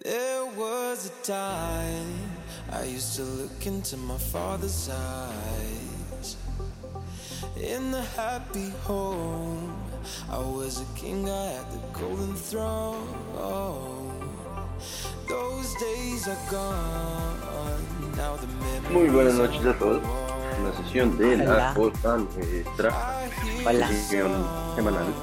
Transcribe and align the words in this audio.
There 0.00 0.46
was 0.56 1.06
a 1.06 1.22
time 1.22 2.18
I 2.72 2.84
used 2.84 3.14
to 3.16 3.22
look 3.22 3.66
into 3.66 3.96
my 3.96 4.16
father's 4.16 4.88
eyes. 4.88 6.36
In 7.56 7.92
the 7.92 8.00
happy 8.16 8.70
home, 8.84 9.76
I 10.30 10.38
was 10.38 10.80
a 10.80 10.98
king, 10.98 11.28
I 11.28 11.46
had 11.52 11.70
the 11.70 11.98
golden 11.98 12.34
throne. 12.34 13.06
Those 15.28 15.74
days 15.74 16.26
are 16.26 16.50
gone. 16.50 17.84
Now 18.16 18.36
the 18.36 18.46
memories 18.46 18.90
Muy 18.90 19.08
buenas 19.10 19.34
noches 19.34 19.64
a 19.66 19.78
todos. 19.78 20.02
Una 20.60 20.72
sesión 20.74 21.16
de 21.18 21.36
la 21.36 21.74
costa 21.74 22.16
nuestra 22.16 23.28
Hola. 23.66 23.88
sesión 23.88 24.32
semanal. 24.74 25.14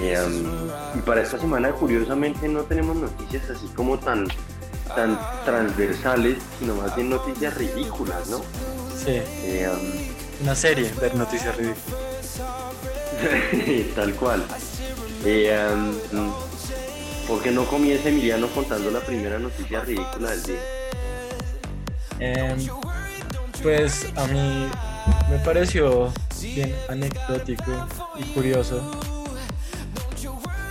Eh, 0.00 0.18
um, 0.20 0.98
y 0.98 1.02
para 1.02 1.22
esta 1.22 1.38
semana, 1.38 1.72
curiosamente, 1.72 2.48
no 2.48 2.62
tenemos 2.62 2.96
noticias 2.96 3.48
así 3.50 3.66
como 3.68 3.98
tan, 3.98 4.28
tan 4.94 5.18
transversales, 5.44 6.38
sino 6.58 6.74
más 6.74 6.94
bien 6.94 7.10
noticias 7.10 7.54
ridículas, 7.54 8.28
¿no? 8.28 8.38
Sí, 8.96 9.22
Eh, 9.44 9.68
um, 9.70 10.44
una 10.44 10.54
serie, 10.54 10.92
ver 11.00 11.14
noticias 11.14 11.56
ridículas. 11.56 12.00
Tal 13.94 14.14
cual. 14.14 14.44
Eh, 15.24 15.58
um, 16.12 16.32
¿Por 17.26 17.42
qué 17.42 17.50
no 17.50 17.64
comienza 17.64 18.08
Emiliano 18.08 18.46
contando 18.48 18.90
la 18.90 19.00
primera 19.00 19.38
noticia 19.38 19.80
ridícula 19.80 20.30
del 20.30 20.42
día? 20.44 20.60
Em, 22.18 22.66
pues 23.62 24.06
a 24.16 24.26
mí 24.28 24.68
me 25.30 25.38
pareció 25.38 26.12
bien 26.40 26.74
anecdótico 26.88 27.72
y 28.16 28.22
curioso. 28.32 28.80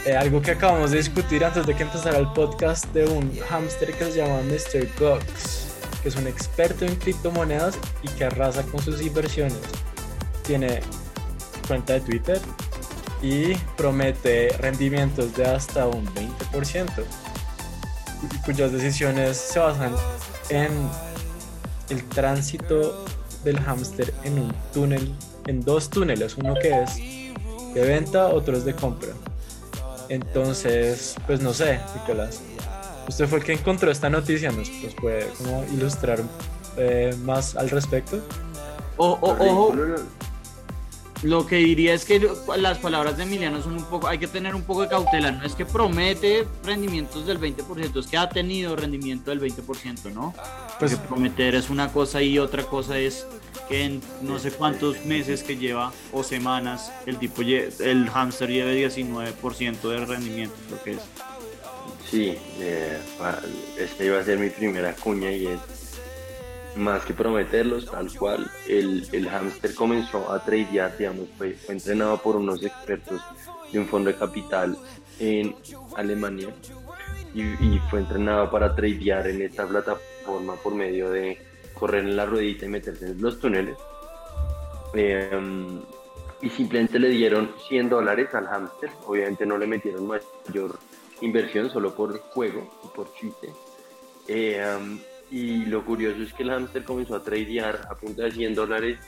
Eh, 0.06 0.16
algo 0.16 0.40
que 0.40 0.52
acabamos 0.52 0.92
de 0.92 0.98
discutir 0.98 1.44
antes 1.44 1.66
de 1.66 1.76
que 1.76 1.82
empezara 1.82 2.20
el 2.20 2.28
podcast 2.34 2.86
de 2.94 3.08
un 3.08 3.36
hámster 3.50 3.92
que 3.92 4.06
se 4.06 4.18
llama 4.18 4.40
Mr. 4.44 4.88
Gox, 5.00 5.74
que 6.04 6.10
es 6.10 6.16
un 6.16 6.28
experto 6.28 6.86
en 6.86 6.96
criptomonedas 6.96 7.76
y 8.04 8.10
que 8.10 8.26
arrasa 8.26 8.62
con 8.62 8.80
sus 8.84 9.02
inversiones. 9.02 9.58
Tiene 10.46 10.82
cuenta 11.68 11.94
de 11.94 12.02
Twitter 12.02 12.40
y 13.24 13.56
promete 13.76 14.50
rendimientos 14.60 15.36
de 15.36 15.46
hasta 15.46 15.88
un 15.88 16.06
20%, 16.14 17.04
y 18.32 18.38
cuyas 18.46 18.72
decisiones 18.72 19.38
se 19.38 19.58
basan 19.58 19.96
en 20.50 20.70
el 21.90 22.04
tránsito 22.10 23.06
del 23.44 23.60
hámster 23.60 24.14
en 24.24 24.38
un 24.38 24.54
túnel, 24.72 25.16
en 25.48 25.62
dos 25.62 25.90
túneles, 25.90 26.38
uno 26.38 26.54
que 26.54 26.84
es 26.84 26.96
de 27.74 27.82
venta, 27.82 28.28
otro 28.28 28.56
es 28.56 28.66
de 28.66 28.76
compra. 28.76 29.10
Entonces, 30.10 31.16
pues 31.26 31.42
no 31.42 31.54
sé, 31.54 31.80
Nicolás, 32.00 32.40
usted 33.08 33.28
fue 33.28 33.40
el 33.40 33.44
que 33.44 33.54
encontró 33.54 33.92
esta 33.92 34.10
noticia, 34.10 34.52
¿nos, 34.52 34.70
puede 34.94 35.28
como 35.38 35.64
ilustrar 35.74 36.20
eh, 36.78 37.16
más 37.24 37.56
al 37.56 37.70
respecto? 37.70 38.20
O- 38.98 39.18
o- 39.22 39.34
Lo 39.36 39.44
ojo, 39.46 39.76
lo 41.26 41.46
que 41.48 41.56
diría 41.58 41.94
es 41.94 42.06
que 42.06 42.22
las 42.58 42.78
palabras 42.78 43.18
de 43.18 43.24
Emiliano 43.24 43.62
son 43.62 43.74
un 43.76 43.84
poco, 43.86 44.08
hay 44.08 44.18
que 44.20 44.28
tener 44.28 44.54
un 44.56 44.62
poco 44.64 44.84
de 44.84 44.90
cautela, 44.90 45.32
no 45.32 45.44
es 45.46 45.54
que 45.56 45.66
promete 45.66 46.48
rendimientos 46.64 47.26
del 47.26 47.40
20%, 47.40 48.00
es 48.00 48.08
que 48.08 48.18
ha 48.18 48.30
tenido 48.30 48.76
rendimiento 48.76 49.32
del 49.32 49.42
20%, 49.42 50.14
¿no? 50.14 50.34
Pues 50.80 50.92
Porque 50.94 51.08
prometer 51.08 51.56
es 51.56 51.70
una 51.70 51.92
cosa 51.92 52.22
y 52.22 52.38
otra 52.40 52.64
cosa 52.64 52.98
es 53.00 53.26
que 53.68 53.84
en 53.86 54.02
no 54.22 54.38
sé 54.38 54.52
cuántos 54.52 55.04
meses 55.06 55.42
que 55.42 55.58
lleva 55.58 55.92
o 56.14 56.24
semanas 56.24 56.92
el 57.08 57.18
tipo, 57.18 57.42
lle- 57.42 57.72
el 57.82 58.08
hámster 58.10 58.50
lleve 58.50 58.76
19% 58.88 59.90
de 59.90 60.06
rendimiento, 60.06 60.56
lo 60.70 60.84
que 60.84 60.92
es. 60.92 61.00
Sí, 62.10 62.38
eh, 62.60 63.00
esta 63.80 64.04
iba 64.04 64.20
a 64.20 64.24
ser 64.24 64.38
mi 64.38 64.50
primera 64.52 64.94
cuña 64.94 65.32
y 65.32 65.48
es 65.48 65.60
más 66.76 67.06
que 67.06 67.14
prometerlos, 67.14 67.86
tal 67.90 68.16
cual. 68.18 68.50
El, 68.68 69.08
el 69.12 69.30
hámster 69.30 69.74
comenzó 69.74 70.32
a 70.32 70.44
tradear, 70.44 70.98
digamos, 70.98 71.28
fue, 71.38 71.54
fue 71.54 71.76
entrenado 71.76 72.18
por 72.18 72.36
unos 72.36 72.64
expertos 72.64 73.22
de 73.72 73.80
un 73.80 73.88
fondo 73.88 74.12
de 74.12 74.18
capital 74.18 74.78
en 75.20 75.56
Alemania 75.96 76.50
y, 77.34 77.42
y 77.42 77.82
fue 77.90 78.00
entrenado 78.00 78.50
para 78.50 78.76
tradear 78.76 79.28
en 79.28 79.42
esta 79.42 79.68
plataforma 79.68 80.56
por 80.56 80.74
medio 80.74 81.10
de 81.10 81.38
correr 81.74 82.06
en 82.06 82.16
la 82.16 82.26
ruedita 82.26 82.66
y 82.66 82.70
meterse 82.70 83.08
en 83.08 83.22
los 83.22 83.40
túneles. 83.40 83.78
Eh, 84.94 85.30
y 86.42 86.50
simplemente 86.50 87.00
le 87.00 87.10
dieron 87.10 87.52
100 87.68 87.90
dólares 87.90 88.34
al 88.34 88.48
hámster, 88.48 88.90
obviamente 89.06 89.46
no 89.46 89.58
le 89.58 89.68
metieron 89.68 90.08
mayor 90.08 90.78
inversión 91.22 91.70
solo 91.70 91.96
por 91.96 92.20
juego 92.20 92.70
y 92.84 92.88
por 92.96 93.14
chiste. 93.16 93.50
Eh, 94.28 94.62
um, 94.78 95.00
y 95.32 95.66
lo 95.66 95.84
curioso 95.84 96.22
es 96.22 96.34
que 96.34 96.44
el 96.44 96.52
hámster 96.52 96.84
comenzó 96.84 97.16
a 97.16 97.24
tradear 97.24 97.88
a 97.90 97.96
punta 97.96 98.24
de 98.24 98.32
100 98.32 98.56
dólares 98.56 99.00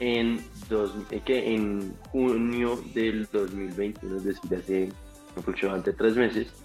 en, 0.00 0.40
dos, 0.68 0.94
eh, 1.10 1.20
que 1.24 1.54
en 1.54 1.94
junio 2.10 2.78
del 2.94 3.26
2021, 3.32 4.16
es 4.16 4.24
decir, 4.24 4.54
hace 4.54 4.88
aproximadamente 5.36 5.92
tres 5.92 6.16
meses, 6.16 6.64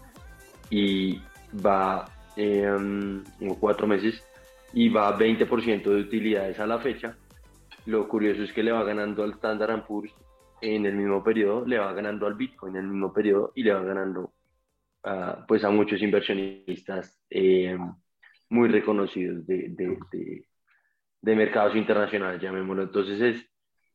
y 0.70 1.20
va, 1.66 2.06
eh, 2.36 2.70
um, 2.70 3.24
o 3.50 3.60
cuatro 3.60 3.88
meses, 3.88 4.24
y 4.74 4.90
va 4.90 5.10
a 5.10 5.18
20% 5.18 5.84
de 5.84 6.02
utilidades 6.02 6.60
a 6.60 6.68
la 6.68 6.80
fecha. 6.80 7.18
Lo 7.86 8.08
curioso 8.08 8.44
es 8.44 8.54
que 8.54 8.64
le 8.64 8.72
va 8.72 8.84
ganando 8.84 9.24
al 9.24 9.32
Standard 9.34 9.86
Poor's 9.86 10.14
en 10.62 10.86
el 10.86 10.96
mismo 10.96 11.24
periodo, 11.24 11.66
le 11.66 11.80
va 11.80 11.92
ganando 11.94 12.28
al 12.28 12.36
Bitcoin 12.36 12.76
en 12.76 12.84
el 12.84 12.88
mismo 12.92 13.12
periodo 13.12 13.52
y 13.56 13.64
le 13.64 13.74
va 13.74 13.82
ganando 13.82 14.34
a, 15.04 15.44
pues 15.48 15.64
a 15.64 15.72
muchos 15.72 16.02
inversionistas 16.02 17.20
eh, 17.30 17.78
muy 18.52 18.70
reconocidos 18.70 19.46
de, 19.48 19.70
de, 19.70 19.98
de- 20.12 20.46
de 21.24 21.36
mercados 21.36 21.76
internacionales, 21.76 22.42
llamémoslo. 22.42 22.84
Entonces 22.84 23.22
es 23.22 23.46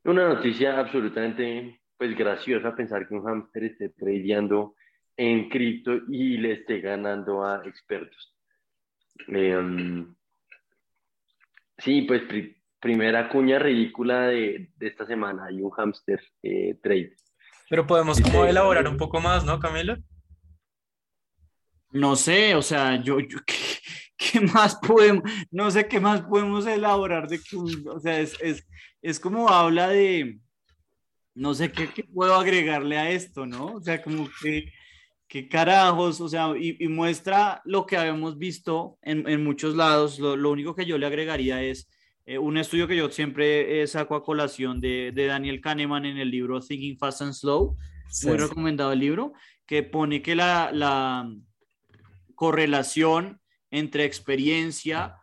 una 0.05 0.29
noticia 0.29 0.79
absolutamente 0.79 1.81
pues 1.99 2.17
graciosa 2.17 2.75
pensar 2.77 3.07
que 3.09 3.15
un 3.15 3.25
hámster 3.25 3.65
esté 3.65 3.89
tradeando 3.91 4.75
en 5.17 5.49
cripto 5.49 5.93
y 6.09 6.37
le 6.37 6.53
esté 6.53 6.81
ganando 6.81 7.45
a 7.45 7.63
expertos. 7.67 8.35
Eh, 9.29 10.05
sí, 11.79 12.03
pues 12.03 12.23
pri- 12.23 12.57
primera 12.81 13.29
cuña 13.29 13.59
ridícula 13.59 14.29
de, 14.29 14.71
de 14.77 14.87
esta 14.87 15.07
semana, 15.07 15.47
hay 15.47 15.61
un 15.61 15.71
hámster 15.71 16.21
eh, 16.43 16.79
trade. 16.83 17.17
Pero 17.69 17.87
podemos 17.87 18.21
como 18.21 18.47
elaborar 18.47 18.87
un 18.89 18.97
poco 18.97 19.21
más, 19.21 19.45
¿no, 19.45 19.59
Camilo? 19.59 19.97
No 21.93 22.15
sé, 22.17 22.55
o 22.55 22.63
sea, 22.63 23.03
yo, 23.03 23.19
yo 23.21 23.39
¿qué, 24.17 24.41
más 24.41 24.77
podemos, 24.77 25.25
no 25.51 25.71
sé 25.71 25.87
qué 25.89 26.01
más 26.01 26.23
podemos 26.23 26.67
elaborar 26.67 27.29
de 27.29 27.41
que, 27.41 27.57
o 27.57 28.01
sea, 28.01 28.21
es, 28.21 28.37
es, 28.41 28.67
es 29.03 29.21
como 29.21 29.49
habla 29.49 29.89
de, 29.89 30.39
no 31.35 31.55
sé 31.55 31.71
qué, 31.71 31.89
qué 31.89 32.05
puedo 32.05 32.35
agregarle 32.35 32.97
a 32.99 33.11
esto, 33.11 33.47
¿no? 33.47 33.67
O 33.75 33.81
sea, 33.81 34.03
como 34.03 34.29
que, 34.43 34.73
qué 35.29 35.49
carajos, 35.49 36.21
o 36.21 36.29
sea, 36.29 36.53
y, 36.59 36.83
y 36.83 36.89
muestra 36.89 37.61
lo 37.65 37.85
que 37.85 37.97
habíamos 37.97 38.39
visto 38.39 38.99
en, 39.03 39.29
en 39.29 39.43
muchos 39.45 39.75
lados. 39.75 40.19
Lo, 40.19 40.37
lo 40.37 40.51
único 40.51 40.75
que 40.75 40.87
yo 40.87 40.99
le 40.99 41.07
agregaría 41.07 41.63
es 41.63 41.91
eh, 42.27 42.39
un 42.39 42.57
estudio 42.57 42.87
que 42.89 42.97
yo 42.97 43.11
siempre 43.11 43.83
eh, 43.83 43.87
saco 43.87 44.15
a 44.15 44.25
colación 44.25 44.81
de, 44.81 45.13
de 45.15 45.27
Daniel 45.27 45.61
Kahneman 45.61 46.07
en 46.07 46.19
el 46.19 46.31
libro 46.31 46.61
Thinking 46.61 46.97
Fast 46.99 47.23
and 47.23 47.33
Slow 47.33 47.77
Sí. 48.09 48.29
muy 48.29 48.37
recomendado 48.37 48.93
el 48.93 49.01
libro, 49.01 49.33
que 49.67 49.83
pone 49.83 50.23
que 50.23 50.37
la, 50.37 50.71
la 50.73 51.29
correlación 52.35 53.41
entre 53.71 54.05
experiencia 54.05 55.17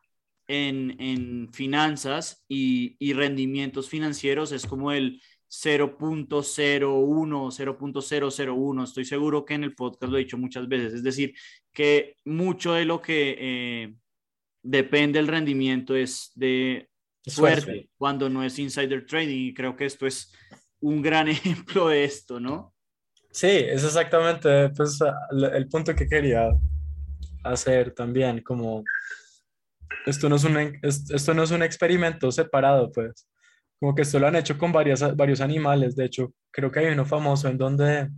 en, 0.48 0.96
en 1.00 1.50
finanzas 1.54 2.44
y, 2.48 2.96
y 3.00 3.14
rendimientos 3.14 3.90
financieros 3.90 4.52
es 4.52 4.66
como 4.66 4.92
el 4.92 5.22
0.01, 5.54 7.52
0.001. 7.52 8.84
Estoy 8.84 9.06
seguro 9.06 9.46
que 9.46 9.54
en 9.54 9.64
el 9.64 9.76
podcast 9.76 10.12
lo 10.12 10.18
he 10.18 10.22
dicho 10.22 10.38
muchas 10.38 10.68
veces. 10.68 10.96
Es 10.96 11.04
decir, 11.04 11.36
que 11.72 12.18
mucho 12.26 12.74
de 12.74 12.86
lo 12.86 13.02
que 13.02 13.36
eh, 13.40 13.94
depende 14.64 15.20
del 15.20 15.28
rendimiento 15.28 15.96
es 15.96 16.32
de 16.34 16.90
Suerte. 17.26 17.90
cuando 17.98 18.30
no 18.30 18.44
es 18.44 18.58
insider 18.58 19.06
trading. 19.06 19.50
Y 19.50 19.54
creo 19.54 19.76
que 19.76 19.86
esto 19.86 20.08
es 20.08 20.34
un 20.82 21.04
gran 21.04 21.28
ejemplo 21.30 21.88
de 21.88 22.04
esto, 22.04 22.40
¿no? 22.40 22.74
Sí, 23.32 23.48
es 23.48 23.84
exactamente 23.84 24.70
pues, 24.70 25.00
el 25.32 25.44
el 25.46 25.68
punto 25.68 25.96
que 25.96 26.08
quería 26.08 26.50
hacer 27.44 27.94
también, 27.94 28.42
como 28.42 28.84
esto 30.06 30.30
no 30.30 30.36
es 30.36 30.44
un, 30.44 30.58
es- 30.82 31.10
esto 31.12 31.34
no 31.34 31.44
es 31.44 31.52
un 31.52 31.64
experimento 31.64 32.32
separado, 32.32 32.92
pues, 32.92 33.28
como 33.80 33.94
que 33.96 34.02
esto 34.04 34.20
lo 34.20 34.28
han 34.28 34.36
hecho 34.36 34.58
con 34.58 34.72
varias, 34.72 35.16
varios 35.16 35.42
animales, 35.42 35.96
de 35.96 36.06
hecho, 36.06 36.34
creo 36.52 36.72
que 36.72 36.80
hay 36.80 36.94
uno 36.94 37.06
famoso 37.06 37.48
en 37.50 37.58
donde 37.58 38.10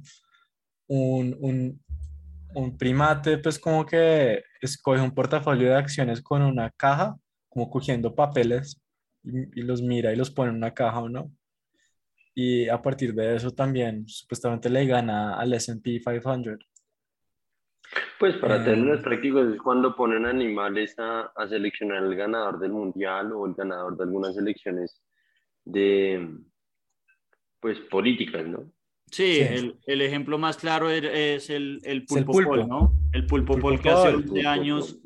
un, 0.87 1.35
un, 1.39 1.83
un 2.53 2.77
primate, 2.77 3.37
pues, 3.39 3.59
como 3.59 3.85
que 3.85 4.43
escoge 4.61 5.01
un 5.01 5.13
portafolio 5.13 5.69
de 5.69 5.75
acciones 5.75 6.21
con 6.21 6.41
una 6.41 6.69
caja, 6.71 7.15
como 7.49 7.69
cogiendo 7.69 8.13
papeles 8.13 8.79
y, 9.23 9.59
y 9.61 9.63
los 9.63 9.81
mira 9.81 10.11
y 10.13 10.15
los 10.15 10.29
pone 10.31 10.51
en 10.51 10.57
una 10.57 10.73
caja 10.73 10.99
o 10.99 11.09
no. 11.09 11.31
Y 12.37 12.67
a 12.67 12.81
partir 12.81 13.13
de 13.15 13.35
eso 13.35 13.51
también 13.51 14.07
supuestamente 14.07 14.69
le 14.69 14.85
gana 14.85 15.35
al 15.39 15.53
S&P 15.53 16.01
500. 16.01 16.59
Pues 18.19 18.35
para 18.37 18.61
Eh, 18.61 18.65
términos 18.65 19.01
prácticos 19.01 19.53
es 19.53 19.61
cuando 19.61 19.95
ponen 19.95 20.25
animales 20.25 20.95
a, 20.99 21.31
a 21.35 21.47
seleccionar 21.47 22.03
el 22.03 22.15
ganador 22.15 22.59
del 22.59 22.71
mundial 22.71 23.31
o 23.33 23.45
el 23.45 23.53
ganador 23.53 23.97
de 23.97 24.03
algunas 24.03 24.37
elecciones 24.37 25.01
de, 25.65 26.29
pues, 27.59 27.79
políticas, 27.89 28.45
¿no? 28.47 28.71
Sí, 29.11 29.35
Sí. 29.35 29.39
El, 29.41 29.75
el 29.85 30.01
ejemplo 30.01 30.37
más 30.37 30.57
claro 30.57 30.89
er- 30.89 31.09
es 31.11 31.49
el, 31.49 31.79
el 31.83 32.05
Es 32.09 32.15
el 32.15 32.25
pulpo, 32.25 32.31
pulpo. 32.31 32.49
Pol, 32.51 32.67
¿no? 32.67 32.93
El 33.13 33.25
pulpo, 33.27 33.53
Pulpo 33.53 33.67
Pol 33.69 33.81
que 33.81 33.89
hace 33.89 34.11
Pol. 34.11 34.23
11 34.29 34.47
años 34.47 34.99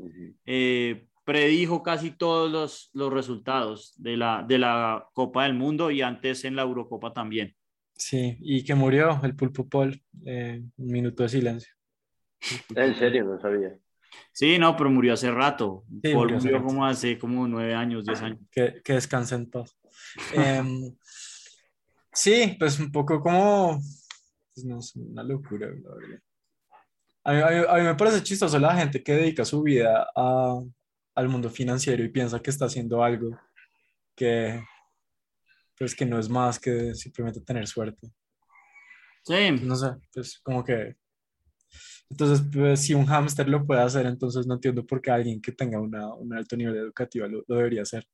eh, 0.45 1.05
predijo 1.25 1.83
casi 1.83 2.11
todos 2.11 2.49
los, 2.51 2.89
los 2.93 3.11
resultados 3.13 3.93
de 3.97 4.17
la, 4.17 4.43
de 4.47 4.57
la 4.57 5.05
Copa 5.13 5.43
del 5.43 5.53
Mundo 5.53 5.91
y 5.91 6.01
antes 6.01 6.43
en 6.45 6.55
la 6.55 6.61
Eurocopa 6.63 7.13
también. 7.13 7.55
Sí, 7.95 8.37
y 8.39 8.63
que 8.63 8.73
murió 8.73 9.19
el 9.23 9.35
pulpo 9.35 9.67
Paul. 9.67 10.01
eh, 10.25 10.61
un 10.77 10.87
minuto 10.87 11.23
de 11.23 11.29
silencio. 11.29 11.73
Ah, 12.75 12.85
En 12.85 12.95
serio, 12.95 13.23
no 13.25 13.39
sabía. 13.39 13.77
Sí, 14.31 14.57
no, 14.57 14.75
pero 14.75 14.89
murió 14.89 15.13
hace 15.13 15.31
rato. 15.31 15.83
Sí, 16.01 16.13
Paul 16.13 16.23
murió 16.23 16.37
hace 16.37 16.45
murió 16.47 16.57
rato. 16.59 16.67
como 16.67 16.85
hace 16.85 17.19
como 17.19 17.47
nueve 17.47 17.73
años, 17.75 18.05
diez 18.05 18.21
años. 18.21 18.39
Que, 18.51 18.81
que 18.83 18.93
descanse 18.93 19.35
en 19.35 19.49
paz. 19.49 19.75
Em, 20.33 20.95
sí, 22.13 22.55
pues 22.59 22.79
un 22.79 22.91
poco 22.91 23.19
como. 23.21 23.79
pues 24.53 24.65
no 24.65 24.81
sé, 24.81 24.99
una 24.99 25.23
locura, 25.23 25.67
la 25.67 25.95
verdad. 25.95 26.21
A 27.23 27.33
mí, 27.33 27.41
a 27.41 27.47
mí- 27.49 27.65
a 27.69 27.75
mí 27.75 27.81
me 27.83 27.95
parece 27.95 28.23
chistoso 28.23 28.57
la 28.59 28.75
gente 28.75 29.03
que 29.03 29.13
dedica 29.13 29.45
su 29.45 29.61
vida 29.61 30.07
a- 30.15 30.59
al 31.15 31.29
mundo 31.29 31.49
financiero 31.49 32.03
y 32.03 32.09
piensa 32.09 32.39
que 32.41 32.49
está 32.49 32.65
haciendo 32.65 33.03
algo 33.03 33.37
que, 34.15 34.63
pues 35.77 35.93
que 35.93 36.05
no 36.05 36.17
es 36.17 36.29
más 36.29 36.57
que 36.59 36.95
simplemente 36.95 37.41
tener 37.41 37.67
suerte. 37.67 38.09
Sí, 39.23 39.51
No 39.61 39.75
sé, 39.75 39.87
pues 40.13 40.39
como 40.39 40.63
que... 40.63 40.95
Entonces, 42.09 42.45
pues, 42.51 42.81
si 42.81 42.93
un 42.93 43.05
hámster 43.05 43.47
lo 43.47 43.65
puede 43.65 43.81
hacer, 43.81 44.05
entonces 44.05 44.47
no 44.47 44.55
entiendo 44.55 44.85
por 44.85 45.01
qué 45.01 45.11
alguien 45.11 45.41
que 45.41 45.51
tenga 45.51 45.79
una, 45.79 46.13
un 46.13 46.33
alto 46.33 46.57
nivel 46.57 46.75
educativo 46.77 47.27
lo, 47.27 47.43
lo 47.47 47.55
debería 47.55 47.83
hacer. 47.83 48.05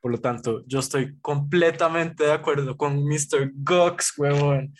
Por 0.00 0.12
lo 0.12 0.20
tanto, 0.20 0.64
yo 0.66 0.78
estoy 0.78 1.18
completamente 1.20 2.24
de 2.24 2.32
acuerdo 2.32 2.76
con 2.76 3.04
Mr. 3.04 3.52
Gox, 3.54 4.14
huevón. 4.16 4.74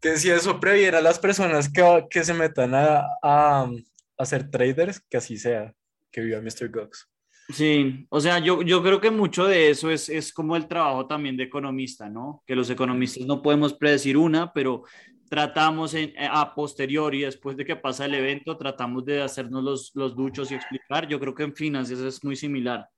Que 0.00 0.16
si 0.16 0.30
eso 0.30 0.60
previene 0.60 0.98
a 0.98 1.02
las 1.02 1.18
personas 1.18 1.70
que, 1.70 2.06
que 2.08 2.24
se 2.24 2.34
metan 2.34 2.74
a, 2.74 3.02
a, 3.22 3.70
a 4.16 4.24
ser 4.24 4.50
traders, 4.50 5.00
que 5.08 5.16
así 5.16 5.36
sea, 5.36 5.74
que 6.10 6.20
viva 6.20 6.40
Mr. 6.40 6.70
Gox. 6.70 7.08
Sí, 7.50 8.06
o 8.10 8.20
sea, 8.20 8.38
yo, 8.40 8.60
yo 8.60 8.82
creo 8.82 9.00
que 9.00 9.10
mucho 9.10 9.46
de 9.46 9.70
eso 9.70 9.90
es, 9.90 10.10
es 10.10 10.34
como 10.34 10.54
el 10.54 10.68
trabajo 10.68 11.06
también 11.06 11.36
de 11.36 11.44
economista, 11.44 12.10
¿no? 12.10 12.42
Que 12.46 12.54
los 12.54 12.68
economistas 12.68 13.26
no 13.26 13.40
podemos 13.40 13.72
predecir 13.72 14.18
una, 14.18 14.52
pero 14.52 14.84
tratamos 15.28 15.94
en, 15.94 16.12
a 16.30 16.54
posteriori, 16.54 17.20
después 17.20 17.56
de 17.56 17.64
que 17.64 17.76
pasa 17.76 18.06
el 18.06 18.14
evento, 18.14 18.56
tratamos 18.56 19.04
de 19.04 19.22
hacernos 19.22 19.62
los, 19.62 19.90
los 19.94 20.16
duchos 20.16 20.50
y 20.50 20.54
explicar. 20.54 21.06
Yo 21.08 21.20
creo 21.20 21.34
que 21.34 21.44
en 21.44 21.54
finanzas 21.54 21.98
es 22.00 22.24
muy 22.24 22.36
similar, 22.36 22.88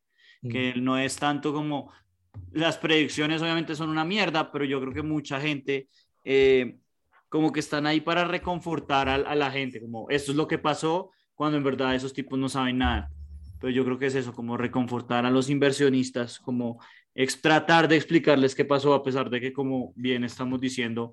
que 0.43 0.75
no 0.77 0.99
es 0.99 1.17
tanto 1.17 1.53
como 1.53 1.93
las 2.53 2.79
predicciones 2.79 3.43
obviamente 3.43 3.75
son 3.75 3.91
una 3.91 4.05
mierda, 4.05 4.51
pero 4.53 4.65
yo 4.65 4.81
creo 4.81 4.95
que 4.95 5.03
mucha 5.03 5.41
gente 5.41 5.89
eh, 6.25 6.79
como 7.29 7.53
que 7.53 7.61
están 7.61 7.87
ahí 7.87 8.01
para 8.01 8.25
reconfortar 8.25 9.09
a, 9.09 9.15
a 9.17 9.35
la 9.35 9.51
gente, 9.51 9.81
como 9.81 10.09
esto 10.09 10.31
es 10.31 10.37
lo 10.37 10.47
que 10.47 10.59
pasó, 10.59 11.11
cuando 11.35 11.59
en 11.59 11.65
verdad 11.65 11.95
esos 11.95 12.13
tipos 12.13 12.39
no 12.39 12.49
saben 12.49 12.79
nada 12.79 13.11
pero 13.61 13.73
yo 13.73 13.85
creo 13.85 13.99
que 13.99 14.07
es 14.07 14.15
eso, 14.15 14.33
como 14.33 14.57
reconfortar 14.57 15.27
a 15.27 15.31
los 15.31 15.51
inversionistas, 15.51 16.39
como 16.41 16.81
ex 17.15 17.41
tratar 17.41 17.87
de 17.89 17.97
explicarles 17.97 18.55
qué 18.55 18.65
pasó, 18.65 18.95
a 18.95 19.05
pesar 19.05 19.29
de 19.29 19.41
que, 19.41 19.53
como 19.53 19.93
bien 19.95 20.25
estamos 20.25 20.61
diciendo, 20.61 21.13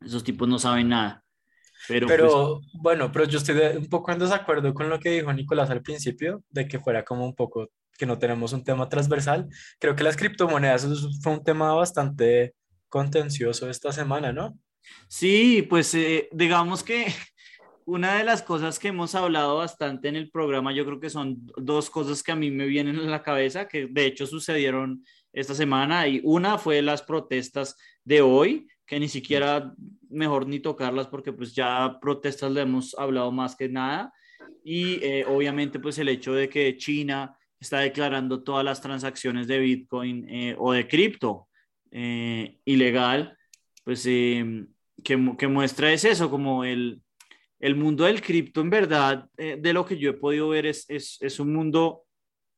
esos 0.00 0.24
tipos 0.24 0.48
no 0.48 0.58
saben 0.58 0.88
nada. 0.88 1.22
Pero, 1.88 2.06
pues, 2.06 2.32
bueno, 2.82 3.12
pero 3.12 3.26
yo 3.26 3.38
estoy 3.38 3.54
de- 3.54 3.78
un 3.78 3.86
poco 3.88 4.10
en 4.12 4.18
desacuerdo 4.18 4.74
con 4.74 4.88
lo 4.88 4.98
que 4.98 5.10
dijo 5.10 5.32
Nicolás 5.32 5.70
al 5.70 5.82
principio, 5.82 6.42
de 6.50 6.66
que 6.66 6.80
fuera 6.80 7.04
como 7.04 7.24
un 7.24 7.34
poco 7.34 7.70
que 7.98 8.06
no 8.06 8.18
tenemos 8.18 8.52
un 8.52 8.64
tema 8.64 8.88
transversal. 8.88 9.48
Creo 9.78 9.94
que 9.96 10.02
las 10.04 10.16
criptomonedas 10.16 10.86
fue 11.22 11.32
un 11.32 11.44
tema 11.44 11.72
bastante 11.74 12.54
contencioso 12.88 13.68
esta 13.70 13.92
semana, 13.92 14.32
¿no? 14.32 14.58
sí, 15.08 15.62
pues 15.68 15.94
eh, 15.94 16.28
digamos 16.32 16.82
que 16.82 17.06
una 17.84 18.16
de 18.18 18.24
las 18.24 18.42
cosas 18.42 18.78
que 18.78 18.88
hemos 18.88 19.14
hablado 19.14 19.56
bastante 19.58 20.08
en 20.08 20.16
el 20.16 20.30
programa, 20.30 20.72
yo 20.72 20.84
creo 20.84 21.00
que 21.00 21.10
son 21.10 21.38
dos 21.56 21.90
cosas 21.90 22.22
que 22.22 22.32
a 22.32 22.36
mí 22.36 22.50
me 22.50 22.66
vienen 22.66 22.98
a 22.98 23.02
la 23.02 23.22
cabeza, 23.22 23.68
que 23.68 23.86
de 23.90 24.06
hecho 24.06 24.26
sucedieron 24.26 25.04
esta 25.32 25.54
semana, 25.54 26.08
y 26.08 26.20
una 26.24 26.58
fue 26.58 26.82
las 26.82 27.02
protestas 27.02 27.76
de 28.04 28.22
hoy, 28.22 28.68
que 28.86 29.00
ni 29.00 29.08
siquiera 29.08 29.74
mejor 30.08 30.46
ni 30.46 30.60
tocarlas 30.60 31.08
porque 31.08 31.32
pues 31.32 31.54
ya 31.54 31.98
protestas 32.00 32.52
le 32.52 32.62
hemos 32.62 32.96
hablado 32.98 33.32
más 33.32 33.56
que 33.56 33.68
nada, 33.68 34.12
y 34.64 35.04
eh, 35.04 35.24
obviamente 35.26 35.78
pues 35.78 35.98
el 35.98 36.08
hecho 36.08 36.32
de 36.34 36.48
que 36.48 36.76
China 36.76 37.36
está 37.60 37.80
declarando 37.80 38.42
todas 38.42 38.64
las 38.64 38.80
transacciones 38.80 39.46
de 39.46 39.58
Bitcoin 39.58 40.28
eh, 40.28 40.56
o 40.58 40.72
de 40.72 40.86
cripto 40.86 41.48
eh, 41.90 42.58
ilegal, 42.64 43.36
pues 43.84 44.04
eh, 44.06 44.66
que, 45.02 45.34
que 45.38 45.48
muestra 45.48 45.92
es 45.92 46.04
eso, 46.04 46.30
como 46.30 46.64
el, 46.64 47.00
el 47.60 47.76
mundo 47.76 48.04
del 48.04 48.20
cripto, 48.20 48.60
en 48.60 48.70
verdad, 48.70 49.28
de 49.36 49.72
lo 49.72 49.84
que 49.84 49.96
yo 49.96 50.10
he 50.10 50.14
podido 50.14 50.48
ver, 50.48 50.66
es, 50.66 50.84
es, 50.88 51.18
es 51.20 51.40
un 51.40 51.52
mundo 51.52 52.05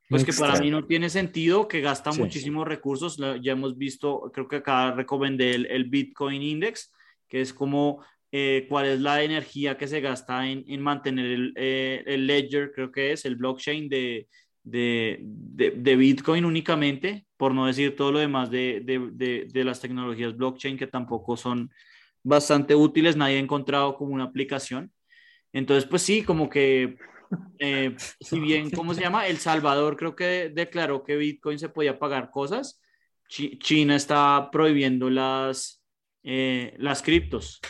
pues 0.08 0.24
que 0.24 0.32
para 0.32 0.58
mí 0.60 0.70
no 0.70 0.84
tiene 0.86 1.10
sentido, 1.10 1.68
que 1.68 1.80
gasta 1.80 2.12
Sí. 2.12 2.20
muchísimos 2.20 2.66
recursos. 2.66 3.18
Ya 3.42 3.52
hemos 3.52 3.76
visto, 3.76 4.30
creo 4.32 4.48
que 4.48 4.56
acá 4.56 4.92
recomendé 4.92 5.54
el, 5.54 5.66
el 5.66 5.84
Bitcoin 5.84 6.42
Index, 6.42 6.92
que 7.28 7.40
es 7.40 7.52
como 7.52 8.02
eh, 8.32 8.66
cuál 8.68 8.86
es 8.86 9.00
la 9.00 9.22
energía 9.22 9.76
que 9.76 9.86
se 9.86 10.00
gasta 10.00 10.48
en, 10.48 10.64
en 10.66 10.80
mantener 10.80 11.26
el, 11.26 11.52
eh, 11.56 12.02
el 12.06 12.26
ledger, 12.26 12.72
creo 12.74 12.90
que 12.90 13.12
es 13.12 13.24
el 13.24 13.36
blockchain 13.36 13.88
de, 13.88 14.26
de, 14.62 15.18
de, 15.22 15.70
de 15.72 15.96
Bitcoin 15.96 16.44
únicamente, 16.44 17.26
por 17.36 17.54
no 17.54 17.66
decir 17.66 17.96
todo 17.96 18.12
lo 18.12 18.18
demás 18.18 18.50
de, 18.50 18.80
de, 18.84 19.10
de, 19.12 19.46
de 19.50 19.64
las 19.64 19.80
tecnologías 19.80 20.36
blockchain 20.36 20.76
que 20.76 20.86
tampoco 20.86 21.36
son 21.36 21.70
bastante 22.22 22.74
útiles, 22.74 23.16
nadie 23.16 23.36
ha 23.36 23.40
encontrado 23.40 23.94
como 23.96 24.12
una 24.12 24.24
aplicación. 24.24 24.92
Entonces, 25.52 25.88
pues 25.88 26.02
sí, 26.02 26.22
como 26.22 26.50
que, 26.50 26.98
eh, 27.58 27.94
si 28.20 28.40
bien, 28.40 28.70
¿cómo 28.70 28.94
se 28.94 29.00
llama? 29.02 29.26
El 29.26 29.38
Salvador 29.38 29.96
creo 29.96 30.14
que 30.16 30.50
declaró 30.54 31.02
que 31.04 31.16
Bitcoin 31.16 31.58
se 31.58 31.68
podía 31.68 31.98
pagar 31.98 32.30
cosas, 32.30 32.80
Chi- 33.28 33.58
China 33.58 33.96
está 33.96 34.48
prohibiendo 34.50 35.10
las, 35.10 35.82
eh, 36.22 36.74
las 36.78 37.02
criptos. 37.02 37.60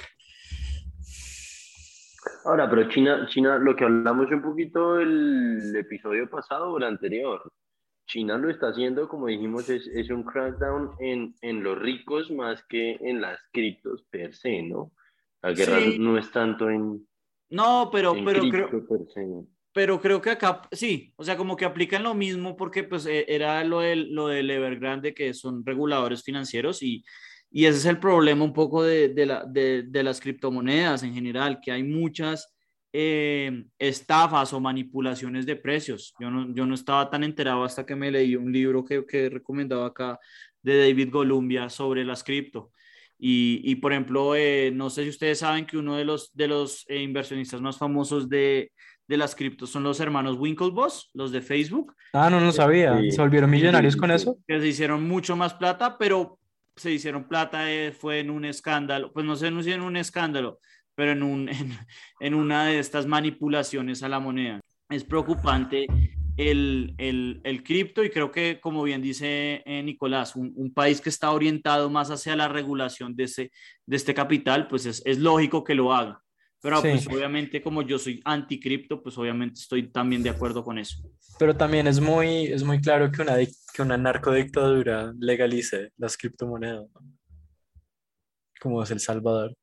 Ahora, 2.45 2.69
pero 2.71 2.89
China, 2.89 3.27
China, 3.31 3.59
lo 3.59 3.75
que 3.77 3.85
hablamos 3.85 4.31
un 4.31 4.43
poquito 4.43 4.99
el 5.01 5.75
episodio 5.77 6.29
pasado 6.31 6.71
o 6.71 6.79
el 6.79 6.85
anterior, 6.85 7.51
China 8.07 8.39
lo 8.39 8.49
está 8.51 8.69
haciendo, 8.69 9.09
como 9.09 9.27
dijimos, 9.27 9.69
es, 9.69 9.87
es 9.89 10.09
un 10.11 10.23
crackdown 10.23 10.93
en, 11.01 11.35
en 11.43 11.63
los 11.63 11.79
ricos 11.79 12.31
más 12.31 12.65
que 12.69 12.93
en 13.01 13.21
las 13.21 13.39
criptos 13.53 14.05
per 14.11 14.35
se, 14.35 14.63
¿no? 14.63 14.93
La 15.43 15.53
guerra 15.53 15.79
Sí. 15.81 15.99
no 15.99 16.17
es 16.17 16.31
tanto 16.31 16.71
en, 16.71 17.07
No, 17.51 17.89
pero, 17.93 18.15
en 18.15 18.25
pero 18.25 18.43
creo, 18.49 19.47
pero 19.73 20.01
creo 20.01 20.21
que 20.21 20.31
acá 20.31 20.63
sí, 20.73 21.13
o 21.17 21.25
sea, 21.25 21.37
como 21.37 21.57
que 21.57 21.65
aplican 21.65 22.03
lo 22.03 22.15
mismo 22.15 22.57
porque 22.57 22.85
pues 22.85 23.07
eh, 23.07 23.25
era 23.29 23.63
lo 23.65 23.81
del, 23.81 24.13
lo 24.13 24.29
del 24.29 24.51
Evergrande 24.51 25.15
que 25.15 25.33
son 25.35 25.65
reguladores 25.65 26.23
financieros 26.23 26.83
y, 26.83 27.05
y 27.51 27.65
ese 27.65 27.79
es 27.79 27.85
el 27.87 27.99
problema 27.99 28.45
un 28.45 28.53
poco 28.53 28.83
de, 28.83 29.09
de, 29.11 29.27
la, 29.27 29.45
de, 29.45 29.85
de 29.85 30.03
las 30.03 30.21
criptomonedas 30.21 31.03
en 31.03 31.15
general, 31.15 31.61
que 31.63 31.73
hay 31.73 31.83
muchas 31.83 32.55
eh, 32.93 33.65
estafas 33.79 34.53
o 34.53 34.61
manipulaciones 34.61 35.47
de 35.47 35.57
precios. 35.57 36.15
Yo 36.19 36.31
no, 36.31 36.55
yo 36.55 36.67
no 36.67 36.75
estaba 36.75 37.09
tan 37.09 37.23
enterado 37.23 37.65
hasta 37.65 37.87
que 37.87 37.95
me 37.95 38.11
leí 38.11 38.37
un 38.37 38.53
libro 38.53 38.85
que, 38.85 39.05
que 39.07 39.31
recomendaba 39.31 39.87
acá 39.87 40.19
de 40.63 40.79
David 40.79 41.11
Golumbia 41.11 41.69
sobre 41.71 42.05
las 42.05 42.25
cripto. 42.25 42.73
Y, 43.19 43.61
y 43.65 43.75
por 43.77 43.93
ejemplo, 43.93 44.35
eh, 44.37 44.71
no 44.73 44.91
sé 44.91 45.03
si 45.03 45.09
ustedes 45.11 45.41
saben 45.41 45.67
que 45.67 45.77
uno 45.77 45.97
de 45.97 46.05
los, 46.05 46.35
de 46.35 46.47
los 46.49 46.85
eh, 46.89 47.03
inversionistas 47.03 47.61
más 47.61 47.77
famosos 47.77 48.29
de, 48.29 48.71
de 49.09 49.17
las 49.17 49.35
criptos 49.35 49.71
son 49.71 49.83
los 49.83 49.99
hermanos 50.01 50.37
Winklevoss, 50.39 51.11
los 51.15 51.33
de 51.33 51.41
Facebook, 51.41 51.95
Ah, 52.13 52.31
no, 52.31 52.41
no 52.41 52.53
sabía. 52.53 52.99
Sí. 53.01 53.11
¿Se 53.11 53.21
volvieron 53.21 53.51
millonarios 53.51 53.95
Sí, 53.95 53.99
con 53.99 54.11
eso? 54.11 54.39
que 54.47 54.61
se 54.61 54.67
hicieron 54.69 55.07
mucho 55.07 55.35
más 55.37 55.55
plata, 55.55 55.99
pero 55.99 56.39
se 56.77 56.93
hicieron 56.93 57.25
plata, 57.27 57.71
eh, 57.73 57.91
fue 57.93 58.21
en 58.21 58.31
un 58.31 58.45
escándalo, 58.45 59.13
pues 59.13 59.27
no 59.27 59.35
sé 59.35 59.51
no 59.51 59.63
sé 59.63 59.73
en 59.73 59.83
un 59.83 59.97
escándalo, 59.97 60.61
pero 60.95 61.11
en, 61.13 61.23
un, 61.25 61.49
en, 61.49 61.77
en 62.21 62.35
una 62.35 62.67
de 62.67 62.79
estas 62.79 63.07
manipulaciones 63.07 64.03
a 64.05 64.09
la 64.09 64.21
moneda. 64.21 64.61
Es 64.89 65.03
preocupante 65.05 65.87
el, 66.39 66.95
el, 66.99 67.41
el 67.45 67.63
cripto 67.63 68.05
y 68.05 68.11
creo 68.11 68.31
que, 68.31 68.61
como 68.61 68.83
bien 68.85 69.03
dice 69.03 69.63
eh, 69.67 69.83
Nicolás, 69.83 70.37
un, 70.37 70.53
un 70.57 70.73
país 70.73 71.01
que 71.01 71.09
está 71.11 71.33
orientado 71.33 71.91
más 71.91 72.11
hacia 72.11 72.37
la 72.37 72.49
regulación 72.49 73.15
de, 73.17 73.25
ese, 73.25 73.51
de 73.85 73.97
este 73.97 74.15
capital, 74.15 74.69
pues 74.69 74.87
es, 74.87 75.03
es 75.05 75.19
lógico 75.19 75.65
que 75.65 75.75
lo 75.75 75.93
haga. 75.93 76.23
Pero 76.61 76.81
Sí. 76.81 76.89
pues 76.91 77.07
obviamente 77.09 77.63
como 77.63 77.83
yo 77.83 77.99
soy 77.99 78.21
anticripto, 78.25 79.03
pues 79.03 79.19
obviamente 79.19 79.61
estoy 79.61 79.91
también 79.91 80.23
de 80.23 80.31
acuerdo 80.31 80.65
con 80.65 80.79
eso. 80.79 80.97
Pero 81.39 81.57
también 81.57 81.87
es 81.87 82.01
muy, 82.01 82.47
es 82.47 82.63
muy 82.65 82.81
claro 82.81 83.11
que 83.13 83.23
una, 83.23 83.37
que 83.75 83.83
una 83.83 83.97
narcodictadura 83.97 85.13
legalice 85.19 85.91
las 85.97 86.17
criptomonedas, 86.17 86.87
¿no? 86.95 87.01
como 88.61 88.83
es 88.83 88.91
El 88.91 88.99
Salvador. 89.01 89.55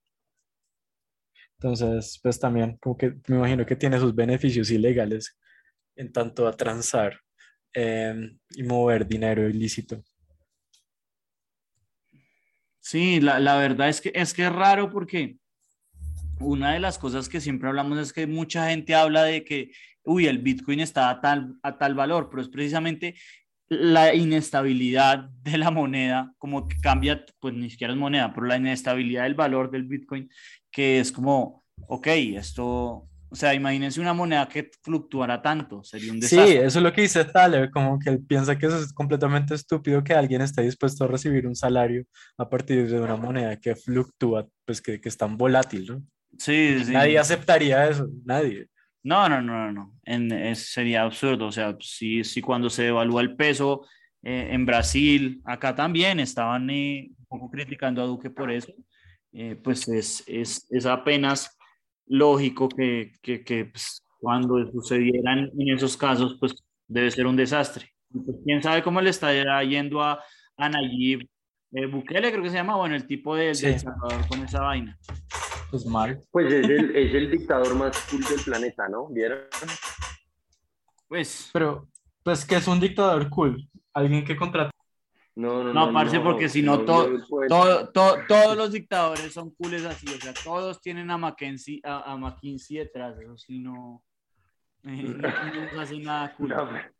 Entonces, 1.59 2.19
pues 2.21 2.39
también 2.39 2.77
como 2.81 2.97
que 2.97 3.15
me 3.27 3.37
imagino 3.37 3.65
que 3.65 3.75
tiene 3.75 3.99
sus 3.99 4.13
beneficios 4.13 4.69
ilegales 4.71 5.37
en 5.95 6.11
tanto 6.11 6.47
a 6.47 6.55
transar 6.55 7.19
em, 7.73 8.37
y 8.51 8.63
mover 8.63 9.07
dinero 9.07 9.47
ilícito. 9.49 10.03
Sí, 12.79 13.19
la, 13.19 13.39
la, 13.39 13.57
verdad 13.57 13.89
es 13.89 13.99
que, 13.99 14.11
es 14.13 14.33
que 14.33 14.45
es 14.45 14.51
raro 14.51 14.91
porque 14.91 15.37
una 16.39 16.73
de 16.73 16.79
las 16.79 16.97
cosas 16.97 17.29
que 17.29 17.41
siempre 17.41 17.69
hablamos 17.69 17.97
es 17.97 18.13
que 18.13 18.27
mucha 18.27 18.69
gente 18.69 18.93
habla 18.93 19.23
de 19.23 19.43
que, 19.43 19.71
uy, 20.03 20.27
el 20.27 20.39
Bitcoin 20.39 20.79
está 20.79 21.09
a 21.09 21.21
tal, 21.21 21.57
a 21.63 21.77
tal 21.77 21.95
valor, 21.95 22.29
pero 22.29 22.41
es 22.41 22.49
precisamente 22.49 23.15
la 23.67 24.13
inestabilidad 24.13 25.29
de 25.41 25.57
la 25.57 25.71
moneda, 25.71 26.33
como 26.37 26.67
que 26.67 26.77
cambia, 26.79 27.25
pues 27.39 27.53
ni 27.55 27.69
siquiera 27.69 27.93
es 27.93 27.99
moneda, 27.99 28.33
pero 28.33 28.45
la 28.45 28.57
inestabilidad 28.57 29.23
del 29.23 29.33
valor 29.33 29.71
del 29.71 29.85
Bitcoin, 29.85 30.29
que 30.71 30.99
es 30.99 31.11
como, 31.11 31.63
ok, 31.87 32.07
esto 32.07 33.09
o 33.29 33.35
sea, 33.35 33.53
imagínense 33.53 33.99
una 33.99 34.13
moneda 34.13 34.47
que 34.47 34.71
fluctuara 34.81 35.41
tanto, 35.41 35.83
sería 35.83 36.11
un 36.11 36.19
desastre. 36.19 36.47
Sí, 36.47 36.57
eso 36.57 36.79
es 36.79 36.83
lo 36.83 36.93
que 36.93 37.01
dice 37.01 37.25
Thaler, 37.25 37.71
como 37.71 37.99
que 37.99 38.09
él 38.09 38.23
piensa 38.25 38.57
que 38.57 38.67
eso 38.67 38.79
es 38.79 38.93
completamente 38.93 39.55
estúpido 39.55 40.03
que 40.03 40.13
alguien 40.13 40.41
esté 40.41 40.61
dispuesto 40.61 41.03
a 41.03 41.07
recibir 41.07 41.47
un 41.47 41.55
salario 41.55 42.05
a 42.37 42.49
partir 42.49 42.89
de 42.89 42.99
una 42.99 43.15
moneda 43.15 43.59
que 43.59 43.75
fluctúa, 43.75 44.47
pues 44.65 44.81
que, 44.81 45.01
que 45.01 45.09
es 45.09 45.17
tan 45.17 45.37
volátil, 45.37 45.85
¿no? 45.87 46.03
Sí, 46.37 46.83
sí. 46.83 46.91
Nadie 46.91 47.17
aceptaría 47.17 47.87
eso, 47.87 48.07
nadie. 48.25 48.67
No, 49.03 49.29
no, 49.29 49.41
no, 49.41 49.65
no, 49.65 49.71
no. 49.71 49.95
En, 50.03 50.31
es, 50.31 50.71
sería 50.71 51.03
absurdo. 51.03 51.47
O 51.47 51.51
sea, 51.51 51.77
si, 51.79 52.23
si 52.23 52.41
cuando 52.41 52.69
se 52.69 52.83
devalúa 52.83 53.21
el 53.21 53.35
peso 53.35 53.85
eh, 54.23 54.49
en 54.51 54.65
Brasil, 54.65 55.41
acá 55.45 55.75
también 55.75 56.19
estaban 56.19 56.69
eh, 56.69 57.09
un 57.19 57.25
poco 57.27 57.51
criticando 57.51 58.01
a 58.01 58.05
Duque 58.05 58.29
por 58.29 58.51
eso, 58.51 58.73
eh, 59.31 59.55
pues 59.63 59.87
es, 59.87 60.23
es, 60.25 60.67
es 60.71 60.85
apenas 60.85 61.55
lógico 62.07 62.69
que, 62.69 63.13
que, 63.21 63.43
que 63.43 63.65
pues, 63.65 64.01
cuando 64.19 64.65
sucedieran 64.71 65.51
en 65.57 65.69
esos 65.69 65.97
casos, 65.97 66.37
pues 66.39 66.55
debe 66.87 67.11
ser 67.11 67.27
un 67.27 67.35
desastre. 67.35 67.91
Pues, 68.11 68.37
¿Quién 68.43 68.61
sabe 68.61 68.83
cómo 68.83 69.01
le 69.01 69.09
está 69.09 69.63
yendo 69.63 70.01
a, 70.01 70.23
a 70.57 70.69
Nayib 70.69 71.27
eh, 71.77 71.87
Bukele, 71.87 72.31
creo 72.31 72.41
que 72.41 72.49
se 72.49 72.55
llama, 72.55 72.77
bueno, 72.77 72.95
el 72.95 73.05
tipo 73.05 73.35
de, 73.35 73.53
sí. 73.53 73.77
Salvador 73.77 74.25
con 74.29 74.39
esa 74.43 74.61
vaina? 74.61 74.97
Pues 75.69 75.85
mal. 75.85 76.21
Pues 76.31 76.53
es 76.53 76.69
el, 76.69 76.95
es 76.95 77.13
el 77.13 77.29
dictador 77.29 77.75
más 77.75 77.97
cool 78.09 78.23
del 78.23 78.39
planeta, 78.45 78.87
¿no? 78.87 79.07
¿Vieron? 79.09 79.39
Pues. 81.09 81.49
Pero, 81.51 81.89
pues 82.23 82.45
que 82.45 82.55
es 82.55 82.67
un 82.69 82.79
dictador 82.79 83.29
cool. 83.29 83.69
Alguien 83.93 84.23
que 84.23 84.37
contrata 84.37 84.71
no, 85.35 85.65
no, 85.65 85.73
no, 85.73 85.91
parce, 85.91 86.21
porque 86.21 86.47
si 86.47 86.61
no, 86.61 86.85
to, 86.85 87.19
to, 87.49 87.89
to, 87.89 88.15
todos 88.25 88.55
los 88.55 88.71
dictadores 88.71 89.33
son 89.33 89.53
cooles 89.55 89.83
así, 89.83 90.07
o 90.07 90.17
sea, 90.17 90.33
todos 90.33 90.79
tienen 90.79 91.11
a 91.11 91.17
Mackenzie, 91.17 91.81
a, 91.83 92.13
a 92.13 92.17
McKinsey 92.17 92.77
detrás, 92.77 93.19
eso 93.19 93.37
sí 93.37 93.59
no, 93.59 94.01
eh, 94.83 95.03
no, 95.03 95.75
no 95.75 95.81
hace 95.81 95.99
nada 95.99 96.33
cool. 96.35 96.49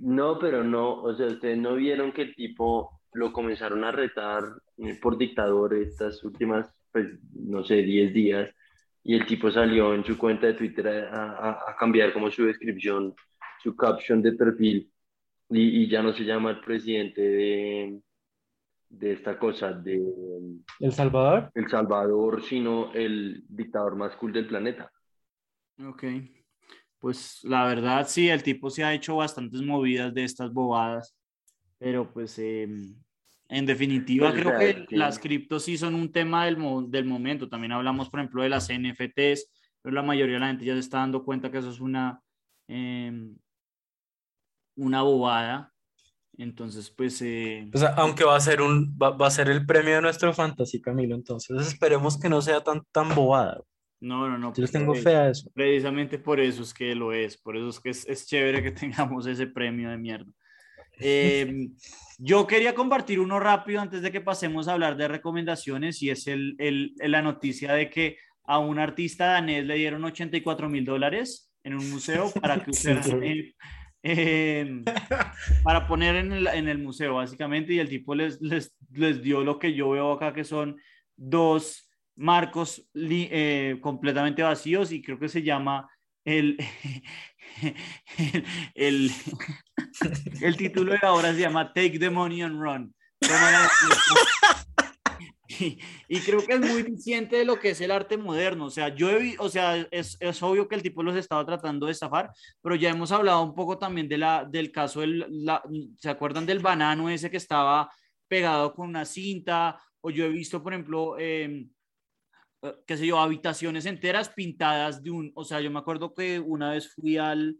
No, 0.00 0.32
no, 0.32 0.38
pero 0.38 0.64
no, 0.64 1.02
o 1.02 1.14
sea, 1.14 1.26
ustedes 1.26 1.58
no 1.58 1.74
vieron 1.74 2.12
que 2.12 2.22
el 2.22 2.34
tipo 2.34 3.00
lo 3.12 3.32
comenzaron 3.32 3.84
a 3.84 3.92
retar 3.92 4.42
por 5.02 5.18
dictador 5.18 5.74
estas 5.74 6.24
últimas, 6.24 6.74
pues, 6.90 7.06
no 7.34 7.62
sé, 7.64 7.82
10 7.82 8.14
días, 8.14 8.54
y 9.04 9.14
el 9.14 9.26
tipo 9.26 9.50
salió 9.50 9.94
en 9.94 10.04
su 10.04 10.16
cuenta 10.16 10.46
de 10.46 10.54
Twitter 10.54 10.88
a, 10.88 11.32
a, 11.32 11.50
a 11.70 11.76
cambiar 11.78 12.14
como 12.14 12.30
su 12.30 12.46
descripción, 12.46 13.14
su 13.62 13.76
caption 13.76 14.22
de 14.22 14.32
perfil 14.32 14.90
y, 15.50 15.82
y, 15.82 15.88
ya 15.88 16.02
no 16.02 16.12
se 16.12 16.24
llama 16.24 16.50
el 16.50 16.60
presidente 16.60 17.22
de, 17.22 18.00
de 18.88 19.12
esta 19.12 19.38
cosa, 19.38 19.72
de 19.72 20.02
El 20.80 20.92
Salvador. 20.92 21.50
El 21.54 21.68
Salvador, 21.68 22.42
sino 22.42 22.92
el 22.92 23.44
dictador 23.48 23.96
más 23.96 24.16
cool 24.16 24.32
del 24.32 24.46
planeta. 24.46 24.90
Ok, 25.86 26.04
pues 26.98 27.40
la 27.44 27.66
verdad 27.66 28.06
sí, 28.08 28.28
el 28.28 28.42
tipo 28.42 28.70
se 28.70 28.84
ha 28.84 28.94
hecho 28.94 29.16
bastantes 29.16 29.62
movidas 29.62 30.12
de 30.12 30.24
estas 30.24 30.52
bobadas, 30.52 31.16
pero 31.78 32.10
pues 32.12 32.38
eh, 32.38 32.68
en 33.48 33.66
definitiva 33.66 34.30
pues, 34.30 34.40
creo 34.40 34.54
o 34.54 34.58
sea, 34.58 34.74
que 34.74 34.86
sí. 34.88 34.96
las 34.96 35.18
criptos 35.18 35.64
sí 35.64 35.78
son 35.78 35.94
un 35.94 36.10
tema 36.10 36.46
del, 36.46 36.58
del 36.88 37.04
momento. 37.04 37.48
También 37.48 37.72
hablamos, 37.72 38.10
por 38.10 38.20
ejemplo, 38.20 38.42
de 38.42 38.48
las 38.48 38.68
NFTs, 38.68 39.50
pero 39.80 39.94
la 39.94 40.02
mayoría 40.02 40.34
de 40.34 40.40
la 40.40 40.48
gente 40.48 40.64
ya 40.64 40.74
se 40.74 40.80
está 40.80 40.98
dando 40.98 41.24
cuenta 41.24 41.50
que 41.50 41.58
eso 41.58 41.70
es 41.70 41.80
una... 41.80 42.20
Eh, 42.66 43.12
una 44.78 45.02
bobada. 45.02 45.72
Entonces, 46.38 46.90
pues... 46.90 47.20
Eh... 47.20 47.68
O 47.74 47.78
sea, 47.78 47.90
aunque 47.96 48.24
va 48.24 48.36
a 48.36 48.40
ser 48.40 48.62
un 48.62 48.96
va, 48.96 49.10
va, 49.10 49.26
a 49.26 49.30
ser 49.30 49.50
el 49.50 49.66
premio 49.66 49.96
de 49.96 50.02
nuestro 50.02 50.32
fantasy, 50.32 50.80
Camilo, 50.80 51.14
entonces 51.14 51.66
esperemos 51.66 52.18
que 52.18 52.28
no 52.28 52.40
sea 52.40 52.60
tan, 52.62 52.82
tan 52.92 53.14
bobada. 53.14 53.60
No, 54.00 54.28
no, 54.28 54.38
no. 54.38 54.54
Yo 54.54 54.62
les 54.62 54.70
tengo 54.70 54.94
fe 54.94 55.16
a 55.16 55.30
eso. 55.30 55.50
Precisamente 55.52 56.18
por 56.18 56.38
eso 56.38 56.62
es 56.62 56.72
que 56.72 56.94
lo 56.94 57.12
es, 57.12 57.36
por 57.36 57.56
eso 57.56 57.68
es 57.68 57.80
que 57.80 57.90
es, 57.90 58.06
es 58.08 58.26
chévere 58.26 58.62
que 58.62 58.70
tengamos 58.72 59.26
ese 59.26 59.48
premio 59.48 59.90
de 59.90 59.98
mierda. 59.98 60.32
Eh, 61.00 61.68
yo 62.18 62.46
quería 62.46 62.74
compartir 62.74 63.20
uno 63.20 63.38
rápido 63.38 63.80
antes 63.80 64.02
de 64.02 64.10
que 64.10 64.20
pasemos 64.20 64.66
a 64.66 64.72
hablar 64.72 64.96
de 64.96 65.06
recomendaciones 65.06 66.02
y 66.02 66.10
es 66.10 66.26
el, 66.26 66.56
el, 66.58 66.94
la 66.98 67.22
noticia 67.22 67.72
de 67.74 67.88
que 67.88 68.16
a 68.44 68.58
un 68.58 68.78
artista 68.78 69.26
danés 69.26 69.64
le 69.64 69.74
dieron 69.74 70.04
84 70.04 70.68
mil 70.68 70.84
dólares 70.84 71.52
en 71.62 71.74
un 71.74 71.88
museo 71.90 72.32
para 72.40 72.64
que 72.64 72.70
usted 72.70 73.00
sí, 73.02 73.54
eh, 74.02 74.84
para 75.64 75.86
poner 75.86 76.16
en 76.16 76.32
el, 76.32 76.46
en 76.46 76.68
el, 76.68 76.78
museo, 76.78 77.14
básicamente, 77.14 77.72
y 77.72 77.78
el 77.78 77.88
tipo 77.88 78.14
les, 78.14 78.40
les, 78.40 78.74
les, 78.92 79.22
dio 79.22 79.44
lo 79.44 79.58
que 79.58 79.74
yo 79.74 79.90
veo 79.90 80.12
acá, 80.12 80.32
que 80.32 80.44
son 80.44 80.76
dos 81.16 81.90
marcos 82.16 82.88
eh, 82.94 83.78
completamente 83.80 84.42
vacíos, 84.42 84.92
y 84.92 85.02
creo 85.02 85.18
que 85.18 85.28
se 85.28 85.42
llama 85.42 85.88
el, 86.24 86.58
el, 87.62 88.44
el, 88.74 89.12
el, 90.42 90.56
título 90.56 90.92
de 90.92 90.98
la 91.02 91.12
obra 91.12 91.32
se 91.32 91.40
llama 91.40 91.72
Take 91.72 91.98
the 91.98 92.10
Money 92.10 92.42
and 92.42 92.60
Run. 92.60 92.94
Y, 95.48 95.78
y, 96.08 96.20
creo 96.20 96.44
que 96.44 96.52
es 96.52 96.60
muy 96.60 96.84
consciente 96.84 97.36
de 97.36 97.46
lo 97.46 97.58
que 97.58 97.70
es 97.70 97.80
el 97.80 97.90
arte 97.90 98.18
moderno. 98.18 98.66
O 98.66 98.70
sea, 98.70 98.94
yo 98.94 99.10
he, 99.10 99.34
o 99.38 99.48
sea, 99.48 99.78
es, 99.90 100.18
es, 100.20 100.42
obvio 100.42 100.68
que 100.68 100.74
el 100.74 100.82
tipo 100.82 101.02
los 101.02 101.16
estaba 101.16 101.46
tratando 101.46 101.86
de 101.86 101.92
estafar, 101.92 102.30
pero 102.60 102.74
ya 102.74 102.90
hemos 102.90 103.12
hablado 103.12 103.42
un 103.42 103.54
poco 103.54 103.78
también 103.78 104.08
de 104.08 104.18
la, 104.18 104.44
del 104.44 104.70
caso, 104.70 105.00
del, 105.00 105.24
la, 105.30 105.62
¿se 105.96 106.10
acuerdan 106.10 106.44
del 106.44 106.58
banano 106.58 107.08
ese 107.08 107.30
que 107.30 107.38
estaba 107.38 107.90
pegado 108.28 108.74
con 108.74 108.88
una 108.88 109.06
cinta? 109.06 109.80
O 110.02 110.10
yo 110.10 110.26
he 110.26 110.28
visto, 110.28 110.62
por 110.62 110.74
ejemplo, 110.74 111.16
eh, 111.18 111.66
qué 112.86 112.96
sé 112.96 113.06
yo, 113.06 113.18
habitaciones 113.18 113.86
enteras 113.86 114.30
pintadas 114.30 115.02
de 115.02 115.10
un, 115.10 115.32
o 115.34 115.44
sea, 115.44 115.60
yo 115.60 115.70
me 115.70 115.78
acuerdo 115.78 116.14
que 116.14 116.38
una 116.40 116.72
vez 116.72 116.92
fui 116.92 117.16
al, 117.16 117.56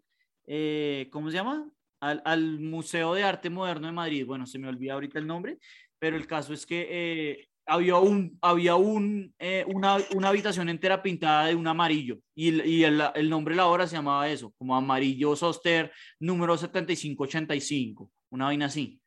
eh, 0.46 1.08
¿cómo 1.10 1.30
se 1.30 1.36
llama? 1.36 1.70
Al, 2.00 2.22
al, 2.24 2.60
Museo 2.60 3.14
de 3.14 3.24
Arte 3.24 3.50
Moderno 3.50 3.86
de 3.86 3.92
Madrid. 3.92 4.26
Bueno, 4.26 4.46
se 4.46 4.58
me 4.58 4.68
olvida 4.68 4.94
ahorita 4.94 5.18
el 5.18 5.26
nombre, 5.26 5.58
pero 5.98 6.16
el 6.16 6.26
caso 6.26 6.52
es 6.52 6.64
que 6.66 6.86
eh, 6.90 7.47
había, 7.68 7.96
un, 7.96 8.38
había 8.40 8.76
un, 8.76 9.34
eh, 9.38 9.64
una, 9.68 9.98
una, 10.14 10.28
habitación 10.28 10.68
entera 10.70 11.02
pintada 11.02 11.46
de 11.46 11.54
un 11.54 11.66
amarillo 11.66 12.18
y, 12.34 12.62
y 12.62 12.84
el, 12.84 13.02
el, 13.14 13.28
nombre 13.28 13.52
de 13.52 13.58
la 13.58 13.66
obra 13.66 13.86
se 13.86 13.96
llamaba 13.96 14.28
eso, 14.28 14.52
como 14.56 14.74
Amarillo 14.74 15.36
Soster 15.36 15.92
número 16.18 16.56
7585, 16.56 18.10
una 18.30 18.46
vaina 18.46 18.66
así. 18.66 19.00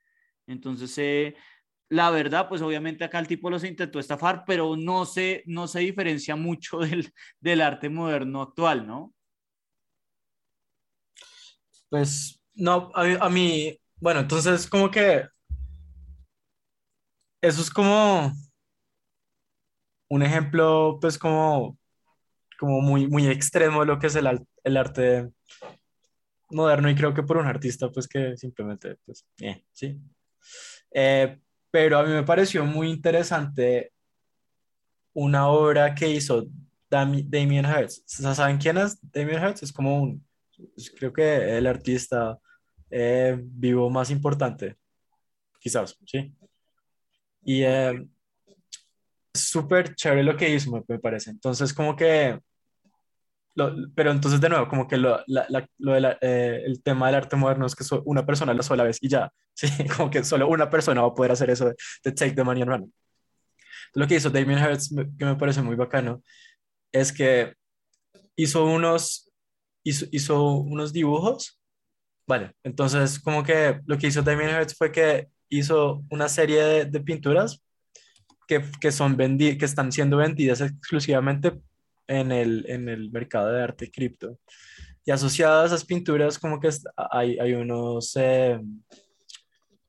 Entonces, 0.48 0.96
eh, 1.00 1.36
la 1.90 2.12
verdad, 2.12 2.48
pues 2.48 2.62
obviamente 2.62 3.04
acá 3.04 3.20
el 3.20 3.28
tipo 3.28 3.50
los 3.50 3.64
intentó 3.64 4.00
estafar, 4.00 4.44
pero 4.46 4.76
no 4.78 5.06
se, 5.06 5.44
no 5.48 5.68
se 5.68 5.80
diferencia 5.80 6.36
mucho 6.36 6.80
del, 6.80 7.12
del 7.40 7.62
arte 7.62 7.90
moderno 7.90 8.44
actual, 8.44 8.86
¿no? 8.86 9.14
Pues 11.90 12.40
no, 12.54 12.92
a, 12.94 13.26
a 13.26 13.30
mí, 13.30 13.76
bueno, 14.00 14.22
entonces 14.22 14.68
como 14.68 14.90
que 14.92 15.26
eso 17.42 17.62
es 17.62 17.72
como 17.72 18.32
un 20.12 20.24
ejemplo, 20.24 20.98
pues 21.00 21.18
como, 21.18 21.78
como 22.60 22.82
muy, 22.82 23.08
muy 23.08 23.28
extremo 23.28 23.80
de 23.80 23.86
lo 23.86 23.98
que 23.98 24.08
es 24.08 24.16
el, 24.18 24.46
el 24.66 24.78
arte 24.78 25.32
moderno 26.50 26.90
y 26.90 26.96
creo 26.96 27.14
que 27.14 27.24
por 27.24 27.38
un 27.38 27.48
artista, 27.48 27.90
pues 27.90 28.10
que 28.10 28.36
simplemente, 28.36 28.98
pues, 29.06 29.26
eh, 29.40 29.64
sí. 29.72 29.98
Eh, 30.92 31.40
pero 31.72 31.98
a 31.98 32.04
mí 32.04 32.10
me 32.10 32.24
pareció 32.24 32.66
muy 32.66 32.90
interesante 32.90 33.94
una 35.14 35.48
obra 35.48 35.96
que 35.96 36.10
hizo 36.10 36.46
Damien 36.90 37.66
Hirst. 37.66 38.06
¿Saben 38.10 38.58
quién 38.58 38.80
es 38.80 39.00
Damien 39.14 39.42
Hirst? 39.42 39.64
Es 39.64 39.72
como 39.72 40.02
un, 40.02 40.28
creo 41.00 41.14
que 41.14 41.58
el 41.58 41.66
artista 41.66 42.38
eh, 42.90 43.40
vivo 43.42 43.90
más 43.90 44.10
importante, 44.10 44.76
quizás, 45.58 45.98
¿sí? 46.06 46.34
Y 47.46 47.64
eh, 47.64 48.06
súper 49.34 49.96
chévere 49.96 50.24
lo 50.24 50.38
que 50.38 50.50
hizo, 50.50 50.72
me, 50.72 50.84
me, 50.88 51.00
parece. 51.00 51.30
Entonces, 51.32 51.74
como 51.74 51.96
que, 51.96 52.40
lo, 53.56 53.74
pero 53.96 54.12
entonces 54.12 54.40
de 54.40 54.50
nuevo, 54.50 54.68
como 54.68 54.88
que 54.88 54.98
lo, 54.98 55.22
la, 55.28 55.46
la, 55.50 55.68
lo 55.80 55.94
de 55.94 56.18
eh, 56.22 56.64
el 56.66 56.82
tema 56.84 57.08
del 57.08 57.16
arte 57.16 57.36
moderno 57.36 57.66
es 57.66 57.76
que 57.76 57.84
so, 57.84 58.02
una 58.06 58.26
persona 58.26 58.54
la 58.54 58.64
sola 58.64 58.84
vez 58.84 58.98
y 59.02 59.10
ya, 59.10 59.32
¿sí? 59.54 59.68
como 59.96 60.10
que 60.10 60.24
solo 60.24 60.48
una 60.48 60.70
persona 60.70 61.02
va 61.02 61.10
a 61.10 61.14
poder 61.14 61.32
hacer 61.32 61.50
eso 61.50 61.66
de, 61.66 61.76
de 62.04 62.12
take 62.12 62.34
the 62.34 62.44
money 62.44 62.62
and 62.62 62.72
run. 62.72 62.94
Lo 63.94 64.08
que 64.08 64.16
hizo 64.16 64.30
Damien 64.30 64.60
Hirst, 64.60 64.94
que 65.18 65.26
me 65.26 65.36
parece 65.36 65.62
muy 65.62 65.76
bacano, 65.76 66.24
es 66.92 67.12
que 67.12 67.56
hizo 68.36 68.66
unos, 68.66 69.32
hizo, 69.84 70.06
hizo 70.12 70.54
unos 70.58 70.94
dibujos. 70.94 71.60
Vale, 72.28 72.54
entonces 72.64 73.20
como 73.20 73.44
que 73.44 73.82
lo 73.86 73.98
que 73.98 74.08
hizo 74.08 74.22
Damien 74.22 74.50
Hirst 74.50 74.78
fue 74.78 74.92
que 74.92 75.28
hizo 75.50 76.04
una 76.10 76.30
serie 76.30 76.64
de, 76.64 76.86
de 76.86 77.00
pinturas 77.02 77.62
que, 78.52 78.62
que, 78.82 78.92
son 78.92 79.16
vendi 79.16 79.58
que 79.58 79.64
están 79.64 79.94
siendo 79.94 80.18
vendidas 80.18 80.60
exclusivamente 80.60 81.62
en 82.06 82.34
el, 82.34 82.66
en 82.68 82.90
el 82.90 83.10
mercado 83.10 83.50
de 83.50 83.64
arte 83.64 83.90
cripto. 83.90 84.38
Y 85.06 85.12
asociadas 85.12 85.64
a 85.64 85.66
esas 85.68 85.86
pinturas 85.86 86.38
como 86.38 86.60
que 86.60 86.70
hay, 87.12 87.40
hay 87.40 87.54
unos, 87.54 88.14
eh, 88.18 88.60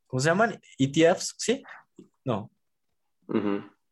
¿cómo 0.06 0.20
se 0.20 0.28
llaman? 0.28 0.60
ETFs, 0.78 1.34
¿sí? 1.38 1.60
No. 2.24 2.52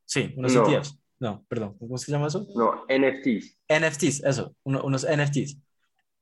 Sí, 0.05 0.33
unos 0.37 0.55
ETFs. 0.55 0.97
No, 1.19 1.45
perdón, 1.49 1.77
¿cómo 1.77 1.99
se 1.99 2.13
llama 2.13 2.29
eso? 2.29 2.47
No, 2.55 2.85
NFTs. 2.87 3.59
NFTs, 3.69 4.23
eso, 4.23 4.55
unos 4.63 5.05
NFTs. 5.05 5.59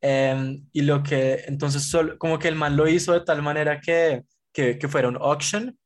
Em, 0.00 0.67
y 0.73 0.81
lo 0.81 1.02
que, 1.02 1.45
entonces, 1.49 1.83
solo, 1.83 2.17
como 2.17 2.38
que 2.38 2.49
el 2.49 2.55
man 2.55 2.78
lo 2.78 2.88
hizo 2.88 3.12
de 3.12 3.21
tal 3.21 3.43
manera 3.43 3.78
que, 3.78 4.25
que, 4.55 4.78
que 4.78 4.88
fuera 4.88 5.09
un 5.09 5.17
auction. 5.17 5.78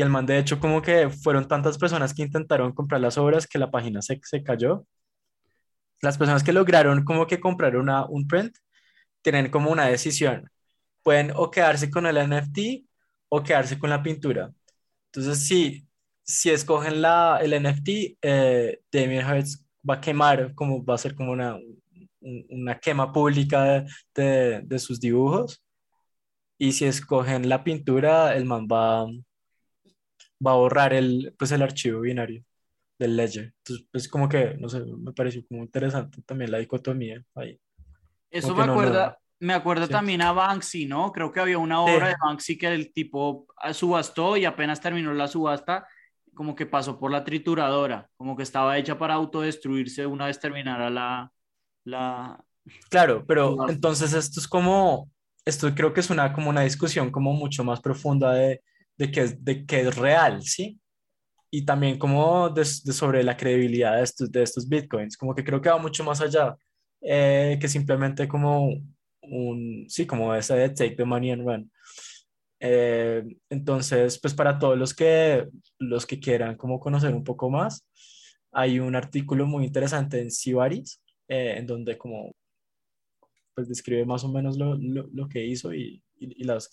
Y 0.00 0.02
el 0.02 0.08
man, 0.08 0.24
de 0.24 0.38
hecho, 0.38 0.58
como 0.58 0.80
que 0.80 1.10
fueron 1.10 1.46
tantas 1.46 1.76
personas 1.76 2.14
que 2.14 2.22
intentaron 2.22 2.72
comprar 2.72 3.02
las 3.02 3.18
obras 3.18 3.46
que 3.46 3.58
la 3.58 3.70
página 3.70 4.00
se, 4.00 4.18
se 4.22 4.42
cayó. 4.42 4.86
Las 6.00 6.16
personas 6.16 6.42
que 6.42 6.54
lograron 6.54 7.04
como 7.04 7.26
que 7.26 7.38
comprar 7.38 7.76
una, 7.76 8.06
un 8.06 8.26
print 8.26 8.56
tienen 9.20 9.50
como 9.50 9.70
una 9.70 9.86
decisión. 9.88 10.50
Pueden 11.02 11.32
o 11.36 11.50
quedarse 11.50 11.90
con 11.90 12.06
el 12.06 12.16
NFT 12.16 12.88
o 13.28 13.42
quedarse 13.42 13.78
con 13.78 13.90
la 13.90 14.02
pintura. 14.02 14.50
Entonces, 15.12 15.46
sí, 15.46 15.86
si 16.22 16.48
escogen 16.48 17.02
la, 17.02 17.38
el 17.42 17.52
NFT, 17.62 17.88
eh, 18.22 18.80
Damien 18.90 19.26
Hirst 19.28 19.66
va 19.88 19.96
a 19.96 20.00
quemar, 20.00 20.54
como 20.54 20.82
va 20.82 20.94
a 20.94 20.98
ser 20.98 21.14
como 21.14 21.32
una, 21.32 21.58
una 22.20 22.78
quema 22.78 23.12
pública 23.12 23.84
de, 24.14 24.62
de, 24.64 24.78
sus 24.78 24.98
dibujos. 24.98 25.62
Y 26.56 26.72
si 26.72 26.86
escogen 26.86 27.50
la 27.50 27.62
pintura, 27.64 28.34
el 28.34 28.46
man 28.46 28.66
va, 28.66 29.06
va 30.44 30.52
a 30.52 30.56
borrar 30.56 30.92
el, 30.92 31.34
pues 31.38 31.52
el 31.52 31.62
archivo 31.62 32.00
binario 32.00 32.44
del 32.98 33.16
ledger. 33.16 33.54
Entonces, 33.58 33.86
pues 33.90 34.08
como 34.08 34.28
que, 34.28 34.56
no 34.58 34.68
sé, 34.68 34.80
me 34.80 35.12
pareció 35.12 35.44
como 35.46 35.62
interesante 35.62 36.22
también 36.22 36.50
la 36.50 36.58
dicotomía 36.58 37.22
ahí. 37.34 37.58
Eso 38.30 38.54
me 38.54 38.64
acuerda, 38.64 39.18
me 39.40 39.54
acuerda 39.54 39.88
también 39.88 40.22
a 40.22 40.32
Banksy, 40.32 40.86
¿no? 40.86 41.10
Creo 41.10 41.32
que 41.32 41.40
había 41.40 41.58
una 41.58 41.80
obra 41.80 42.08
de 42.08 42.16
Banksy 42.22 42.58
que 42.58 42.68
el 42.68 42.92
tipo 42.92 43.46
subastó 43.72 44.36
y 44.36 44.44
apenas 44.44 44.80
terminó 44.80 45.12
la 45.14 45.28
subasta, 45.28 45.86
como 46.34 46.54
que 46.54 46.66
pasó 46.66 46.98
por 46.98 47.10
la 47.10 47.24
trituradora, 47.24 48.08
como 48.16 48.36
que 48.36 48.42
estaba 48.42 48.78
hecha 48.78 48.98
para 48.98 49.14
autodestruirse 49.14 50.06
una 50.06 50.26
vez 50.26 50.38
terminara 50.38 50.90
la... 50.90 51.32
la... 51.84 52.44
Claro, 52.88 53.24
pero 53.26 53.68
entonces 53.68 54.12
esto 54.12 54.38
es 54.40 54.46
como, 54.46 55.10
esto 55.44 55.74
creo 55.74 55.92
que 55.92 56.00
es 56.00 56.10
una, 56.10 56.32
como 56.32 56.50
una 56.50 56.60
discusión 56.60 57.10
como 57.10 57.32
mucho 57.32 57.64
más 57.64 57.80
profunda 57.80 58.32
de, 58.32 58.62
de, 59.00 59.10
que, 59.10 59.26
de 59.38 59.64
que 59.64 59.80
es 59.80 59.96
real, 59.96 60.42
¿sí? 60.42 60.78
Y 61.50 61.64
también 61.64 61.98
como 61.98 62.50
de, 62.50 62.64
sobre 62.66 63.24
la 63.24 63.36
credibilidad 63.36 63.96
de 63.96 64.02
estos, 64.02 64.30
de 64.30 64.42
estos 64.42 64.68
bitcoins, 64.68 65.16
como 65.16 65.34
que 65.34 65.42
creo 65.42 65.60
que 65.60 65.70
va 65.70 65.78
mucho 65.78 66.04
más 66.04 66.20
allá 66.20 66.54
eh, 67.00 67.58
que 67.60 67.66
simplemente 67.66 68.28
como 68.28 68.68
un, 69.22 69.86
sí, 69.88 70.06
como 70.06 70.34
ese 70.34 70.54
de 70.54 70.68
take 70.68 70.96
the 70.96 71.04
money 71.04 71.30
and 71.30 71.42
run. 71.42 71.72
Eh, 72.60 73.24
entonces, 73.48 74.20
pues 74.20 74.34
para 74.34 74.58
todos 74.58 74.76
los 74.76 74.92
que, 74.94 75.48
los 75.78 76.06
que 76.06 76.20
quieran 76.20 76.56
como 76.56 76.78
conocer 76.78 77.14
un 77.14 77.24
poco 77.24 77.48
más, 77.48 77.86
hay 78.52 78.80
un 78.80 78.94
artículo 78.94 79.46
muy 79.46 79.64
interesante 79.64 80.20
en 80.20 80.30
Sibaris, 80.30 81.00
eh, 81.26 81.54
en 81.56 81.66
donde 81.66 81.96
como 81.96 82.32
pues 83.54 83.68
describe 83.68 84.04
más 84.04 84.24
o 84.24 84.28
menos 84.28 84.58
lo, 84.58 84.74
lo, 84.74 85.08
lo 85.12 85.28
que 85.28 85.44
hizo 85.44 85.72
y, 85.72 86.02
y, 86.18 86.42
y, 86.42 86.44
las... 86.44 86.68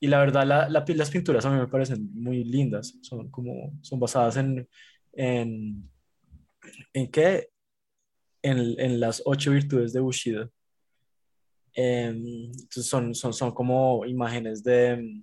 Y 0.00 0.06
la 0.06 0.20
verdad, 0.20 0.46
la, 0.46 0.68
la, 0.68 0.84
las 0.86 1.10
pinturas 1.10 1.44
a 1.44 1.50
mí 1.50 1.58
me 1.58 1.66
parecen 1.66 2.08
muy 2.14 2.44
lindas. 2.44 2.98
Son 3.02 3.30
como, 3.30 3.72
son 3.82 3.98
basadas 3.98 4.36
en, 4.36 4.68
en, 5.12 5.90
¿en 6.92 7.10
qué? 7.10 7.48
En, 8.42 8.78
en 8.78 9.00
las 9.00 9.22
ocho 9.24 9.50
virtudes 9.50 9.92
de 9.92 10.00
Bushido. 10.00 10.50
Eh, 11.74 12.14
son, 12.70 13.14
son, 13.14 13.32
son 13.32 13.52
como 13.52 14.04
imágenes 14.06 14.62
de, 14.62 15.22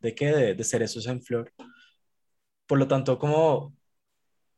¿de 0.00 0.14
qué? 0.14 0.26
De, 0.32 0.54
de, 0.54 0.64
cerezos 0.64 1.06
en 1.06 1.22
flor. 1.22 1.52
Por 2.66 2.78
lo 2.78 2.86
tanto, 2.86 3.18
como, 3.18 3.74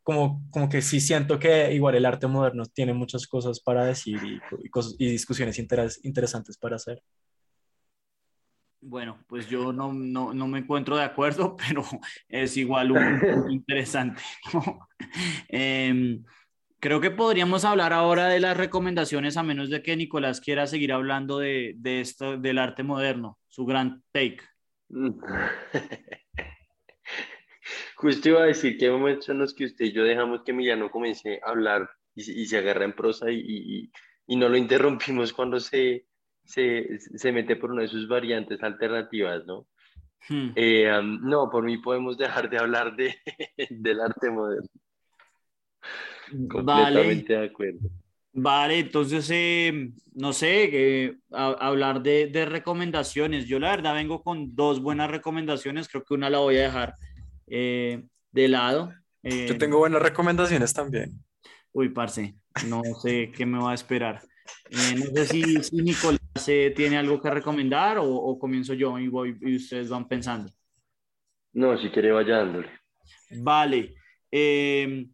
como, 0.02 0.44
como 0.50 0.68
que 0.68 0.82
sí 0.82 1.00
siento 1.00 1.38
que 1.38 1.72
igual 1.72 1.94
el 1.94 2.06
arte 2.06 2.26
moderno 2.26 2.64
tiene 2.66 2.92
muchas 2.92 3.26
cosas 3.26 3.60
para 3.60 3.84
decir 3.86 4.20
y, 4.24 4.40
y, 4.64 4.68
cosas, 4.70 4.96
y 4.98 5.06
discusiones 5.08 5.58
interes, 5.58 6.00
interesantes 6.04 6.58
para 6.58 6.76
hacer. 6.76 7.02
Bueno, 8.86 9.18
pues 9.26 9.48
yo 9.48 9.72
no, 9.72 9.92
no, 9.92 10.34
no, 10.34 10.46
me 10.46 10.58
encuentro 10.58 10.96
de 10.96 11.04
acuerdo, 11.04 11.56
pero 11.68 11.84
es 12.28 12.56
igual 12.56 12.92
un, 12.92 13.00
interesante. 13.50 14.20
eh, 15.48 16.20
Creo 16.84 17.00
que 17.00 17.10
podríamos 17.10 17.64
hablar 17.64 17.94
ahora 17.94 18.28
de 18.28 18.40
las 18.40 18.58
recomendaciones, 18.58 19.38
a 19.38 19.42
menos 19.42 19.70
de 19.70 19.82
que 19.82 19.96
Nicolás 19.96 20.42
quiera 20.42 20.66
seguir 20.66 20.92
hablando 20.92 21.38
de, 21.38 21.72
de 21.78 22.02
esto, 22.02 22.36
del 22.36 22.58
arte 22.58 22.82
moderno, 22.82 23.38
su 23.48 23.64
gran 23.64 24.02
take. 24.12 24.42
Justo 27.96 28.28
iba 28.28 28.42
a 28.42 28.46
decir 28.48 28.76
que 28.76 28.84
hay 28.84 28.90
momentos 28.90 29.30
en 29.30 29.38
los 29.38 29.54
que 29.54 29.64
usted 29.64 29.86
y 29.86 29.92
yo 29.92 30.04
dejamos 30.04 30.42
que 30.44 30.50
Emiliano 30.50 30.90
comience 30.90 31.40
a 31.42 31.52
hablar 31.52 31.88
y, 32.14 32.42
y 32.42 32.44
se 32.44 32.58
agarra 32.58 32.84
en 32.84 32.92
prosa 32.92 33.30
y, 33.30 33.40
y, 33.40 33.90
y, 34.26 34.36
no 34.36 34.50
lo 34.50 34.58
interrumpimos 34.58 35.32
cuando 35.32 35.60
se, 35.60 36.04
se, 36.44 36.98
se, 36.98 37.32
mete 37.32 37.56
por 37.56 37.70
una 37.70 37.82
de 37.82 37.88
sus 37.88 38.08
variantes 38.08 38.62
alternativas, 38.62 39.44
¿no? 39.46 39.66
Hmm. 40.28 40.50
Eh, 40.54 40.90
um, 40.98 41.20
no, 41.22 41.50
por 41.50 41.64
mí 41.64 41.78
podemos 41.78 42.16
dejar 42.16 42.48
de 42.48 42.58
hablar 42.58 42.96
de, 42.96 43.14
del 43.70 44.00
arte 44.00 44.30
moderno. 44.30 44.68
Completamente 46.48 47.32
de 47.34 47.46
acuerdo. 47.46 47.90
Vale, 48.36 48.80
entonces, 48.80 49.28
eh, 49.30 49.92
no 50.14 50.32
sé, 50.32 50.70
eh, 50.72 51.16
a, 51.30 51.52
hablar 51.52 52.02
de, 52.02 52.26
de, 52.26 52.44
recomendaciones. 52.46 53.46
Yo 53.46 53.60
la 53.60 53.70
verdad 53.70 53.94
vengo 53.94 54.24
con 54.24 54.56
dos 54.56 54.82
buenas 54.82 55.08
recomendaciones, 55.08 55.88
creo 55.88 56.02
que 56.02 56.14
una 56.14 56.28
la 56.28 56.38
voy 56.38 56.56
a 56.56 56.62
dejar 56.62 56.96
eh, 57.46 58.02
de 58.32 58.48
lado. 58.48 58.92
Yo 59.22 59.56
tengo 59.56 59.78
buenas 59.78 60.02
recomendaciones 60.02 60.74
también. 60.74 61.12
Uy, 61.72 61.90
parce, 61.90 62.34
no 62.66 62.82
sé 63.00 63.30
qué 63.30 63.46
me 63.46 63.58
va 63.58 63.70
a 63.70 63.74
esperar. 63.74 64.20
No 64.70 65.06
sé 65.14 65.26
si, 65.26 65.62
si 65.62 65.76
Nicolás 65.76 66.20
tiene 66.44 66.98
algo 66.98 67.20
que 67.20 67.30
recomendar 67.30 67.98
o, 67.98 68.06
o, 68.06 68.38
comienzo 68.38 68.74
yo 68.74 68.98
y, 68.98 69.08
voy, 69.08 69.36
y 69.40 69.56
ustedes 69.56 69.88
van 69.88 70.08
pensando. 70.08 70.50
No, 71.52 71.78
si 71.78 71.90
quiere 71.90 72.12
vaya 72.12 72.38
dándole. 72.38 72.68
Vale. 73.30 73.94
Eh, 74.30 75.06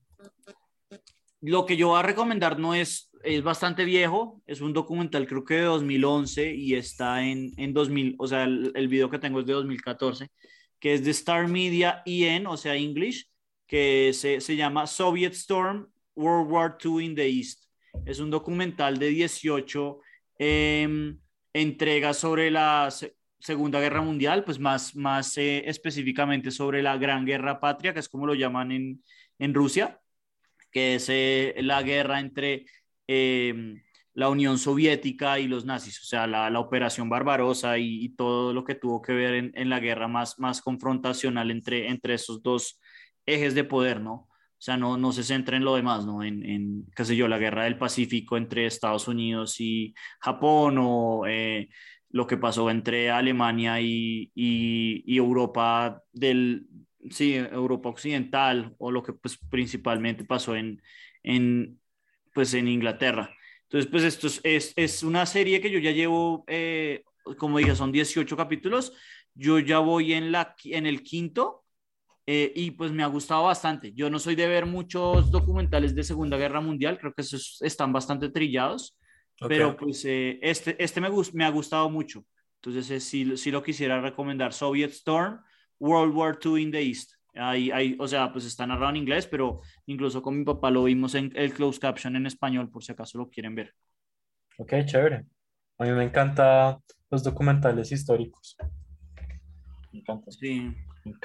lo 1.43 1.67
que 1.67 1.77
yo 1.77 1.89
voy 1.89 1.99
a 1.99 2.03
recomendar 2.03 2.59
no 2.59 2.75
es, 2.75 3.11
es 3.23 3.43
bastante 3.43 3.85
viejo, 3.85 4.43
es 4.47 4.61
un 4.61 4.73
documental 4.73 5.27
creo 5.27 5.45
que 5.45 5.55
de 5.55 5.63
2011 5.63 6.55
y 6.55 6.75
está 6.75 7.23
en, 7.25 7.53
en 7.57 7.73
2000, 7.73 8.17
o 8.19 8.27
sea, 8.27 8.45
el, 8.45 8.73
el 8.75 8.89
video 8.89 9.11
que 9.11 9.19
tengo 9.19 9.41
es 9.41 9.47
de 9.47 9.53
2014, 9.55 10.29
que 10.79 10.95
es 10.95 11.05
de 11.05 11.11
Star 11.11 11.49
Media 11.49 12.03
EN, 12.07 12.47
o 12.47 12.57
sea, 12.57 12.75
English, 12.75 13.31
que 13.67 14.13
se, 14.13 14.41
se 14.41 14.57
llama 14.57 14.87
Soviet 14.87 15.33
Storm, 15.33 15.89
World 16.17 16.51
War 16.51 16.79
II 16.83 17.05
in 17.05 17.15
the 17.15 17.29
East. 17.29 17.70
Es 18.05 18.21
un 18.21 18.31
documental 18.31 18.99
de 18.99 19.09
18 19.09 20.01
eh, 20.39 21.15
entregas 21.53 22.17
sobre 22.17 22.51
la 22.51 22.89
Segunda 23.39 23.81
Guerra 23.81 24.03
Mundial, 24.03 24.45
pues 24.45 24.59
más, 24.59 24.95
más 24.97 25.37
eh, 25.39 25.63
específicamente 25.67 26.51
sobre 26.51 26.83
la 26.83 26.97
Gran 26.97 27.25
Guerra 27.25 27.61
Patria, 27.61 27.93
que 27.93 28.01
es 28.01 28.09
como 28.09 28.27
lo 28.27 28.35
llaman 28.35 28.73
en, 28.73 29.03
en 29.39 29.55
Rusia 29.55 30.01
que 30.71 30.97
es 30.97 31.09
eh, 31.09 31.55
la 31.59 31.83
guerra 31.83 32.21
entre 32.21 32.67
eh, 33.07 33.75
la 34.15 34.29
Unión 34.29 34.59
Soviética 34.59 35.39
y 35.39 35.49
los 35.49 35.65
nazis, 35.65 36.01
o 36.03 36.05
sea, 36.05 36.27
la, 36.27 36.51
la 36.51 36.61
operación 36.61 37.09
Barbarosa 37.09 37.79
y, 37.79 38.05
y, 38.05 38.11
todo 38.11 38.53
lo 38.53 38.65
que 38.65 38.75
tuvo 38.75 39.03
que 39.03 39.13
ver 39.13 39.35
en, 39.35 39.53
en, 39.55 39.71
la 39.71 39.81
guerra 39.81 40.09
más, 40.09 40.39
más 40.39 40.61
confrontacional 40.61 41.51
entre, 41.51 41.89
entre 41.89 42.15
esos 42.15 42.43
dos 42.43 42.81
ejes 43.27 43.55
de 43.55 43.65
poder, 43.65 44.01
¿no? 44.01 44.29
O 44.61 44.63
sea, 44.63 44.77
no, 44.77 44.99
no 44.99 45.11
se 45.11 45.25
centra 45.25 45.57
en 45.57 45.65
lo 45.65 45.75
demás, 45.75 46.05
¿no? 46.05 46.23
En, 46.23 46.45
en, 46.45 46.85
qué 46.95 47.07
sé 47.07 47.17
yo, 47.17 47.29
la 47.29 47.39
guerra 47.39 47.65
del 47.65 47.79
Pacífico 47.79 48.37
entre 48.37 48.67
Estados 48.67 49.09
Unidos 49.09 49.59
y 49.59 49.95
Japón 50.21 50.77
o 50.79 51.27
eh, 51.27 51.71
lo 52.11 52.27
que 52.27 52.37
pasó 52.37 52.69
entre 52.71 53.11
Alemania 53.11 53.81
y, 53.81 54.31
y, 54.35 55.03
y 55.07 55.17
Europa 55.17 56.03
del, 56.13 56.67
sí, 57.09 57.37
Europa 57.37 57.89
Occidental 57.89 58.75
o 58.77 58.91
lo 58.91 59.03
que 59.03 59.15
pues 59.15 59.39
principalmente 59.49 60.25
pasó 60.25 60.55
en, 60.55 60.83
en, 61.23 61.81
pues, 62.35 62.53
en 62.53 62.69
Inglaterra. 62.69 63.35
Entonces, 63.63 63.91
pues 63.91 64.05
esto 64.05 64.27
es, 64.27 64.41
es, 64.45 64.73
es 64.77 65.03
una 65.03 65.25
serie 65.25 65.63
que 65.63 65.71
yo 65.71 65.79
ya 65.79 65.93
llevo, 65.93 66.45
eh, 66.49 67.03
como 67.39 67.57
dije, 67.57 67.75
son 67.75 67.93
18 67.93 68.37
capítulos, 68.37 68.93
yo 69.33 69.59
ya 69.59 69.79
voy 69.79 70.13
en, 70.13 70.33
la, 70.33 70.55
en 70.65 70.85
el 70.85 71.03
quinto, 71.03 71.60
eh, 72.33 72.53
y 72.55 72.71
pues 72.71 72.93
me 72.93 73.03
ha 73.03 73.09
gustado 73.09 73.43
bastante. 73.43 73.93
Yo 73.93 74.09
no 74.09 74.21
soy 74.21 74.37
de 74.37 74.47
ver 74.47 74.65
muchos 74.65 75.33
documentales 75.33 75.97
de 75.97 76.05
Segunda 76.05 76.37
Guerra 76.37 76.61
Mundial, 76.61 76.97
creo 76.97 77.13
que 77.13 77.23
esos 77.23 77.61
están 77.61 77.93
bastante 77.93 78.29
trillados, 78.29 78.97
pero 79.49 79.77
pues 79.77 80.05
eh, 80.05 80.39
este, 80.41 80.81
este 80.81 81.01
me, 81.01 81.09
me 81.33 81.45
ha 81.45 81.51
gustado 81.51 81.91
mucho. 81.91 82.25
Entonces 82.63 82.89
eh, 82.93 83.01
sí, 83.01 83.37
sí 83.37 83.51
lo 83.51 83.65
quisiera 83.65 84.01
recomendar. 84.01 84.53
Soviet 84.53 84.91
Storm, 84.91 85.41
World 85.81 86.15
War 86.15 86.39
II 86.41 86.63
in 86.63 86.71
the 86.71 86.81
East. 86.81 87.15
Ahí, 87.35 87.73
ahí, 87.73 87.97
o 87.99 88.07
sea, 88.07 88.31
pues 88.31 88.45
está 88.45 88.65
narrado 88.65 88.91
en 88.91 88.99
inglés, 88.99 89.27
pero 89.27 89.63
incluso 89.87 90.23
con 90.23 90.39
mi 90.39 90.45
papá 90.45 90.71
lo 90.71 90.85
vimos 90.85 91.17
en 91.17 91.33
el 91.35 91.53
closed 91.53 91.81
caption 91.81 92.15
en 92.15 92.27
español, 92.27 92.71
por 92.71 92.85
si 92.85 92.93
acaso 92.93 93.19
lo 93.19 93.29
quieren 93.29 93.57
ver. 93.57 93.75
Ok, 94.57 94.73
chévere. 94.85 95.27
A 95.79 95.85
mí 95.85 95.91
me 95.91 96.05
encantan 96.05 96.79
los 97.11 97.25
documentales 97.25 97.91
históricos. 97.91 98.57
Me 99.93 99.99
encanta. 99.99 100.31
Sí. 100.31 100.73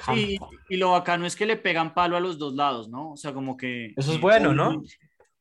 Sí, 0.06 0.38
y 0.68 0.76
lo 0.76 0.92
bacano 0.92 1.26
es 1.26 1.36
que 1.36 1.46
le 1.46 1.56
pegan 1.56 1.94
palo 1.94 2.16
a 2.16 2.20
los 2.20 2.38
dos 2.38 2.54
lados, 2.54 2.88
¿no? 2.88 3.12
O 3.12 3.16
sea, 3.16 3.32
como 3.32 3.56
que... 3.56 3.92
Eso 3.96 4.12
es 4.12 4.20
bueno, 4.20 4.52
¿no? 4.52 4.82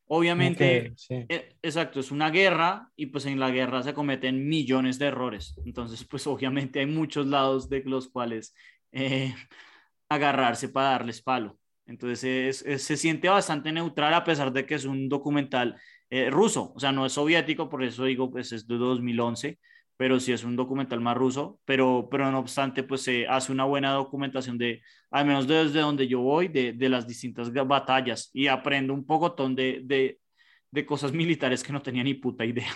Obviamente, 0.07 0.93
eh, 1.09 1.55
exacto, 1.63 1.99
es 1.99 2.11
una 2.11 2.29
guerra 2.29 2.91
y 2.95 3.07
pues 3.07 3.25
en 3.25 3.39
la 3.39 3.49
guerra 3.49 3.81
se 3.81 3.93
cometen 3.93 4.47
millones 4.47 4.99
de 4.99 5.07
errores. 5.07 5.55
Entonces, 5.65 6.05
pues 6.05 6.27
obviamente 6.27 6.79
hay 6.79 6.85
muchos 6.85 7.25
lados 7.25 7.69
de 7.69 7.81
los 7.85 8.09
cuales 8.09 8.53
eh, 8.91 9.33
agarrarse 10.07 10.69
para 10.69 10.91
darles 10.91 11.21
palo. 11.23 11.57
Entonces 11.87 12.63
se 12.81 12.97
siente 12.97 13.29
bastante 13.29 13.71
neutral 13.71 14.13
a 14.13 14.23
pesar 14.23 14.51
de 14.51 14.65
que 14.65 14.75
es 14.75 14.85
un 14.85 15.07
documental 15.07 15.79
eh, 16.09 16.29
ruso, 16.29 16.71
o 16.75 16.79
sea, 16.79 16.91
no 16.91 17.05
es 17.05 17.13
soviético, 17.13 17.67
por 17.67 17.83
eso 17.83 18.05
digo, 18.05 18.29
pues 18.29 18.51
es 18.51 18.67
de 18.67 18.77
2011, 18.77 19.59
pero 19.97 20.19
sí 20.19 20.33
es 20.33 20.43
un 20.43 20.55
documental 20.55 20.99
más 20.99 21.15
ruso, 21.15 21.59
pero, 21.65 22.07
pero 22.11 22.29
no 22.31 22.39
obstante, 22.39 22.83
pues 22.83 23.01
se 23.01 23.27
hace 23.27 23.51
una 23.51 23.63
buena 23.63 23.91
documentación 23.91 24.57
de, 24.57 24.81
al 25.09 25.25
menos 25.25 25.47
desde 25.47 25.79
donde 25.79 26.07
yo 26.07 26.19
voy, 26.19 26.47
de, 26.49 26.73
de 26.73 26.89
las 26.89 27.07
distintas 27.07 27.51
batallas 27.53 28.29
y 28.33 28.47
aprendo 28.47 28.93
un 28.93 29.05
poco 29.05 29.29
de, 29.49 29.81
de, 29.83 30.19
de 30.71 30.85
cosas 30.85 31.11
militares 31.13 31.63
que 31.63 31.73
no 31.73 31.81
tenía 31.81 32.03
ni 32.03 32.13
puta 32.13 32.45
idea. 32.45 32.71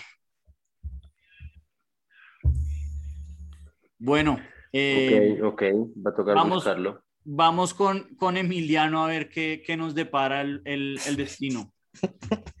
Bueno. 3.98 4.40
Eh, 4.72 5.38
ok, 5.42 5.52
ok, 5.52 5.62
va 6.06 6.10
a 6.10 6.14
tocar 6.14 6.34
vamos, 6.34 6.56
buscarlo. 6.56 7.02
Vamos 7.24 7.74
con, 7.74 8.14
con 8.16 8.38
Emiliano 8.38 9.04
a 9.04 9.08
ver 9.08 9.28
qué, 9.28 9.62
qué 9.66 9.76
nos 9.76 9.94
depara 9.94 10.40
el, 10.40 10.62
el, 10.64 10.98
el 11.06 11.16
destino. 11.16 11.74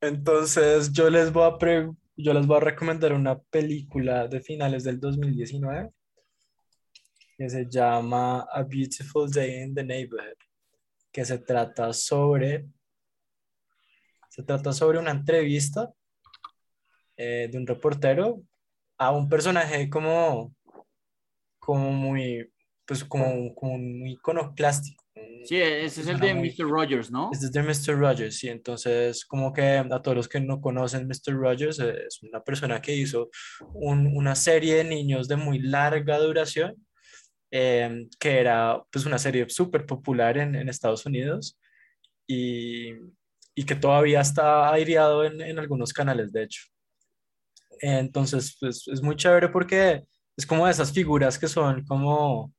Entonces, 0.00 0.90
yo 0.92 1.10
les 1.10 1.30
voy 1.30 1.44
a 1.44 1.58
pre 1.58 1.90
yo 2.22 2.32
les 2.34 2.46
voy 2.46 2.56
a 2.58 2.60
recomendar 2.60 3.12
una 3.12 3.38
película 3.38 4.28
de 4.28 4.40
finales 4.40 4.84
del 4.84 5.00
2019 5.00 5.90
que 7.36 7.48
se 7.48 7.66
llama 7.70 8.46
A 8.52 8.62
Beautiful 8.62 9.30
Day 9.30 9.62
in 9.62 9.74
the 9.74 9.82
Neighborhood, 9.82 10.36
que 11.10 11.24
se 11.24 11.38
trata 11.38 11.90
sobre, 11.94 12.66
se 14.28 14.42
trata 14.42 14.74
sobre 14.74 14.98
una 14.98 15.12
entrevista 15.12 15.90
eh, 17.16 17.48
de 17.50 17.56
un 17.56 17.66
reportero 17.66 18.42
a 18.98 19.10
un 19.12 19.26
personaje 19.26 19.88
como, 19.88 20.54
como 21.58 21.90
muy, 21.92 22.52
pues 22.84 23.04
como, 23.04 23.54
como 23.54 23.78
muy 23.78 24.12
iconoclástico, 24.12 24.99
Sí, 25.44 25.56
ese 25.56 26.02
es 26.02 26.06
el 26.06 26.20
de 26.20 26.34
Mr. 26.34 26.68
Rogers, 26.68 27.10
¿no? 27.10 27.30
Ese 27.32 27.46
es 27.46 27.52
de 27.52 27.62
Mr. 27.62 27.98
Rogers, 27.98 28.38
sí. 28.38 28.48
Entonces, 28.48 29.24
como 29.24 29.52
que 29.52 29.62
a 29.62 30.02
todos 30.02 30.16
los 30.16 30.28
que 30.28 30.40
no 30.40 30.60
conocen 30.60 31.08
Mr. 31.08 31.34
Rogers, 31.34 31.80
eh, 31.80 32.06
es 32.06 32.22
una 32.22 32.42
persona 32.42 32.80
que 32.80 32.94
hizo 32.94 33.30
una 33.72 34.34
serie 34.34 34.76
de 34.76 34.84
niños 34.84 35.26
de 35.28 35.36
muy 35.36 35.58
larga 35.58 36.18
duración, 36.18 36.76
em, 37.50 38.08
que 38.18 38.38
era 38.38 38.82
pues 38.92 39.06
una 39.06 39.18
serie 39.18 39.48
súper 39.48 39.86
popular 39.86 40.38
en, 40.38 40.54
en, 40.54 40.68
Estados 40.68 41.04
Unidos 41.06 41.58
y, 42.26 42.92
y, 43.54 43.64
que 43.66 43.74
todavía 43.74 44.20
está 44.20 44.72
aireado 44.72 45.24
en, 45.24 45.40
en 45.40 45.58
algunos 45.58 45.92
canales, 45.92 46.32
de 46.32 46.44
hecho. 46.44 46.62
Entonces, 47.80 48.56
pues 48.60 48.86
es 48.88 49.02
muy 49.02 49.16
chévere 49.16 49.48
porque 49.48 50.04
es 50.36 50.46
como 50.46 50.66
de 50.66 50.72
esas 50.72 50.92
figuras 50.92 51.38
que 51.38 51.48
son 51.48 51.84
como 51.84 52.52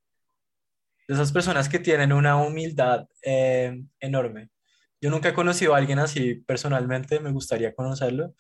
esas 1.08 1.32
personas 1.32 1.70
que 1.70 1.80
tienen 1.80 2.14
una 2.14 2.38
humildad 2.38 3.08
eh, 3.24 3.84
enorme. 4.00 4.50
Yo 5.02 5.10
nunca 5.10 5.30
he 5.30 5.34
conocido 5.34 5.74
a 5.74 5.78
alguien 5.78 6.00
así 6.00 6.36
personalmente, 6.36 7.20
me 7.20 7.32
gustaría 7.32 7.74
conocerlo. 7.74 8.36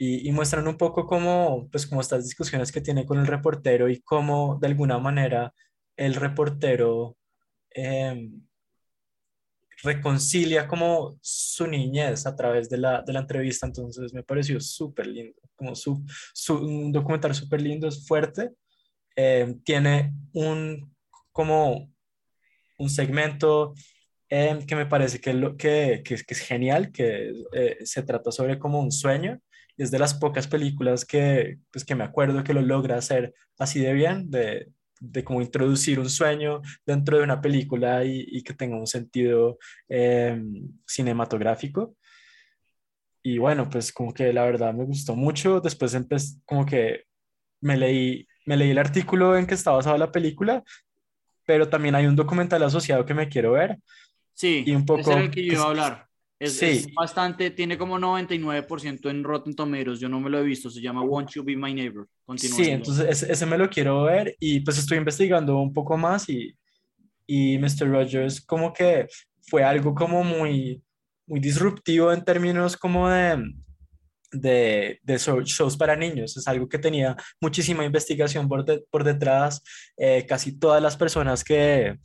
Y, 0.00 0.30
muestran 0.30 0.68
un 0.68 0.76
poco 0.76 1.06
cómo, 1.06 1.68
pues, 1.72 1.84
como 1.84 2.00
estas 2.00 2.24
discusiones 2.24 2.70
que 2.70 2.80
tiene 2.80 3.04
con 3.04 3.18
el 3.18 3.26
reportero 3.26 3.88
y 3.88 4.00
cómo 4.00 4.56
de 4.60 4.68
alguna 4.68 4.98
manera 4.98 5.52
el 5.96 6.14
reportero 6.14 7.16
em, 7.70 8.46
reconcilia 9.82 10.68
como 10.68 11.18
su 11.20 11.66
niñez 11.66 12.26
a 12.26 12.36
través 12.36 12.68
de 12.68 12.78
la, 12.78 13.02
de 13.02 13.12
la 13.12 13.20
entrevista. 13.20 13.66
Entonces 13.66 14.12
me 14.12 14.22
pareció 14.22 14.60
súper 14.60 15.08
lindo, 15.08 15.40
como 15.56 15.74
su, 15.74 16.04
su, 16.32 16.54
un 16.54 16.92
documental 16.92 17.34
súper 17.34 17.60
lindo, 17.60 17.88
es 17.88 18.06
fuerte. 18.06 18.52
Em, 19.16 19.60
tiene 19.62 20.14
un 20.32 20.94
como 21.38 21.88
un 22.78 22.90
segmento 22.90 23.72
em, 24.28 24.66
que 24.66 24.74
me 24.74 24.86
parece 24.86 25.20
que, 25.20 25.32
lo, 25.32 25.56
que, 25.56 26.02
que, 26.04 26.16
que 26.16 26.34
es 26.34 26.40
genial, 26.40 26.90
que 26.90 27.32
eh, 27.52 27.76
se 27.84 28.02
trata 28.02 28.32
sobre 28.32 28.58
como 28.58 28.80
un 28.80 28.90
sueño. 28.90 29.40
Y 29.76 29.84
es 29.84 29.92
de 29.92 30.00
las 30.00 30.14
pocas 30.14 30.48
películas 30.48 31.04
que, 31.04 31.58
pues, 31.70 31.84
que 31.84 31.94
me 31.94 32.02
acuerdo 32.02 32.42
que 32.42 32.54
lo 32.54 32.60
logra 32.60 32.96
hacer 32.96 33.34
así 33.56 33.78
de 33.78 33.92
bien, 33.92 34.28
de, 34.32 34.72
de 35.00 35.22
como 35.22 35.40
introducir 35.40 36.00
un 36.00 36.10
sueño 36.10 36.60
dentro 36.84 37.18
de 37.18 37.22
una 37.22 37.40
película 37.40 38.04
y, 38.04 38.26
y 38.26 38.42
que 38.42 38.54
tenga 38.54 38.76
un 38.76 38.88
sentido 38.88 39.58
em, 39.88 40.72
cinematográfico. 40.88 41.94
Y 43.22 43.38
bueno, 43.38 43.70
pues 43.70 43.92
como 43.92 44.12
que 44.12 44.32
la 44.32 44.44
verdad 44.44 44.74
me 44.74 44.84
gustó 44.84 45.14
mucho. 45.14 45.60
Después 45.60 45.94
empecé, 45.94 46.40
como 46.44 46.66
que 46.66 47.04
me 47.60 47.76
leí, 47.76 48.26
me 48.44 48.56
leí 48.56 48.70
el 48.70 48.78
artículo 48.78 49.36
en 49.36 49.46
que 49.46 49.54
estaba 49.54 49.76
basada 49.76 49.98
la 49.98 50.10
película 50.10 50.64
pero 51.48 51.66
también 51.66 51.94
hay 51.94 52.04
un 52.04 52.14
documental 52.14 52.62
asociado 52.62 53.06
que 53.06 53.14
me 53.14 53.26
quiero 53.26 53.52
ver. 53.52 53.78
Sí, 54.34 54.64
y 54.66 54.74
un 54.74 54.84
poco, 54.84 55.12
es 55.12 55.16
el 55.16 55.30
que 55.30 55.42
yo 55.42 55.54
iba 55.54 55.62
a 55.62 55.68
hablar. 55.68 56.06
Es, 56.38 56.58
sí. 56.58 56.92
bastante, 56.94 57.50
tiene 57.52 57.78
como 57.78 57.98
99% 57.98 59.08
en 59.08 59.24
Rotten 59.24 59.54
Tomatoes, 59.54 59.98
yo 59.98 60.10
no 60.10 60.20
me 60.20 60.28
lo 60.28 60.38
he 60.38 60.42
visto, 60.42 60.68
se 60.68 60.82
llama 60.82 61.00
Won't 61.00 61.30
You 61.30 61.42
Be 61.42 61.56
My 61.56 61.72
Neighbor. 61.72 62.06
sí, 62.36 62.68
entonces 62.68 63.22
ese, 63.22 63.46
me 63.46 63.56
lo 63.56 63.70
quiero 63.70 64.02
ver 64.02 64.36
y 64.38 64.60
pues 64.60 64.76
estoy 64.76 64.98
investigando 64.98 65.56
un 65.58 65.72
poco 65.72 65.96
más 65.96 66.28
y, 66.28 66.54
y 67.26 67.56
Mr. 67.56 67.88
Rogers 67.88 68.42
como 68.42 68.70
que 68.70 69.08
fue 69.40 69.64
algo 69.64 69.94
como 69.94 70.22
muy, 70.22 70.82
muy 71.26 71.40
disruptivo 71.40 72.12
en 72.12 72.24
términos 72.26 72.76
como 72.76 73.08
de, 73.08 73.42
de, 74.30 75.00
de, 75.02 75.18
shows 75.18 75.76
para 75.76 75.96
niños. 75.96 76.36
Es 76.36 76.46
algo 76.48 76.68
que 76.68 76.78
tenía 76.78 77.16
muchísima 77.40 77.84
investigación 77.84 78.48
por, 78.48 78.64
por 78.90 79.04
detrás. 79.04 79.62
Eh, 79.96 80.26
casi 80.26 80.58
todas 80.58 80.82
las 80.82 80.96
personas 80.96 81.44
que, 81.44 81.96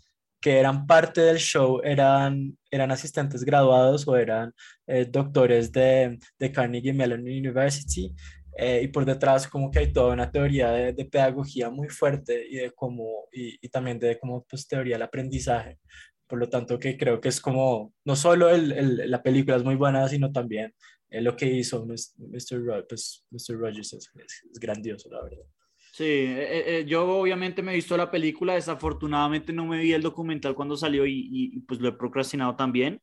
que, 0.42 0.60
eran 0.60 0.86
parte 0.86 1.22
del 1.22 1.38
show 1.38 1.82
eran, 1.84 2.58
eran 2.72 2.92
asistentes 2.92 3.44
graduados 3.44 4.08
o 4.08 4.16
eran 4.16 4.54
eh, 4.88 5.06
doctores 5.10 5.72
de, 5.72 6.20
de, 6.40 6.52
Carnegie 6.52 6.94
Mellon 6.94 7.22
University. 7.22 8.14
Eh, 8.56 8.82
y 8.84 8.88
por 8.90 9.04
detrás 9.04 9.48
como 9.48 9.72
que 9.72 9.80
hay 9.80 9.92
toda 9.92 10.14
una 10.14 10.30
teoría 10.32 10.70
de, 10.70 10.94
de 10.94 11.06
pedagogía 11.06 11.72
muy 11.72 11.90
fuerte 11.90 12.46
y, 12.48 12.58
de 12.58 12.72
cómo, 12.72 13.28
y, 13.32 13.58
y 13.60 13.70
también 13.70 13.98
de 14.00 14.20
como 14.20 14.44
pues, 14.44 14.68
teoría 14.68 14.96
del 14.96 15.04
aprendizaje. 15.04 15.80
Por 16.28 16.40
lo 16.40 16.50
tanto, 16.50 16.80
que 16.80 16.98
creo 16.98 17.20
que 17.20 17.30
es 17.30 17.42
como, 17.42 17.94
no 18.06 18.16
solo 18.16 18.50
el, 18.50 18.72
el, 18.72 19.12
la 19.12 19.22
película 19.22 19.58
es 19.58 19.64
muy 19.64 19.76
buena, 19.76 20.08
sino 20.08 20.32
también 20.32 20.74
lo 21.22 21.36
que 21.36 21.46
hizo 21.46 21.86
Mr. 21.86 22.86
pues, 22.88 23.26
Mr. 23.30 23.58
Rogers 23.58 23.94
es, 23.94 24.12
grandioso, 24.60 25.10
la 25.12 25.24
verdad. 25.24 25.46
Sí, 25.94 26.06
eh, 26.06 26.42
eh, 26.42 26.64
eh, 26.68 26.86
yo 26.88 27.08
obviamente 27.08 27.62
me 27.62 27.72
he 27.72 27.76
visto 27.76 27.96
la 27.96 28.10
película, 28.10 28.56
desafortunadamente 28.56 29.54
no 29.54 29.68
me 29.68 29.78
vi 29.78 29.94
el 29.94 30.02
documental 30.02 30.56
cuando 30.56 30.76
salió 30.76 31.06
y, 31.06 31.30
y 31.32 31.60
pues 31.60 31.80
lo 31.80 31.90
he 31.90 31.94
procrastinado 31.94 32.56
también, 32.56 33.00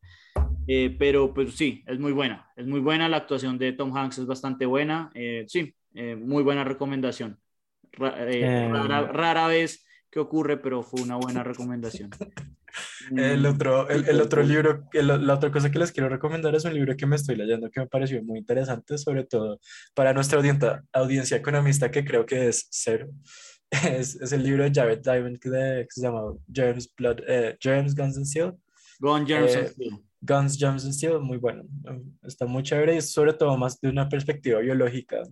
pero 0.99 1.33
pues 1.33 1.55
sí, 1.55 1.83
es 1.87 1.99
muy 1.99 2.11
buena, 2.11 2.49
es 2.57 2.67
muy 2.67 2.81
buena, 2.81 3.07
la 3.07 3.17
actuación 3.17 3.57
de 3.57 3.71
Tom 3.71 3.95
Hanks 3.95 4.17
es 4.17 4.25
bastante 4.25 4.65
buena, 4.65 5.09
sí, 5.47 5.73
muy 6.17 6.43
buena 6.43 6.65
recomendación. 6.65 7.39
Rara, 7.93 9.07
rara, 9.07 9.47
vez 9.47 9.85
que 10.09 10.19
ocurre, 10.19 10.57
pero 10.57 10.83
fue 10.83 11.01
una 11.01 11.15
buena 11.15 11.43
recomendación. 11.43 12.09
El 13.15 13.45
otro, 13.45 13.89
el, 13.89 14.21
otro 14.21 14.43
libro, 14.43 14.87
la 14.93 15.33
otra 15.33 15.51
cosa 15.51 15.71
que 15.71 15.79
les 15.79 15.91
quiero 15.91 16.09
recomendar 16.09 16.55
es 16.55 16.65
un 16.65 16.73
libro 16.73 16.95
que 16.95 17.05
me 17.05 17.15
estoy 17.15 17.35
leyendo 17.35 17.69
que 17.69 17.81
me 17.81 17.87
pareció 17.87 18.23
muy 18.23 18.39
interesante, 18.39 18.97
sobre 18.97 19.25
todo 19.25 19.59
para 19.93 20.13
nuestra 20.13 20.37
audiencia, 20.37 20.83
audiencia 20.93 21.37
economista, 21.37 21.91
que 21.91 22.05
creo 22.05 22.25
que 22.25 22.47
es 22.47 22.67
cero. 22.69 23.09
Es, 23.71 24.15
es 24.15 24.33
el 24.33 24.43
libro 24.43 24.65
de 24.65 24.71
Jared 24.73 24.99
Diamond 24.99 25.39
que, 25.39 25.87
se 25.87 26.01
llama 26.01 26.33
James, 26.53 26.93
Blood, 26.93 27.21
eh, 27.25 27.57
James 27.57 27.95
Guns 27.95 28.17
and 28.17 28.25
Steel. 28.25 28.51
Guns, 28.99 29.29
James 29.29 29.55
eh, 29.55 29.67
Steel. 29.69 30.03
Guns, 30.19 30.57
James 30.59 30.83
and 30.83 30.93
Steel, 30.93 31.19
muy 31.19 31.37
bueno. 31.37 31.63
Está 32.21 32.45
muy 32.45 32.63
chévere 32.63 32.97
y 32.97 33.01
sobre 33.01 33.31
todo 33.31 33.57
más 33.57 33.79
de 33.79 33.87
una 33.87 34.09
perspectiva 34.09 34.59
biológica 34.59 35.23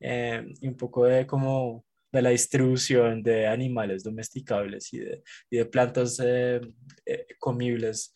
eh, 0.00 0.44
y 0.60 0.66
un 0.66 0.76
poco 0.76 1.04
de 1.04 1.28
cómo 1.28 1.85
de 2.16 2.22
la 2.22 2.30
distribución 2.30 3.22
de 3.22 3.46
animales 3.46 4.02
domesticables 4.02 4.92
y 4.92 4.98
de, 4.98 5.22
y 5.50 5.58
de 5.58 5.66
plantas 5.66 6.20
eh, 6.24 6.60
eh, 7.04 7.26
comibles 7.38 8.12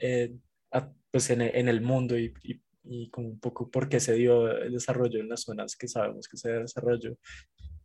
eh, 0.00 0.34
pues 1.10 1.30
en, 1.30 1.42
en, 1.42 1.68
el 1.68 1.82
mundo 1.82 2.18
y, 2.18 2.32
y, 2.42 2.60
y, 2.84 3.10
como 3.10 3.28
un 3.28 3.38
poco 3.38 3.70
por 3.70 3.88
qué 3.88 4.00
se 4.00 4.14
dio 4.14 4.50
el 4.50 4.72
desarrollo 4.72 5.20
en 5.20 5.28
las 5.28 5.42
zonas 5.42 5.76
que 5.76 5.86
sabemos 5.86 6.26
que 6.26 6.36
se 6.36 6.50
desarrolló. 6.50 7.16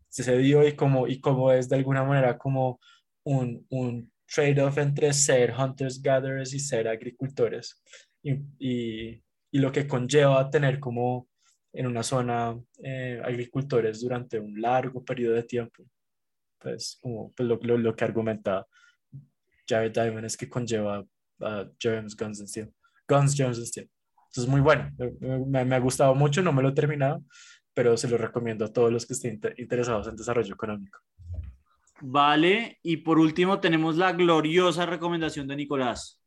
Se 0.09 0.37
dio 0.37 0.65
y 0.65 0.73
como, 0.73 1.07
y 1.07 1.19
como 1.19 1.51
es 1.51 1.67
de 1.67 1.75
alguna 1.75 2.03
manera 2.03 2.37
como 2.37 2.79
un, 3.23 3.65
un 3.69 4.11
trade-off 4.33 4.77
entre 4.77 5.13
ser 5.13 5.53
hunters-gatherers 5.53 6.53
y 6.53 6.59
ser 6.59 6.87
agricultores. 6.87 7.81
Y, 8.23 8.39
y, 8.59 9.23
lo 9.51 9.71
que 9.71 9.87
conlleva 9.87 10.49
tener 10.51 10.79
como 10.79 11.27
en 11.73 11.87
una 11.87 12.03
zona 12.03 12.57
eh, 12.83 13.21
agricultores 13.23 14.01
durante 14.01 14.39
un 14.39 14.59
largo 14.61 15.03
periodo 15.03 15.35
de 15.35 15.43
tiempo. 15.43 15.83
Pues 16.59 16.97
como 17.01 17.31
pues 17.33 17.47
lo, 17.47 17.59
lo, 17.61 17.77
lo, 17.77 17.95
que 17.95 18.03
argumenta 18.03 18.65
Jared 19.67 19.91
Diamond 19.91 20.25
es 20.25 20.37
que 20.37 20.49
conlleva 20.49 21.01
uh, 21.01 21.65
James 21.79 22.15
Guns 22.15 22.39
and 22.39 22.49
Steel. 22.49 22.73
Guns, 23.07 23.35
Jones 23.37 23.57
and 23.57 23.67
Steel. 23.67 23.89
Entonces, 24.27 24.47
muy 24.47 24.61
bueno. 24.61 24.91
Me, 25.47 25.65
me, 25.65 25.75
ha 25.75 25.79
gustado 25.79 26.13
mucho, 26.15 26.41
no 26.41 26.51
me 26.51 26.61
lo 26.61 26.69
he 26.69 26.73
terminado, 26.73 27.23
pero 27.73 27.95
se 27.97 28.09
lo 28.09 28.17
recomiendo 28.17 28.65
a 28.65 28.73
todos 28.73 28.91
los 28.91 29.05
que 29.05 29.13
estén 29.13 29.39
interesados 29.57 30.07
en 30.07 30.15
desarrollo 30.15 30.53
económico. 30.53 30.99
Vale, 32.01 32.77
y 32.83 32.97
por 32.97 33.17
último 33.17 33.59
tenemos 33.59 33.97
la 33.97 34.11
gloriosa 34.13 34.85
recomendación 34.85 35.47
de 35.47 35.55
Nicolás. 35.55 36.21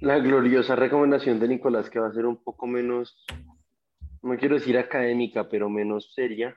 La 0.00 0.18
gloriosa 0.18 0.76
recomendación 0.76 1.40
de 1.40 1.48
Nicolás 1.48 1.90
que 1.90 1.98
va 1.98 2.08
a 2.08 2.12
ser 2.12 2.26
un 2.26 2.36
poco 2.36 2.66
menos, 2.66 3.24
no 4.26 4.36
quiero 4.38 4.56
decir 4.56 4.76
académica, 4.78 5.48
pero 5.48 5.68
menos 5.68 6.12
seria. 6.14 6.56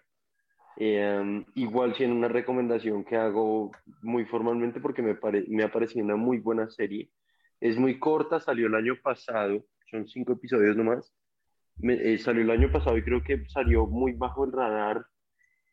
Eh, 0.77 1.43
igual 1.55 1.95
siendo 1.95 2.15
una 2.15 2.29
recomendación 2.29 3.03
que 3.03 3.17
hago 3.17 3.71
muy 4.01 4.25
formalmente 4.25 4.79
porque 4.79 5.01
me, 5.01 5.15
pare, 5.15 5.43
me 5.49 5.63
ha 5.63 5.71
parecido 5.71 6.05
una 6.05 6.15
muy 6.15 6.39
buena 6.39 6.69
serie. 6.69 7.09
Es 7.59 7.77
muy 7.77 7.99
corta, 7.99 8.39
salió 8.39 8.67
el 8.67 8.75
año 8.75 8.95
pasado, 9.01 9.65
son 9.89 10.07
cinco 10.07 10.33
episodios 10.33 10.77
nomás 10.77 11.13
me, 11.79 11.93
eh, 11.93 12.17
salió 12.17 12.43
el 12.43 12.51
año 12.51 12.71
pasado 12.71 12.97
y 12.97 13.03
creo 13.03 13.23
que 13.23 13.45
salió 13.47 13.85
muy 13.87 14.13
bajo 14.13 14.45
el 14.45 14.51
radar. 14.51 15.05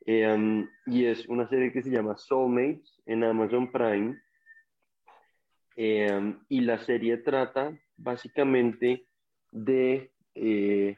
Eh, 0.06 0.64
y 0.86 1.04
es 1.04 1.26
una 1.28 1.48
serie 1.48 1.72
que 1.72 1.82
se 1.82 1.90
llama 1.90 2.16
Soulmates 2.16 3.02
en 3.06 3.24
Amazon 3.24 3.70
Prime. 3.70 4.16
Eh, 5.76 6.34
y 6.48 6.60
la 6.60 6.78
serie 6.78 7.18
trata 7.18 7.76
básicamente 7.96 9.06
de 9.50 10.10
eh, 10.34 10.96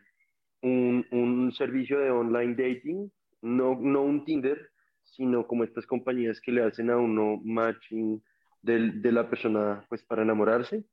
un, 0.62 1.06
un, 1.10 1.52
servicio 1.52 1.98
de 2.00 2.10
online 2.10 2.54
dating, 2.54 3.10
no, 3.42 3.78
no 3.80 4.02
un 4.02 4.24
Tinder, 4.24 4.70
sino 5.04 5.46
como 5.46 5.64
estas 5.64 5.86
compañías 5.86 6.40
que 6.40 6.52
le 6.52 6.62
hacen 6.62 6.90
a 6.90 6.96
uno 6.96 7.40
matching 7.44 8.22
de, 8.62 9.12
la 9.12 9.28
persona 9.28 9.84
pues 9.88 10.02
para 10.02 10.22
enamorarse. 10.22 10.84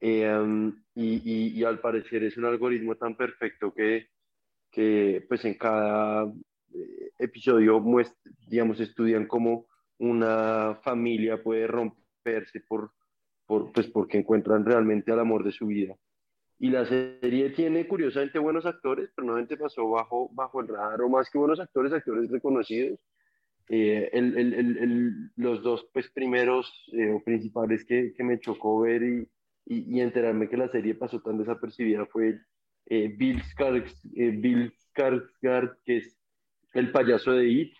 Eh, 0.00 0.72
y, 0.94 1.58
y, 1.58 1.64
al 1.64 1.80
parecer 1.80 2.22
es 2.22 2.36
un 2.36 2.44
algoritmo 2.44 2.94
tan 2.96 3.16
perfecto 3.16 3.74
que, 3.74 4.08
que 4.70 5.24
pues 5.28 5.44
en 5.44 5.54
cada 5.54 6.32
eh, 6.72 7.10
episodio 7.18 7.82
digamos, 8.46 8.80
estudian 8.80 9.26
cómo 9.26 9.66
una 9.98 10.78
familia 10.82 11.42
puede 11.42 11.66
romperse 11.66 12.60
por, 12.60 12.92
por, 13.46 13.72
pues 13.72 13.88
porque 13.88 14.18
encuentran 14.18 14.64
realmente 14.64 15.10
al 15.10 15.20
amor 15.20 15.44
de 15.44 15.52
su 15.52 15.66
vida. 15.66 15.96
Y 16.58 16.70
la 16.70 16.84
serie 16.86 17.50
tiene 17.50 17.86
curiosamente 17.86 18.38
buenos 18.38 18.66
actores, 18.66 19.10
pero 19.14 19.26
normalmente 19.26 19.56
pasó 19.56 19.88
bajo, 19.88 20.28
bajo 20.32 20.60
el 20.60 20.68
radar, 20.68 21.02
o 21.02 21.08
más 21.08 21.30
que 21.30 21.38
buenos 21.38 21.60
actores, 21.60 21.92
actores 21.92 22.30
reconocidos. 22.30 22.98
Eh, 23.68 24.08
el, 24.12 24.36
el, 24.36 24.54
el, 24.54 25.30
los 25.36 25.62
dos 25.62 25.88
pues, 25.92 26.10
primeros 26.10 26.72
eh, 26.92 27.10
o 27.10 27.22
principales 27.22 27.84
que, 27.84 28.14
que 28.16 28.24
me 28.24 28.40
chocó 28.40 28.80
ver 28.80 29.02
y, 29.02 29.28
y, 29.66 29.96
y, 29.96 30.00
enterarme 30.00 30.48
que 30.48 30.56
la 30.56 30.68
serie 30.68 30.94
pasó 30.94 31.20
tan 31.20 31.36
desapercibida 31.36 32.06
fue 32.06 32.40
eh, 32.86 33.14
Bill, 33.14 33.42
Skarsgård, 33.42 33.94
eh, 34.16 34.30
Bill 34.30 34.72
Skarsgård, 34.72 35.76
que 35.84 35.98
es 35.98 36.16
el 36.72 36.90
payaso 36.90 37.32
de 37.32 37.46
It, 37.46 37.74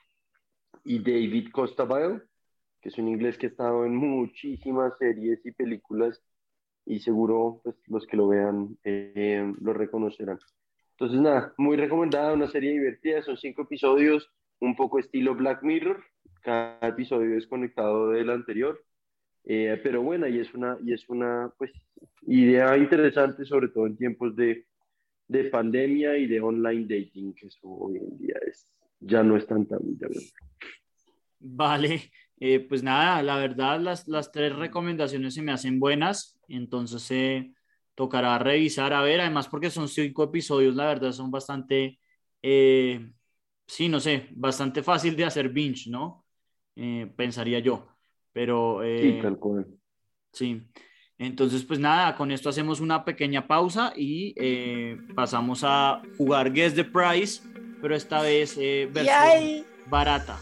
y 0.85 0.99
David 0.99 1.51
Costabile, 1.51 2.23
que 2.81 2.91
es 2.91 2.99
un 2.99 3.09
inglés 3.09 3.38
que 3.38 3.47
ha 3.47 3.51
estado 3.51 3.85
en 3.87 3.97
muchísimas 3.97 4.97
series 4.99 5.45
y 5.45 5.53
películas 5.53 6.23
y 6.88 7.01
seguro 7.01 7.61
pues, 7.62 7.77
los 7.87 8.07
que 8.07 8.16
lo 8.16 8.29
vean 8.29 8.77
eh, 8.85 9.53
lo 9.61 9.72
reconocerán. 9.72 10.38
Entonces 10.92 11.20
nada, 11.20 11.55
muy 11.57 11.77
recomendada, 11.77 12.33
una 12.33 12.48
serie 12.48 12.72
divertida, 12.72 13.22
son 13.22 13.37
cinco 13.37 13.62
episodios, 13.62 14.31
un 14.61 14.74
poco 14.74 14.98
estilo 14.98 15.35
Black 15.35 15.62
Mirror, 15.62 16.03
cada 16.42 16.88
episodio 16.88 17.37
es 17.37 17.46
conectado 17.46 18.11
del 18.11 18.31
anterior 18.31 18.83
eh, 19.51 19.81
pero 19.83 20.03
bueno, 20.03 20.29
y 20.29 20.38
es 20.40 20.53
una, 20.53 20.77
y 20.85 20.92
es 20.92 21.09
una 21.09 21.51
pues, 21.57 21.72
idea 22.27 22.77
interesante, 22.77 23.46
sobre 23.46 23.68
todo 23.68 23.87
en 23.87 23.96
tiempos 23.96 24.37
de, 24.37 24.66
de 25.27 25.44
pandemia 25.44 26.18
y 26.18 26.27
de 26.27 26.38
online 26.38 26.83
dating, 26.83 27.33
que 27.33 27.46
eso 27.46 27.66
hoy 27.66 27.96
en 27.96 28.18
día 28.18 28.35
es, 28.46 28.70
ya 29.01 29.22
no 29.22 29.38
es 29.38 29.46
tan 29.46 29.64
tabú. 29.64 29.96
Vale, 31.40 32.11
eh, 32.40 32.61
pues 32.61 32.83
nada, 32.83 33.22
la 33.22 33.37
verdad 33.37 33.81
las, 33.81 34.07
las 34.09 34.33
tres 34.33 34.55
recomendaciones 34.55 35.35
se 35.35 35.42
me 35.42 35.53
hacen 35.53 35.81
buenas, 35.81 36.38
entonces 36.48 37.11
eh, 37.11 37.53
tocará 37.94 38.38
revisar, 38.38 38.92
a 38.92 39.03
ver, 39.03 39.20
además 39.20 39.48
porque 39.48 39.70
son 39.70 39.88
cinco 39.88 40.24
episodios, 40.24 40.74
la 40.74 40.87
verdad 40.87 41.12
son 41.12 41.31
bastante, 41.31 41.98
eh, 42.42 43.11
sí, 43.66 43.88
no 43.88 44.01
sé, 44.01 44.29
bastante 44.33 44.83
fácil 44.83 45.16
de 45.16 45.24
hacer 45.24 45.48
binge, 45.48 45.90
¿no? 45.90 46.24
Eh, 46.77 47.12
pensaría 47.16 47.59
yo. 47.59 47.88
Pero... 48.33 48.85
Eh, 48.85 49.14
sí, 49.16 49.18
tal 49.20 49.38
cual. 49.38 49.66
Sí. 50.33 50.62
Entonces, 51.18 51.64
pues 51.64 51.81
nada, 51.81 52.14
con 52.14 52.31
esto 52.31 52.48
hacemos 52.48 52.81
una 52.81 53.05
pequeña 53.05 53.48
pausa 53.48 53.92
y 53.96 54.33
eh, 54.37 54.96
pasamos 55.16 55.62
a 55.64 56.01
jugar 56.16 56.53
Guess 56.53 56.77
the 56.77 56.85
Price, 56.85 57.42
pero 57.83 57.96
esta 57.96 58.22
vez 58.22 58.57
eh, 58.57 58.88
versión 58.92 59.66
barata, 59.90 60.38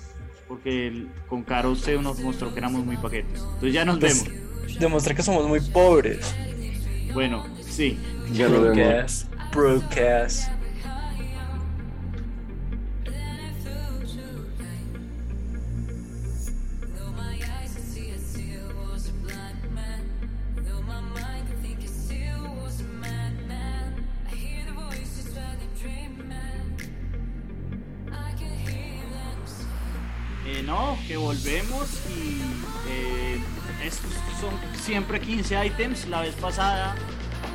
porque 0.48 0.86
el, 0.88 1.08
con 1.28 1.42
Caro 1.42 1.70
usted 1.72 2.00
nos 2.00 2.18
mostró 2.20 2.52
que 2.52 2.58
éramos 2.58 2.84
muy 2.84 2.96
paquetes. 2.96 3.40
Entonces 3.40 3.72
ya 3.72 3.84
nos 3.84 3.98
Pues, 3.98 4.24
vemos. 4.24 4.78
Demostré 4.78 5.14
que 5.14 5.22
somos 5.22 5.46
muy 5.48 5.60
pobres. 5.60 6.34
Bueno, 7.14 7.44
sí. 7.60 7.98
Ya 8.32 8.48
lo 8.48 8.62
vemos. 8.62 9.26
Broadcast. 9.52 10.50
Volvemos 31.26 31.88
y 32.16 32.40
eh, 32.88 33.40
estos 33.84 34.12
son 34.40 34.54
siempre 34.80 35.20
15 35.20 35.66
items. 35.66 36.06
La 36.06 36.20
vez 36.20 36.36
pasada 36.36 36.94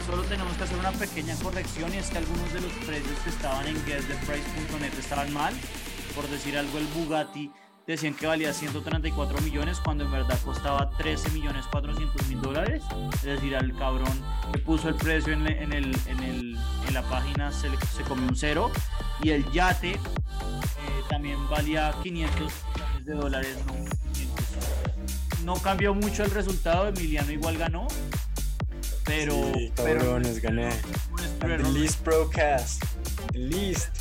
solo 0.06 0.24
tenemos 0.24 0.54
que 0.58 0.64
hacer 0.64 0.78
una 0.78 0.92
pequeña 0.92 1.36
corrección 1.38 1.94
y 1.94 1.98
es 1.98 2.10
que 2.10 2.18
algunos 2.18 2.52
de 2.52 2.60
los 2.60 2.72
precios 2.86 3.18
que 3.24 3.30
estaban 3.30 3.66
en 3.66 3.76
guesstheprice.net 3.86 4.92
estaban 5.00 5.32
mal. 5.32 5.54
Por 6.14 6.28
decir 6.28 6.58
algo, 6.58 6.80
el 6.80 6.86
Bugatti 6.88 7.50
decían 7.92 8.14
que 8.14 8.28
valía 8.28 8.54
134 8.54 9.42
millones 9.42 9.80
cuando 9.80 10.04
en 10.06 10.12
verdad 10.12 10.40
costaba 10.44 10.90
13 10.98 11.30
millones 11.32 11.66
400 11.72 12.28
mil 12.28 12.42
dólares. 12.42 12.84
Es 13.16 13.24
decir, 13.24 13.56
al 13.56 13.76
cabrón 13.78 14.12
que 14.52 14.60
puso 14.60 14.90
el 14.90 14.96
precio 14.96 15.34
en, 15.34 15.48
en, 15.48 15.74
el, 15.74 15.96
en, 16.08 16.20
el, 16.24 16.58
en 16.88 16.94
la 16.94 17.02
página 17.04 17.52
se, 17.52 17.70
se 17.96 18.04
comió 18.04 18.28
un 18.28 18.36
cero. 18.36 18.72
Y 19.22 19.30
el 19.32 19.50
yate 19.52 19.92
eh, 19.92 20.00
también 21.10 21.38
valía 21.50 21.94
500 22.02 22.40
millones 22.40 23.06
de 23.06 23.14
dólares. 23.14 23.58
No, 23.68 23.74
500. 24.14 25.46
no 25.46 25.56
cambió 25.56 25.94
mucho 25.94 26.24
el 26.24 26.32
resultado. 26.32 26.88
Emiliano 26.88 27.32
igual 27.32 27.58
ganó. 27.58 27.88
Pero, 29.06 29.34
Sí, 29.56 29.72
pero 29.76 30.00
cabrones, 30.00 30.42
gané. 30.42 30.70
pero 31.40 31.56
And 31.56 31.66
the 31.66 31.72
least 31.80 32.04
broadcast. 32.06 32.84
The 33.34 33.40
least. 33.40 34.01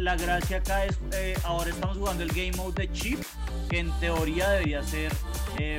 La 0.00 0.16
gracia 0.16 0.56
acá 0.56 0.86
es, 0.86 0.98
eh, 1.12 1.34
ahora 1.44 1.70
estamos 1.70 1.98
jugando 1.98 2.22
el 2.22 2.30
game 2.30 2.52
mode 2.56 2.86
de 2.86 2.92
chip, 2.92 3.20
que 3.68 3.80
en 3.80 3.90
teoría 4.00 4.48
debería 4.48 4.82
ser 4.82 5.12
eh, 5.58 5.78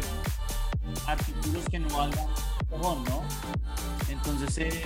artículos 1.08 1.66
que 1.70 1.80
no 1.80 1.90
valgan 1.90 2.28
cojón, 2.70 3.04
¿no? 3.06 3.24
Entonces, 4.10 4.58
eh, 4.60 4.84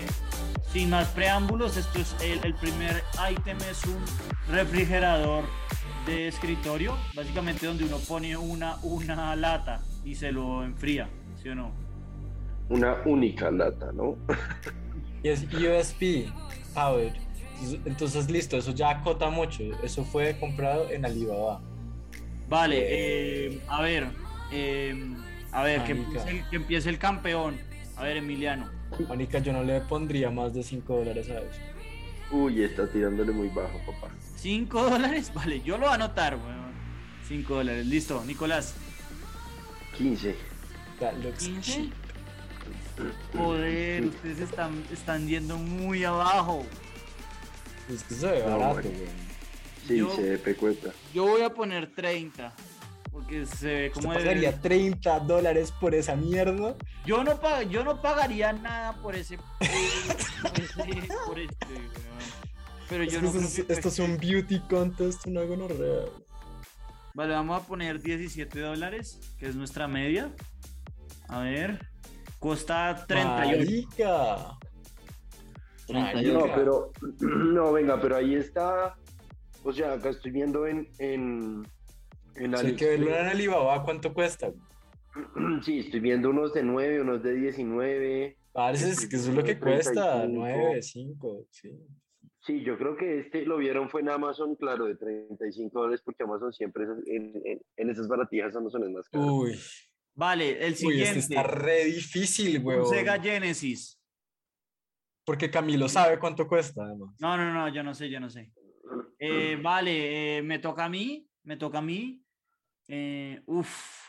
sin 0.71 0.89
más 0.89 1.10
preámbulos, 1.10 1.76
esto 1.76 2.00
es 2.00 2.15
el, 2.21 2.43
el 2.45 2.54
primer 2.56 3.04
ítem 3.30 3.58
es 3.69 3.84
un 3.84 4.02
refrigerador 4.54 5.43
de 6.06 6.30
escritorio, 6.30 6.95
básicamente 7.13 7.65
donde 7.65 7.84
uno 7.84 7.98
pone 8.00 8.38
una, 8.38 8.78
una 8.84 9.36
lata 9.36 9.82
y 10.06 10.15
se 10.15 10.32
lo 10.32 10.63
enfría, 10.63 11.10
¿sí 11.43 11.50
o 11.50 11.56
no? 11.56 11.71
Una 12.69 12.95
única 13.06 13.52
lata, 13.52 13.91
¿no? 13.91 14.15
Y 15.24 15.30
es 15.30 15.43
USB 15.52 16.32
powered. 16.74 17.25
Entonces, 17.86 18.30
listo, 18.30 18.58
eso 18.58 18.72
ya 18.72 18.89
acota 18.89 19.30
mucho. 19.30 19.63
Eso 19.84 20.04
fue 20.04 20.38
comprado 20.39 20.89
en 20.89 21.06
Alibaba. 21.06 21.62
Vale, 22.48 22.78
eh, 22.80 23.62
a 23.68 23.82
ver, 23.82 24.08
eh, 24.52 24.96
a 25.52 25.63
ver, 25.63 25.84
que 25.84 25.94
empiece, 25.94 26.30
el, 26.30 26.50
que 26.50 26.56
empiece 26.56 26.89
el 26.89 27.00
campeón. 27.00 27.58
A 27.98 28.04
ver, 28.04 28.18
Emiliano. 28.18 28.70
Manica, 29.08 29.39
yo 29.39 29.52
no 29.54 29.63
le 29.63 29.82
pondría 29.82 30.30
más 30.30 30.54
de 30.54 30.63
5 30.63 30.98
dólares 30.98 31.30
a 31.30 31.39
eso. 31.39 31.60
Uy, 32.32 32.63
está 32.63 32.88
tirándole 32.88 33.32
muy 33.32 33.50
bajo, 33.50 33.80
papá. 33.86 34.13
¿Cinco 34.36 34.84
dólares? 34.89 35.32
Vale, 35.34 35.62
yo 35.62 35.78
lo 35.78 35.84
voy 35.84 35.91
a 35.91 35.96
anotar, 35.96 36.36
weón. 36.36 36.74
Cinco 37.28 37.56
dólares, 37.56 37.86
listo. 37.86 38.24
Nicolás, 38.26 38.76
15. 39.98 40.36
That 41.00 41.13
looks 41.24 41.46
15. 41.46 41.62
cheap. 41.62 41.94
Joder, 43.36 44.06
ustedes 44.06 44.39
están, 44.39 44.84
están 44.91 45.28
yendo 45.28 45.58
muy 45.58 46.04
abajo. 46.04 46.65
Es 47.89 48.04
que 48.04 48.13
se 48.15 48.28
ve 48.28 48.43
No, 48.45 48.58
barato, 48.60 48.82
güey. 48.89 48.93
Sí, 49.88 49.98
Yo- 49.98 50.15
se 50.15 50.21
ve 50.21 50.38
pecueta. 50.38 50.89
Yo 51.13 51.26
voy 51.28 51.41
a 51.41 51.50
poner 51.54 51.93
30. 51.93 52.54
Porque 53.12 53.45
se 53.45 53.67
ve 53.67 53.88
¿Usted 53.88 53.93
como 54.02 54.12
de- 54.13 54.19
pagaría 54.19 54.60
30 54.62 55.19
dólares 55.21 55.71
por 55.80 55.95
esa 55.95 56.15
mierda? 56.15 56.76
Yo 57.06 57.24
no, 57.24 57.39
pag- 57.39 57.69
yo 57.69 57.84
no 57.84 58.02
pagaría 58.02 58.52
nada 58.52 58.93
por 59.02 59.15
ese. 59.15 59.38
por 59.38 60.60
ese- 60.60 61.08
por 61.26 61.39
este, 61.39 61.65
weón. 61.65 62.45
Pero 62.89 63.04
Es 63.04 63.13
yo 63.13 63.19
que 63.19 63.26
no 63.26 63.30
esto, 63.32 63.39
creo 63.39 63.50
es, 63.50 63.65
que 63.65 63.74
esto 63.74 63.88
es 63.88 64.00
un 64.00 64.17
beauty 64.17 64.60
contest, 64.69 65.26
una 65.28 65.41
gonorrea. 65.43 66.06
Vale, 67.13 67.34
vamos 67.34 67.62
a 67.63 67.65
poner 67.65 68.02
17 68.02 68.60
dólares, 68.60 69.19
que 69.39 69.48
es 69.48 69.56
nuestra 69.56 69.88
media. 69.88 70.32
A 71.30 71.39
ver. 71.39 71.88
Cuesta 72.39 73.06
38. 73.08 73.58
Marica. 73.58 74.58
38. 75.88 76.34
No, 76.48 76.56
pero. 76.56 76.91
No, 77.19 77.71
venga, 77.74 78.00
pero 78.02 78.15
ahí 78.17 78.36
está. 78.36 78.95
O 79.63 79.74
sea, 79.74 79.93
acá 79.93 80.10
estoy 80.10 80.32
viendo 80.32 80.65
en. 80.67 80.88
En, 81.00 81.65
en 82.36 82.58
Si 82.58 82.65
hay 82.67 82.76
que 82.76 82.86
verlo 82.86 83.10
en. 83.15 83.26
Alibaba, 83.28 83.84
¿cuánto 83.84 84.13
cuesta? 84.13 84.52
Sí, 85.63 85.80
estoy 85.80 86.00
viendo 86.02 86.30
unos 86.30 86.54
de 86.54 86.62
9, 86.63 87.02
unos 87.02 87.24
de 87.24 87.36
19. 87.36 88.38
Parece 88.52 88.89
es 88.89 89.08
que 89.08 89.15
eso 89.15 89.30
es 89.30 89.36
lo 89.36 89.43
que 89.43 89.58
cuesta, 89.60 90.21
35. 90.24 90.28
9, 90.34 90.82
5, 90.82 91.45
sí. 91.52 91.71
Sí, 92.41 92.63
yo 92.63 92.78
creo 92.78 92.95
que 92.95 93.19
este 93.21 93.43
lo 93.45 93.58
vieron 93.58 93.89
fue 93.89 94.02
en 94.02 94.10
Amazon, 94.10 94.56
claro, 94.56 94.86
de 94.86 94.95
35 94.95 95.80
dólares, 95.80 96.02
porque 96.06 96.24
Amazon 96.24 96.54
siempre 96.54 96.84
es- 96.84 97.08
en, 97.08 97.41
en, 97.43 97.62
en 97.76 97.89
esas 97.89 98.08
baratijas 98.08 98.56
Amazon 98.56 98.84
es 98.84 98.89
más 98.91 99.10
caro. 99.10 99.26
Uy, 99.26 99.58
Vale, 100.13 100.63
el 100.65 100.71
uy, 100.71 100.76
siguiente. 100.78 101.19
este 101.19 101.34
está 101.36 101.43
re 101.43 101.86
difícil, 101.86 102.62
weón. 102.63 102.86
Sega 102.88 103.19
Genesis. 103.19 104.00
Porque 105.26 105.50
Camilo 105.50 105.90
sabe 105.90 106.20
cuánto 106.20 106.48
cuesta, 106.48 106.84
además. 106.84 107.16
No, 107.20 107.36
no, 107.36 107.52
no, 107.52 107.68
yo 107.70 107.84
no 107.84 107.94
sé, 107.96 108.10
yo 108.10 108.20
no 108.20 108.30
sé. 108.30 108.52
Eh, 109.20 109.58
vale, 109.62 110.38
eh, 110.38 110.42
me 110.44 110.60
toca 110.60 110.86
a 110.86 110.90
mí, 110.90 111.28
me 111.44 111.58
toca 111.58 111.80
a 111.80 111.82
mí. 111.82 112.24
Eh, 112.88 113.42
uf. 113.48 114.06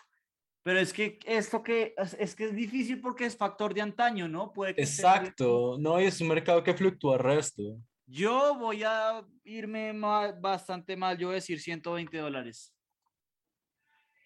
Pero 0.63 0.79
es 0.81 0.93
que 0.93 1.19
esto 1.25 1.63
que 1.63 1.95
es, 1.97 2.15
es 2.15 2.35
que 2.35 2.45
es 2.47 2.55
difícil 2.55 3.01
porque 3.01 3.25
es 3.25 3.37
factor 3.37 3.73
de 3.73 3.81
antaño, 3.81 4.29
¿no? 4.29 4.53
Puede 4.53 4.75
que. 4.75 4.83
Exacto, 4.83 5.77
no, 5.79 6.01
y 6.01 6.05
es 6.05 6.21
un 6.21 6.29
mercado 6.29 6.63
que 6.63 6.75
fluctúa 6.75 7.17
resto. 7.19 7.63
Yo 8.05 8.57
voy 8.59 8.83
a 8.85 9.25
irme 9.45 9.93
ma- 9.93 10.33
bastante 10.33 10.97
mal, 10.97 11.17
yo 11.17 11.29
voy 11.29 11.35
a 11.35 11.37
decir 11.37 11.61
120 11.61 12.19
dólares. 12.19 12.73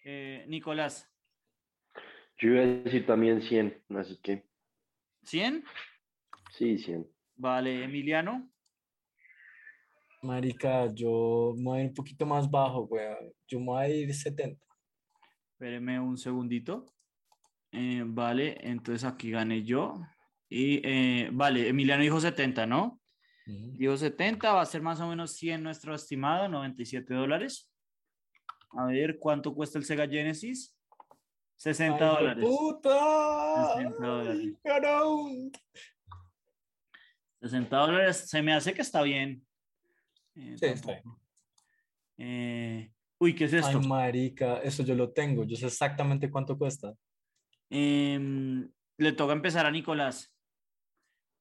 Eh, 0.03 0.45
Nicolás, 0.47 1.07
Yo 2.37 2.49
iba 2.49 2.61
a 2.61 2.65
decir 2.65 3.05
también 3.05 3.41
100, 3.41 3.83
así 3.95 4.17
que 4.17 4.43
¿100? 5.23 5.63
Sí, 6.51 6.77
100. 6.77 7.07
Vale, 7.35 7.83
Emiliano, 7.83 8.51
Marica, 10.23 10.85
yo 10.93 11.53
me 11.57 11.63
voy 11.63 11.79
a 11.79 11.83
ir 11.83 11.89
un 11.89 11.95
poquito 11.95 12.25
más 12.27 12.49
bajo, 12.49 12.83
weón. 12.83 13.33
Yo 13.47 13.59
me 13.59 13.65
voy 13.65 13.83
a 13.83 13.87
ir 13.89 14.13
70. 14.13 14.63
espéreme 15.53 15.99
un 15.99 16.17
segundito. 16.17 16.85
Eh, 17.71 18.03
vale, 18.05 18.57
entonces 18.61 19.03
aquí 19.03 19.31
gané 19.31 19.63
yo. 19.63 19.99
Y 20.47 20.81
eh, 20.83 21.29
vale, 21.31 21.69
Emiliano 21.69 22.03
dijo 22.03 22.19
70, 22.19 22.67
¿no? 22.67 22.99
Ujú. 23.47 23.71
Dijo 23.77 23.97
70, 23.97 24.53
va 24.53 24.61
a 24.61 24.65
ser 24.65 24.81
más 24.81 24.99
o 24.99 25.07
menos 25.07 25.33
100 25.33 25.63
nuestro 25.63 25.95
estimado, 25.95 26.47
97 26.47 27.13
dólares. 27.13 27.71
A 28.77 28.85
ver, 28.85 29.17
¿cuánto 29.17 29.55
cuesta 29.55 29.79
el 29.79 29.85
Sega 29.85 30.07
Genesis? 30.07 30.77
60 31.55 31.95
¡Ay, 31.95 32.15
dólares. 32.15 32.45
¡Puta! 32.45 33.73
60 33.75 34.05
dólares. 34.05 34.53
Ay. 34.65 35.51
60 37.41 37.75
dólares, 37.77 38.29
se 38.29 38.41
me 38.41 38.53
hace 38.53 38.73
que 38.73 38.81
está 38.81 39.01
bien. 39.01 39.45
Eh, 40.35 40.55
Sí, 40.57 40.65
está 40.65 40.91
bien. 40.93 41.03
Eh, 42.17 42.91
uy, 43.19 43.33
¿qué 43.35 43.45
es 43.45 43.53
Ay, 43.53 43.59
esto? 43.59 43.81
marica, 43.81 44.57
eso 44.59 44.83
yo 44.83 44.93
lo 44.95 45.11
tengo. 45.11 45.43
Yo 45.43 45.55
sé 45.57 45.65
exactamente 45.65 46.29
cuánto 46.29 46.57
cuesta. 46.57 46.93
Em, 47.69 48.69
le 48.97 49.11
toca 49.13 49.33
empezar 49.33 49.65
a 49.65 49.71
Nicolás. 49.71 50.35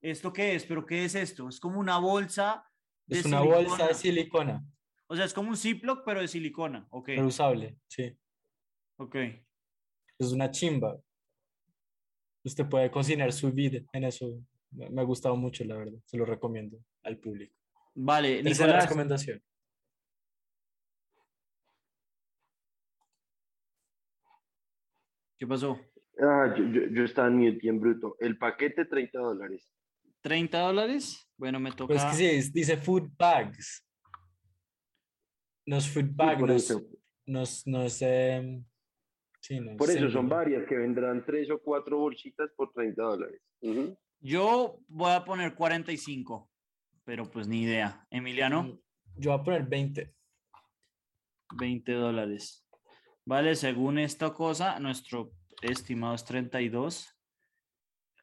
¿Esto 0.01 0.33
qué 0.33 0.55
es? 0.55 0.65
¿Pero 0.65 0.87
qué 0.87 1.05
es 1.05 1.15
esto? 1.15 1.49
Es 1.49 1.61
como 1.61 1.79
una 1.79 1.99
bolsa 1.99 2.65
de 3.07 3.19
Es 3.19 3.27
una 3.27 3.41
silicona. 3.41 3.69
bolsa 3.69 3.87
de 3.89 3.95
silicona, 3.95 4.65
O 5.09 5.17
sea, 5.17 5.25
es 5.27 5.35
como 5.35 5.51
un 5.51 5.57
Ziploc, 5.57 6.03
pero 6.07 6.21
de 6.21 6.29
silicona. 6.29 6.87
Ok, 6.91 7.09
reusable, 7.09 7.77
sí. 7.89 8.17
ok. 8.97 9.17
Es 10.19 10.33
una 10.33 10.51
chimba. 10.51 10.99
Usted 12.43 12.67
puede 12.67 12.91
cocinar 12.91 13.33
su 13.33 13.53
vida 13.53 13.81
en 13.93 14.05
eso. 14.05 14.41
Me 14.73 14.89
me 14.91 15.01
ha 15.01 15.05
gustado 15.05 15.37
mucho, 15.37 15.65
la 15.65 15.77
verdad. 15.77 15.99
Se 16.05 16.17
lo 16.17 16.25
recomiendo 16.25 16.79
al 17.03 17.19
público. 17.19 17.55
Vale, 17.95 18.43
Tercera 18.43 18.67
Nicolás. 18.69 18.85
recomendación. 18.85 19.43
¿Qué 25.39 25.47
pasó? 25.47 25.79
Ah, 26.21 26.55
yo, 26.57 26.65
yo, 26.67 26.83
yo 26.93 27.05
estaba 27.05 27.29
en 27.29 27.37
mute 27.39 27.59
bien 27.63 27.81
bruto. 27.81 28.17
El 28.21 28.37
paquete 28.37 28.85
30 28.85 29.19
dólares. 29.19 29.73
¿30 30.23 30.51
dólares? 30.61 31.27
Bueno, 31.37 31.59
me 31.59 31.71
toca. 31.73 31.95
Pues 31.95 32.05
que 32.05 32.13
sí, 32.15 32.27
es- 32.27 32.53
dice 32.53 32.77
food 32.77 33.11
bags. 33.19 33.87
No 35.67 35.77
es 35.77 35.89
food 35.89 36.11
bag, 36.13 36.39
por 36.39 36.49
no 36.49 36.55
es, 36.55 36.65
eso. 36.65 36.83
no 37.27 37.43
es, 37.43 37.67
no 37.67 37.83
es, 37.85 38.03
em, 38.03 38.65
sí, 39.41 39.61
no 39.61 39.77
Por 39.77 39.89
eso 39.89 40.01
son 40.01 40.11
single. 40.23 40.29
varias 40.37 40.67
que 40.69 40.77
vendrán 40.77 41.25
tres 41.25 41.51
o 41.51 41.59
cuatro 41.63 41.99
bolsitas 41.99 42.51
por 42.57 42.73
30 42.73 43.03
dólares. 43.03 43.41
Yo 44.21 44.79
voy 44.89 45.13
a 45.13 45.25
poner 45.25 45.55
45, 45.55 46.51
pero 47.05 47.31
pues 47.31 47.49
ni 47.49 47.63
idea. 47.63 48.07
Emiliano, 48.11 48.79
Yo 49.17 49.33
voy 49.33 49.41
a 49.41 49.43
poner 49.43 49.65
20. 49.65 50.15
20 51.57 51.93
dólares. 51.93 52.67
Vale, 53.25 53.55
según 53.55 53.99
esta 53.99 54.33
cosa, 54.33 54.79
nuestro 54.79 55.33
estimado 55.63 56.15
es 56.15 56.25
32 56.25 57.17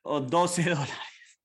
o 0.04 0.22
12 0.22 0.64
dólares. 0.70 1.42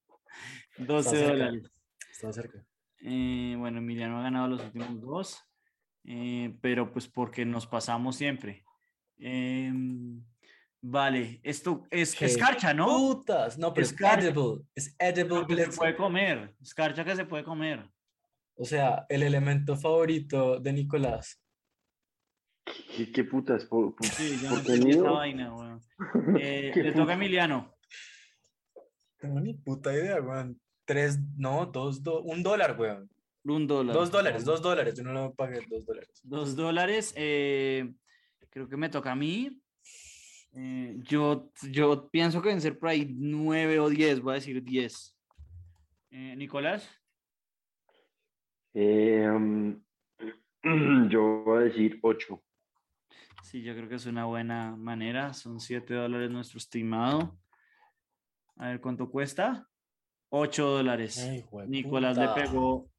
12 0.79 1.17
Está 1.17 1.29
dólares. 1.29 1.73
Está 2.11 2.33
cerca. 2.33 2.67
Eh, 2.99 3.57
bueno, 3.59 3.79
Emiliano 3.79 4.21
ha 4.21 4.23
ganado 4.23 4.49
los 4.49 4.63
últimos 4.63 5.01
dos, 5.01 5.43
eh, 6.05 6.57
pero 6.61 6.93
pues 6.93 7.09
porque 7.09 7.45
nos 7.45 7.67
pasamos 7.67 8.17
siempre. 8.17 8.65
Em, 9.19 10.23
vale, 10.83 11.41
esto 11.43 11.85
es 11.91 12.15
¿Qué? 12.15 12.27
escarcha, 12.27 12.75
¿no? 12.75 12.87
Putas, 12.87 13.57
no, 13.59 13.73
pero 13.73 13.87
es 13.87 13.93
edible. 13.93 14.65
Es 14.75 14.95
edible 14.99 15.47
que 15.47 15.57
se 15.57 15.77
puede 15.77 15.97
comer, 15.97 16.55
escarcha 16.61 17.05
que 17.05 17.17
se 17.17 17.25
puede 17.25 17.45
comer. 17.45 17.89
O 18.55 18.65
sea, 18.65 19.07
el 19.09 19.23
elemento 19.23 19.77
favorito 19.77 20.61
de 20.61 20.73
Nicolás. 20.75 21.39
¿Qué, 22.97 23.11
qué 23.11 23.25
putas? 23.25 23.65
¿Por, 23.65 23.95
por- 23.97 24.07
Sí, 24.07 24.39
yo 24.43 24.51
no 24.51 24.63
qué 24.63 24.75
esta 24.91 25.11
vaina, 25.11 25.55
weón. 25.55 25.81
Eh, 26.39 26.73
le 26.75 26.93
toca 26.93 27.13
a. 27.13 27.15
Emiliano. 27.15 27.75
Tengo 29.19 29.41
ni 29.41 29.55
puta 29.55 29.93
idea, 29.93 30.21
weón. 30.21 30.61
Tres, 30.85 31.19
no, 31.37 31.67
dos, 31.67 32.03
do- 32.03 32.23
un 32.23 32.43
dólar, 32.43 32.77
weón. 32.79 33.09
Un 33.45 33.67
dólar. 33.67 33.95
Dos 33.95 34.11
dólares, 34.11 34.45
dos 34.45 34.63
dólares. 34.63 34.95
Yo 34.97 35.03
no 35.03 35.13
lo 35.13 35.35
pagué, 35.35 35.67
dos 35.69 35.85
dólares. 35.85 36.21
Dos 36.23 36.55
dólares. 36.57 37.13
eh, 37.17 37.93
creo 38.51 38.69
que 38.69 38.77
me 38.77 38.89
toca 38.89 39.13
a 39.13 39.17
mí. 39.17 39.62
Eh, 40.55 40.97
yo, 41.09 41.51
yo 41.71 42.09
pienso 42.11 42.43
que 42.43 42.49
deben 42.49 42.61
ser 42.61 42.79
por 42.79 42.91
ahí 42.91 43.07
nueve 43.17 43.79
o 43.81 43.89
diez, 43.89 44.21
voy 44.21 44.33
a 44.33 44.35
decir 44.35 44.63
diez. 44.63 45.17
Eh, 46.11 46.35
Nicolás, 46.37 46.89
Eh, 48.75 49.29
um, 49.31 49.83
yo 51.11 51.43
voy 51.45 51.59
a 51.63 51.65
decir 51.67 51.99
8. 52.03 52.43
sí, 53.43 53.63
yo 53.63 53.75
creo 53.75 53.89
que 53.89 53.97
es 53.97 54.07
una 54.07 54.25
buena 54.25 54.75
manera. 54.77 55.35
Son 55.35 55.61
siete 55.61 55.95
dólares 55.95 56.31
nuestro 56.31 56.59
estimado. 56.59 57.39
A 58.57 58.69
ver 58.69 58.81
cuánto 58.81 59.11
cuesta. 59.11 59.69
Ocho 60.31 60.67
dólares. 60.67 61.19
Ay, 61.19 61.45
Nicolás 61.69 62.17
le 62.17 62.29
pegó 62.29 62.91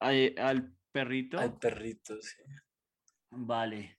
a- 0.00 0.10
al 0.48 0.72
perrito. 0.90 1.38
Al 1.38 1.56
perrito, 1.58 2.20
sí. 2.20 2.42
Vale. 3.30 3.98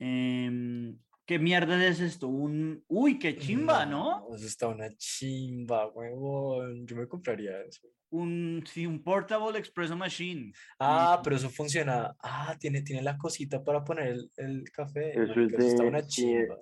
Em, 0.00 0.98
¿Qué 1.26 1.38
mierda 1.38 1.82
es 1.86 2.00
esto? 2.00 2.28
Un... 2.28 2.84
Uy, 2.86 3.18
qué 3.18 3.36
chimba, 3.36 3.86
¿no? 3.86 4.26
Eso 4.34 4.46
está 4.46 4.68
una 4.68 4.90
chimba, 4.96 5.86
huevón. 5.88 6.86
Yo 6.86 6.96
me 6.96 7.08
compraría 7.08 7.62
eso. 7.62 7.88
Un, 8.10 8.62
sí, 8.66 8.86
un 8.86 9.02
Portable 9.02 9.58
Espresso 9.58 9.96
Machine. 9.96 10.52
Ah, 10.78 11.20
pero 11.24 11.36
eso 11.36 11.48
funciona. 11.48 12.14
Ah, 12.22 12.54
tiene, 12.60 12.82
tiene 12.82 13.02
la 13.02 13.16
cosita 13.16 13.64
para 13.64 13.82
poner 13.82 14.08
el, 14.08 14.30
el 14.36 14.70
café. 14.70 15.12
Eso 15.22 15.40
es 15.40 15.52
está 15.54 15.82
una 15.84 16.06
chimba. 16.06 16.58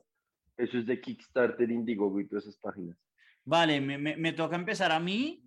Eso 0.56 0.78
es 0.78 0.86
de 0.86 1.00
Kickstarter, 1.00 1.68
Indiegogo 1.70 2.20
y 2.20 2.28
todas 2.28 2.44
esas 2.44 2.58
páginas. 2.58 2.96
Vale, 3.44 3.80
me, 3.80 3.98
me- 3.98 4.16
me 4.16 4.32
toca 4.32 4.54
empezar 4.54 4.92
a 4.92 5.00
mí. 5.00 5.44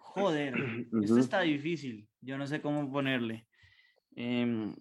Joder, 0.00 0.54
esto 1.02 1.18
está 1.18 1.40
difícil. 1.40 2.06
Yo 2.20 2.36
no 2.36 2.46
sé 2.46 2.60
cómo 2.60 2.92
ponerle. 2.92 3.46
Em, 4.16 4.74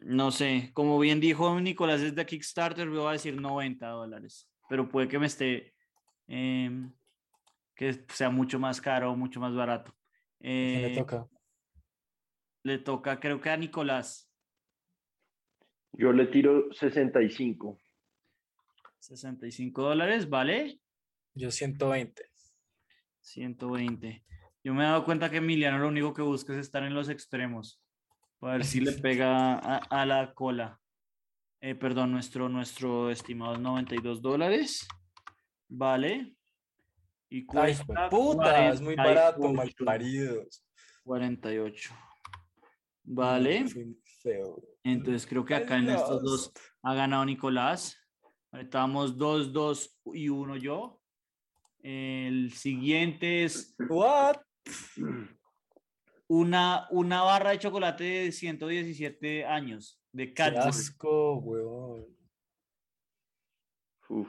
no 0.00 0.30
sé, 0.30 0.70
como 0.74 0.98
bien 0.98 1.20
dijo 1.20 1.58
Nicolás 1.60 2.00
desde 2.00 2.26
Kickstarter, 2.26 2.88
voy 2.88 3.06
a 3.08 3.12
decir 3.12 3.40
90 3.40 3.86
dólares. 3.88 4.50
Pero 4.68 4.88
puede 4.88 5.08
que 5.08 5.18
me 5.18 5.26
esté, 5.26 5.74
em, 6.26 6.92
que 7.74 8.04
sea 8.08 8.30
mucho 8.30 8.58
más 8.58 8.80
caro 8.80 9.12
o 9.12 9.16
mucho 9.16 9.40
más 9.40 9.54
barato. 9.54 9.94
¿Quién 10.38 10.82
le 10.82 10.92
Eh, 10.92 10.96
toca? 10.96 11.26
le 12.62 12.78
toca, 12.78 13.18
creo 13.20 13.40
que 13.40 13.50
a 13.50 13.56
Nicolás, 13.56 14.26
Yo 15.92 16.12
le 16.12 16.26
tiro 16.26 16.72
65. 16.72 17.76
65 19.00 19.82
dólares, 19.82 20.28
¿vale? 20.30 20.80
Yo 21.34 21.50
120. 21.50 22.22
120. 23.20 24.24
Yo 24.62 24.72
me 24.72 24.84
he 24.84 24.86
dado 24.86 25.04
cuenta 25.04 25.30
que 25.30 25.38
Emiliano 25.38 25.78
lo 25.78 25.88
único 25.88 26.14
que 26.14 26.22
busca 26.22 26.52
es 26.52 26.60
estar 26.60 26.84
en 26.84 26.94
los 26.94 27.08
extremos. 27.08 27.82
A 28.42 28.52
ver 28.52 28.64
si 28.64 28.80
le 28.80 28.92
pega 29.02 29.54
a, 29.54 29.76
a 29.76 30.06
la 30.06 30.32
cola. 30.34 30.80
Eh, 31.62 31.74
perdón, 31.74 32.12
nuestro, 32.12 32.48
nuestro 32.48 33.10
estimado 33.10 33.54
es 33.54 33.60
92 33.60 34.22
dólares. 34.22 34.88
Vale. 35.68 36.34
Y 37.28 37.38
Ay, 37.38 37.44
cuesta 37.44 38.08
puta, 38.08 38.70
es 38.70 38.80
muy 38.80 38.96
barato, 38.96 39.40
48. 39.40 39.84
malparidos. 39.84 40.64
48. 41.04 41.94
Vale. 43.04 43.66
Entonces 44.82 45.26
creo 45.26 45.44
que 45.44 45.54
acá 45.54 45.76
en 45.76 45.90
estos 45.90 46.22
dos 46.22 46.52
ha 46.82 46.94
ganado 46.94 47.24
Nicolás. 47.24 47.96
Vamos 48.72 49.16
2, 49.16 49.52
2 49.52 50.00
y 50.14 50.28
1 50.28 50.56
yo. 50.56 51.00
El 51.82 52.52
siguiente 52.52 53.44
es 53.44 53.74
What? 53.88 54.36
una, 56.30 56.86
una 56.90 57.22
barra 57.22 57.50
de 57.50 57.58
chocolate 57.58 58.04
de 58.04 58.30
117 58.32 59.44
años 59.44 60.00
de 60.12 60.28
Qué 60.28 60.34
Cadbury. 60.34 60.68
asco, 60.68 61.38
huevón. 61.38 62.06
Uf. 64.08 64.28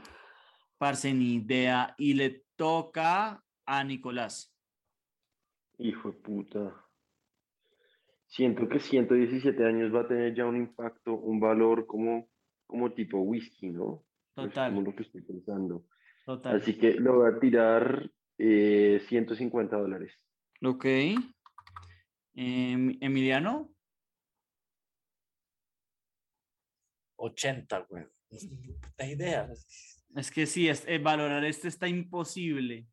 Parce, 0.80 1.14
ni 1.14 1.36
idea. 1.36 1.94
Y 2.00 2.16
le 2.16 2.44
toca 2.56 3.44
a 3.68 3.84
Nicolás. 3.84 4.52
Hijo 5.78 6.12
de 6.12 6.18
puta. 6.18 6.86
Siento 8.26 8.68
que 8.68 8.80
117 8.80 9.64
años 9.64 9.94
va 9.94 10.02
a 10.02 10.08
tener 10.08 10.34
ya 10.34 10.48
un 10.48 10.58
impacto, 10.58 11.14
un 11.14 11.40
valor 11.40 11.86
como, 11.86 12.30
como 12.66 12.92
tipo 12.94 13.20
whisky, 13.20 13.70
¿no? 13.70 14.04
Es 14.30 14.34
como 14.36 14.48
Total, 14.48 14.84
lo 14.84 14.96
que 14.96 15.04
estoy 15.04 15.22
pensando. 15.22 15.86
total. 16.26 16.56
Así 16.56 16.80
que 16.80 16.94
lo 16.96 17.18
voy 17.18 17.32
a 17.32 17.40
tirar 17.40 18.10
eh, 18.40 19.04
150 19.08 19.78
dólares. 19.78 20.14
Ok. 20.64 20.86
Em, 22.34 22.98
Emiliano, 23.02 23.74
80, 27.18 27.80
güey. 27.90 28.06
Puta 28.30 29.06
idea. 29.06 29.50
es 30.16 30.32
que 30.32 30.46
sí, 30.46 30.70
es, 30.70 30.84
eh, 30.88 30.98
valorar 30.98 31.44
este 31.46 31.68
está 31.68 31.88
imposible. 31.88 32.88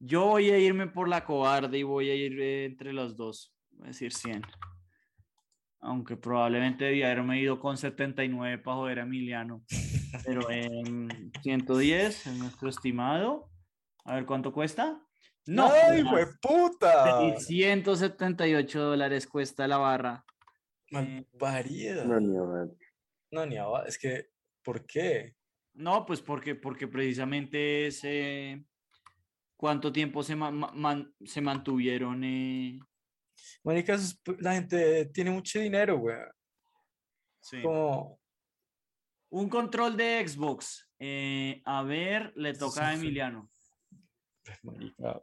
Yo 0.00 0.26
voy 0.26 0.50
a 0.50 0.58
irme 0.58 0.86
por 0.86 1.08
la 1.08 1.24
cobarde 1.24 1.78
y 1.78 1.82
voy 1.82 2.08
a 2.10 2.14
ir 2.14 2.40
eh, 2.40 2.64
entre 2.66 2.92
los 2.92 3.16
dos. 3.16 3.54
Voy 3.70 3.86
a 3.86 3.88
decir 3.88 4.12
100. 4.12 4.42
Aunque 5.80 6.16
probablemente 6.16 6.86
debía 6.86 7.06
haberme 7.06 7.40
ido 7.40 7.60
con 7.60 7.76
79 7.76 8.58
para 8.58 8.76
joder 8.76 8.98
a 9.00 9.02
Emiliano. 9.02 9.64
Pero 10.24 10.50
en 10.50 11.30
110 11.42 12.26
es 12.26 12.38
nuestro 12.38 12.68
estimado. 12.68 13.50
A 14.04 14.14
ver 14.14 14.26
cuánto 14.26 14.52
cuesta. 14.52 15.00
No, 15.50 15.70
¡Ay, 15.72 16.02
güey, 16.02 16.26
puta! 16.42 17.38
178 17.38 18.80
dólares 18.82 19.26
cuesta 19.26 19.66
la 19.66 19.78
barra. 19.78 20.24
Malparida. 20.90 22.04
No, 22.04 22.20
ni 22.20 22.36
a. 22.36 22.68
No, 23.30 23.46
ni 23.46 23.56
a- 23.56 23.82
Es 23.86 23.96
que, 23.98 24.28
¿por 24.62 24.84
qué? 24.84 25.34
No, 25.72 26.04
pues 26.04 26.20
porque, 26.20 26.54
porque 26.54 26.86
precisamente 26.86 27.86
es 27.86 28.00
eh, 28.04 28.62
cuánto 29.56 29.90
tiempo 29.90 30.22
se, 30.22 30.36
ma- 30.36 30.50
ma- 30.50 30.72
man- 30.74 31.14
se 31.24 31.40
mantuvieron. 31.40 32.22
eh, 32.24 32.78
Marica, 33.64 33.96
la 34.40 34.52
gente 34.54 35.06
tiene 35.06 35.30
mucho 35.30 35.60
dinero, 35.60 35.98
güey. 35.98 36.16
sí. 37.40 37.62
Como, 37.62 38.20
Un 39.30 39.48
control 39.48 39.96
de 39.96 40.28
Xbox. 40.28 40.90
eh, 40.98 41.62
a 41.64 41.82
ver, 41.84 42.32
le 42.36 42.52
toca 42.52 42.88
a 42.88 42.94
Emiliano. 42.94 43.48
marica, 44.62 45.22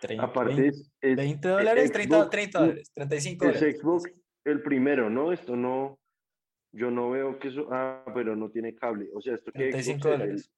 30, 0.00 0.24
Aparte 0.24 0.54
20, 0.54 0.68
es, 0.68 0.92
es- 1.00 1.16
20 1.16 1.48
dólares, 1.48 1.92
30, 1.92 2.16
Xbox, 2.16 2.30
30 2.30 2.58
dólares, 2.60 2.90
35 2.94 3.44
Es 3.46 3.54
dólares. 3.54 3.80
Xbox 3.80 4.04
el 4.44 4.62
primero, 4.62 5.10
¿no? 5.10 5.32
Esto 5.32 5.56
no, 5.56 5.98
yo 6.72 6.90
no 6.90 7.10
veo 7.10 7.38
que 7.38 7.48
eso, 7.48 7.66
ah, 7.72 8.04
pero 8.14 8.36
no 8.36 8.50
tiene 8.50 8.74
cable. 8.74 9.08
O 9.14 9.20
sea, 9.20 9.34
esto 9.34 9.50
que 9.52 9.70
35 9.70 9.98
Xbox 10.00 10.06
es 10.06 10.12
el- 10.12 10.18
dólares. 10.20 10.52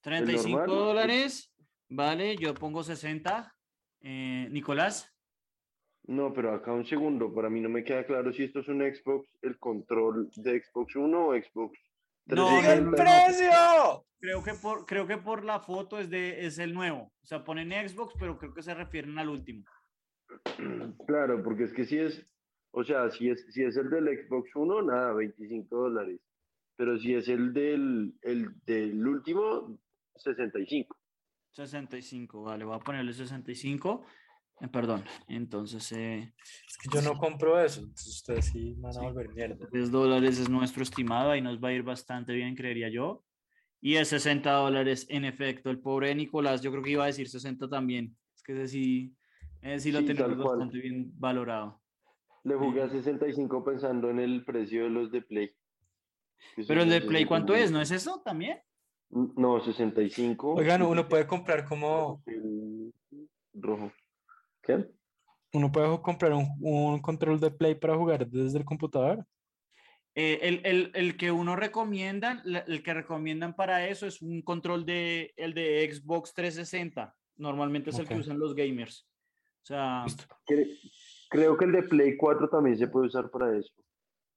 35 0.00 0.58
normal? 0.58 0.76
dólares. 0.76 1.52
Vale, 1.88 2.36
yo 2.36 2.54
pongo 2.54 2.82
60. 2.82 3.54
Eh, 4.00 4.48
Nicolás. 4.50 5.08
No, 6.04 6.32
pero 6.32 6.52
acá 6.54 6.72
un 6.72 6.84
segundo, 6.86 7.32
para 7.32 7.48
mí 7.50 7.60
no 7.60 7.68
me 7.68 7.84
queda 7.84 8.04
claro 8.04 8.32
si 8.32 8.44
esto 8.44 8.60
es 8.60 8.68
un 8.68 8.80
Xbox, 8.80 9.28
el 9.42 9.58
control 9.58 10.28
de 10.34 10.60
Xbox 10.60 10.96
One 10.96 11.14
o 11.16 11.32
Xbox 11.34 11.78
No, 12.26 12.56
¡Diga 12.56 12.74
el 12.74 12.90
360. 12.90 12.96
precio! 12.96 14.06
Creo 14.18 14.42
que 14.44 14.54
por, 14.54 14.86
creo 14.86 15.06
que 15.06 15.18
por 15.18 15.44
la 15.44 15.60
foto 15.60 15.98
es, 15.98 16.08
de, 16.08 16.46
es 16.46 16.58
el 16.58 16.72
nuevo. 16.72 17.12
O 17.22 17.26
sea, 17.26 17.42
ponen 17.42 17.70
Xbox, 17.88 18.14
pero 18.18 18.38
creo 18.38 18.54
que 18.54 18.62
se 18.62 18.74
refieren 18.74 19.18
al 19.18 19.28
último. 19.28 19.64
Claro, 21.06 21.42
porque 21.42 21.64
es 21.64 21.72
que 21.72 21.84
si 21.84 21.98
es, 21.98 22.24
o 22.70 22.84
sea, 22.84 23.10
si 23.10 23.28
es, 23.28 23.44
si 23.52 23.62
es 23.64 23.76
el 23.76 23.90
del 23.90 24.06
Xbox 24.06 24.48
One, 24.54 24.86
nada, 24.86 25.12
25 25.12 25.76
dólares. 25.76 26.20
Pero 26.76 26.98
si 26.98 27.14
es 27.14 27.28
el 27.28 27.52
del, 27.52 28.14
el 28.22 28.54
del 28.64 29.06
último, 29.06 29.78
65. 30.16 30.96
65, 31.50 32.42
vale, 32.42 32.64
voy 32.64 32.76
a 32.76 32.78
ponerle 32.78 33.12
65. 33.12 34.04
Eh, 34.62 34.68
perdón, 34.68 35.02
entonces 35.26 35.90
eh, 35.90 36.32
Es 36.68 36.78
que 36.78 36.88
yo 36.94 37.02
no 37.02 37.18
compro 37.18 37.60
eso, 37.60 37.80
entonces 37.80 38.06
ustedes 38.14 38.44
sí 38.46 38.74
van 38.78 38.90
a 38.90 38.94
Sí. 38.94 39.00
volver 39.00 39.28
mierda. 39.34 39.66
10 39.72 39.90
dólares 39.90 40.38
es 40.38 40.48
nuestro 40.48 40.84
estimado, 40.84 41.32
ahí 41.32 41.40
nos 41.40 41.58
va 41.62 41.68
a 41.68 41.72
ir 41.72 41.82
bastante 41.82 42.32
bien, 42.32 42.54
creería 42.54 42.88
yo. 42.88 43.24
Y 43.80 43.96
es 43.96 44.06
60 44.08 44.52
dólares, 44.52 45.06
en 45.08 45.24
efecto. 45.24 45.68
El 45.68 45.80
pobre 45.80 46.14
Nicolás, 46.14 46.62
yo 46.62 46.70
creo 46.70 46.84
que 46.84 46.90
iba 46.92 47.02
a 47.02 47.08
decir 47.08 47.28
60 47.28 47.68
también. 47.68 48.16
Es 48.36 48.42
que 48.44 48.52
ese 48.52 48.68
sí, 48.68 49.16
ese 49.60 49.80
sí 49.80 49.90
lo 49.90 49.98
Sí, 49.98 50.06
tenemos 50.06 50.38
bastante 50.38 50.78
bien 50.78 51.10
valorado. 51.18 51.82
Le 52.44 52.54
jugué 52.54 52.82
a 52.82 52.88
65 52.88 53.64
pensando 53.64 54.10
en 54.10 54.20
el 54.20 54.44
precio 54.44 54.84
de 54.84 54.90
los 54.90 55.10
de 55.10 55.22
Play. 55.22 55.50
Pero 56.68 56.82
el 56.82 56.88
de 56.90 57.00
Play, 57.00 57.24
¿cuánto 57.24 57.56
es? 57.56 57.72
¿No 57.72 57.80
65. 57.80 57.82
es 57.82 57.90
eso 58.02 58.22
también? 58.24 58.58
No, 59.10 59.60
65. 59.60 60.54
Oigan, 60.54 60.82
uno 60.82 61.08
puede 61.08 61.26
comprar 61.26 61.64
como, 61.64 62.22
El 62.26 62.92
rojo. 63.54 63.90
¿Qué? 64.62 64.86
uno 65.54 65.70
puede 65.70 66.00
comprar 66.00 66.32
un, 66.32 66.48
un 66.60 66.98
control 67.02 67.38
de 67.38 67.50
Play 67.50 67.74
para 67.74 67.94
jugar 67.96 68.26
desde 68.26 68.58
el 68.58 68.64
computador. 68.64 69.26
Eh, 70.14 70.38
el, 70.42 70.60
el- 70.64 70.90
el 70.94 71.16
que 71.18 71.30
uno 71.30 71.56
recomiendan, 71.56 72.42
el 72.66 72.82
que 72.82 72.94
recomiendan 72.94 73.54
para 73.54 73.86
eso 73.86 74.06
es 74.06 74.22
un 74.22 74.40
control 74.42 74.86
de, 74.86 75.34
el 75.36 75.52
de 75.52 75.90
Xbox 75.92 76.32
360. 76.32 77.14
Normalmente 77.36 77.90
es 77.90 77.98
el 77.98 78.08
que 78.08 78.14
usan 78.16 78.38
los 78.38 78.54
gamers. 78.54 79.06
O 79.62 79.66
sea, 79.66 80.04
Creo 81.28 81.56
que 81.56 81.64
el 81.66 81.72
de 81.72 81.82
Play 81.82 82.16
4 82.16 82.48
también 82.48 82.76
se 82.78 82.88
puede 82.88 83.06
usar 83.08 83.30
para 83.30 83.56
eso. 83.56 83.72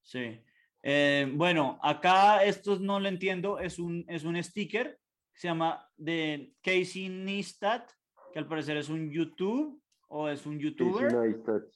Sí. 0.02 0.42
Eh, 0.84 1.30
bueno, 1.34 1.80
acá 1.82 2.44
estos 2.44 2.80
no 2.82 3.00
lo 3.00 3.08
entiendo. 3.08 3.58
Es 3.60 3.80
un, 3.80 4.04
es 4.08 4.24
un 4.26 4.42
sticker 4.44 5.00
que 5.34 5.40
se 5.40 5.48
llama 5.48 5.90
de 5.96 6.54
Casey 6.62 7.10
Neistat, 7.10 7.90
que 8.34 8.40
al 8.40 8.48
parecer 8.48 8.78
es 8.78 8.90
un 8.90 9.10
YouTube 9.12 9.82
o 10.08 10.30
es 10.30 10.46
un 10.46 10.60
YouTuber, 10.60 11.12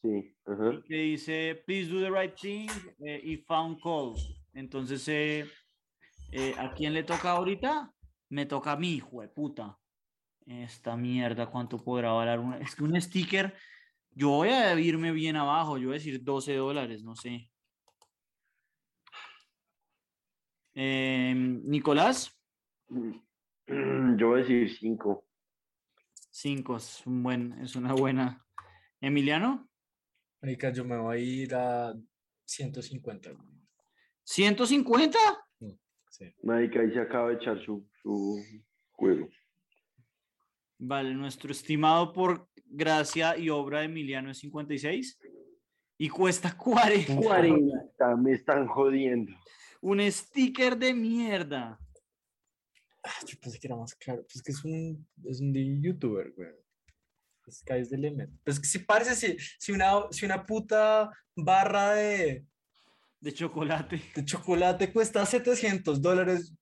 sí. 0.02 0.36
Que 0.88 0.96
dice, 0.96 1.64
please 1.66 1.90
do 1.92 2.00
the 2.00 2.10
right 2.12 2.34
thing 2.36 2.68
eh, 3.06 3.20
y 3.24 3.38
found 3.38 3.80
calls. 3.82 4.36
Entonces, 4.54 5.08
eh, 5.08 5.46
eh, 6.32 6.54
¿a 6.58 6.72
quién 6.74 6.94
le 6.94 7.04
toca 7.04 7.32
ahorita? 7.32 7.94
Me 8.30 8.46
toca 8.46 8.74
a 8.74 8.78
mí, 8.78 8.94
hijo 8.96 9.22
de 9.22 9.28
puta. 9.30 9.78
Esta 10.46 10.96
mierda, 10.96 11.48
¿cuánto 11.48 11.78
podrá 11.84 12.12
valer? 12.12 12.40
una- 12.40 12.58
Es 12.60 12.76
que 12.76 12.84
un 12.84 13.00
sticker, 13.00 13.54
yo 14.12 14.30
voy 14.30 14.50
a 14.50 14.80
irme 14.80 15.12
bien 15.12 15.36
abajo, 15.36 15.78
yo 15.78 15.88
voy 15.90 15.96
a 15.96 16.00
decir 16.00 16.24
12 16.24 16.56
dólares, 16.56 17.04
no 17.04 17.16
sé. 17.16 17.50
Eh, 20.76 21.34
Nicolás, 21.36 22.36
Yo 23.68 24.28
voy 24.30 24.40
a 24.40 24.44
decir 24.44 24.76
5. 24.80 25.24
5 26.42 26.78
es, 26.78 27.06
un 27.06 27.22
buen, 27.22 27.52
es 27.62 27.76
una 27.76 27.94
buena. 27.94 28.46
Emiliano, 29.02 29.70
Marica, 30.42 30.72
yo 30.72 30.86
me 30.86 30.98
voy 30.98 31.18
a 31.18 31.20
ir 31.20 31.54
a 31.54 31.94
150. 32.46 33.32
güey. 33.32 33.50
150. 34.24 35.20
Sí. 36.10 36.34
Marica, 36.44 36.80
ahí 36.80 36.94
se 36.94 37.02
acaba 37.02 37.28
de 37.30 37.36
echar 37.36 37.60
su, 37.60 37.86
su 38.02 38.42
juego. 38.92 39.28
Vale, 40.78 41.14
nuestro 41.14 41.52
estimado 41.52 42.14
por 42.14 42.48
gracia 42.66 43.38
y 43.38 43.50
obra 43.50 43.80
de 43.80 43.86
Emiliano 43.86 44.32
es 44.32 44.40
56 44.40 45.20
y 45.98 46.08
cuesta 46.08 46.56
40. 46.56 47.18
40, 47.18 48.16
me 48.16 48.32
están 48.32 48.66
jodiendo. 48.66 49.34
Un 49.82 50.00
sticker 50.10 50.78
de 50.78 50.94
mierda. 50.94 51.78
Ah, 53.10 53.26
yo 53.26 53.40
pensé 53.40 53.60
que 53.60 53.66
era 53.68 53.76
más 53.76 53.96
caro. 53.96 54.24
Pues 54.32 54.44
que 54.44 54.52
es 54.52 54.64
un, 54.64 55.08
es 55.26 55.40
un 55.42 55.54
youtuber, 55.82 56.32
güey. 56.36 56.50
Sky's 57.50 57.90
the 57.90 57.98
limit. 57.98 58.30
Pues 58.44 58.60
que 58.60 58.68
si 58.68 58.80
parece, 58.80 59.16
si, 59.16 59.36
si, 59.58 59.72
una, 59.72 59.94
si 60.12 60.24
una 60.26 60.46
puta 60.46 61.10
barra 61.36 61.94
de, 61.96 62.46
De 63.20 63.34
chocolate. 63.34 64.00
de 64.16 64.24
chocolate 64.26 64.94
cuesta 64.94 65.26
700 65.26 66.00
dólares. 66.00 66.54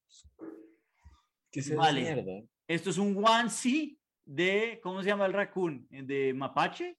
¿Qué 1.51 1.59
es 1.59 1.75
Vale. 1.75 2.01
mierda? 2.01 2.47
Esto 2.67 2.89
es 2.89 2.97
un 2.97 3.21
onesie 3.25 3.97
de, 4.25 4.79
¿cómo 4.81 5.01
se 5.01 5.09
llama 5.09 5.25
el 5.25 5.33
raccoon? 5.33 5.85
De 5.89 6.33
mapache. 6.33 6.97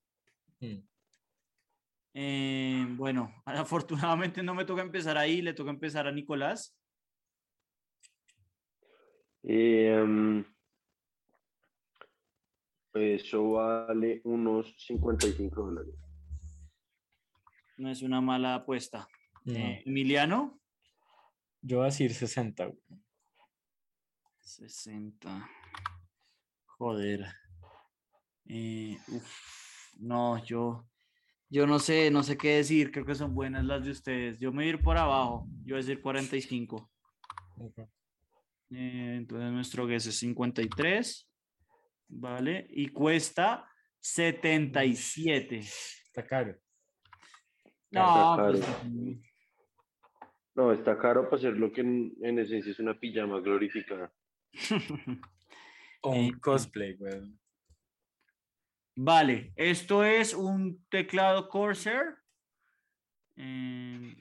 Mm. 0.60 0.78
Eh, 2.14 2.86
bueno, 2.90 3.32
afortunadamente 3.46 4.42
no 4.42 4.54
me 4.54 4.66
toca 4.66 4.82
empezar 4.82 5.16
ahí, 5.16 5.40
le 5.40 5.54
toca 5.54 5.70
empezar 5.70 6.06
a 6.06 6.12
Nicolás. 6.12 6.74
Eh, 9.42 10.00
um, 10.02 10.44
eso 12.94 13.52
vale 13.52 14.20
unos 14.24 14.74
55 14.78 15.62
dólares. 15.62 15.94
No 17.76 17.90
es 17.90 18.02
una 18.02 18.20
mala 18.20 18.56
apuesta. 18.56 19.08
No. 19.44 19.54
Eh, 19.54 19.82
Emiliano, 19.86 20.60
Yo 21.62 21.78
voy 21.78 21.84
a 21.84 21.90
decir 21.90 22.12
60. 22.12 22.66
güey. 22.66 22.78
60. 24.40 25.48
Joder. 26.78 27.26
Eh, 28.46 28.98
uf, 29.08 29.94
no, 29.98 30.42
yo, 30.44 30.88
yo 31.48 31.66
no 31.66 31.78
sé, 31.78 32.10
no 32.10 32.22
sé 32.22 32.36
qué 32.36 32.56
decir. 32.56 32.90
Creo 32.90 33.04
que 33.04 33.14
son 33.14 33.34
buenas 33.34 33.64
las 33.64 33.84
de 33.84 33.90
ustedes. 33.92 34.38
Yo 34.38 34.50
me 34.50 34.58
voy 34.58 34.66
a 34.66 34.68
ir 34.70 34.82
por 34.82 34.96
abajo. 34.96 35.46
Yo 35.64 35.74
voy 35.74 35.82
a 35.82 35.86
decir 35.86 36.00
45. 36.00 36.90
Ok. 37.58 37.80
Eh, 38.70 39.14
entonces 39.16 39.50
nuestro 39.52 39.86
guess 39.86 40.06
es 40.06 40.18
53. 40.18 41.30
Vale. 42.08 42.66
Y 42.70 42.88
cuesta 42.88 43.68
77. 44.00 45.58
Está 45.58 46.26
caro. 46.26 46.56
No, 47.90 48.36
caro. 48.36 48.52
pues, 48.52 48.66
No, 50.54 50.72
está 50.72 50.98
caro 50.98 51.24
para 51.24 51.36
hacer 51.36 51.56
lo 51.56 51.72
que 51.72 51.80
en, 51.82 52.14
en 52.22 52.38
esencia 52.38 52.72
es 52.72 52.78
una 52.78 52.98
pijama 52.98 53.40
glorificada. 53.40 54.12
O 56.00 56.14
Eh, 56.14 56.28
un 56.28 56.38
cosplay, 56.38 56.94
güey. 56.96 57.38
Vale, 58.94 59.52
esto 59.56 60.04
es 60.04 60.34
un 60.34 60.84
teclado 60.88 61.48
Corsair. 61.48 62.16
Eh, 63.36 64.16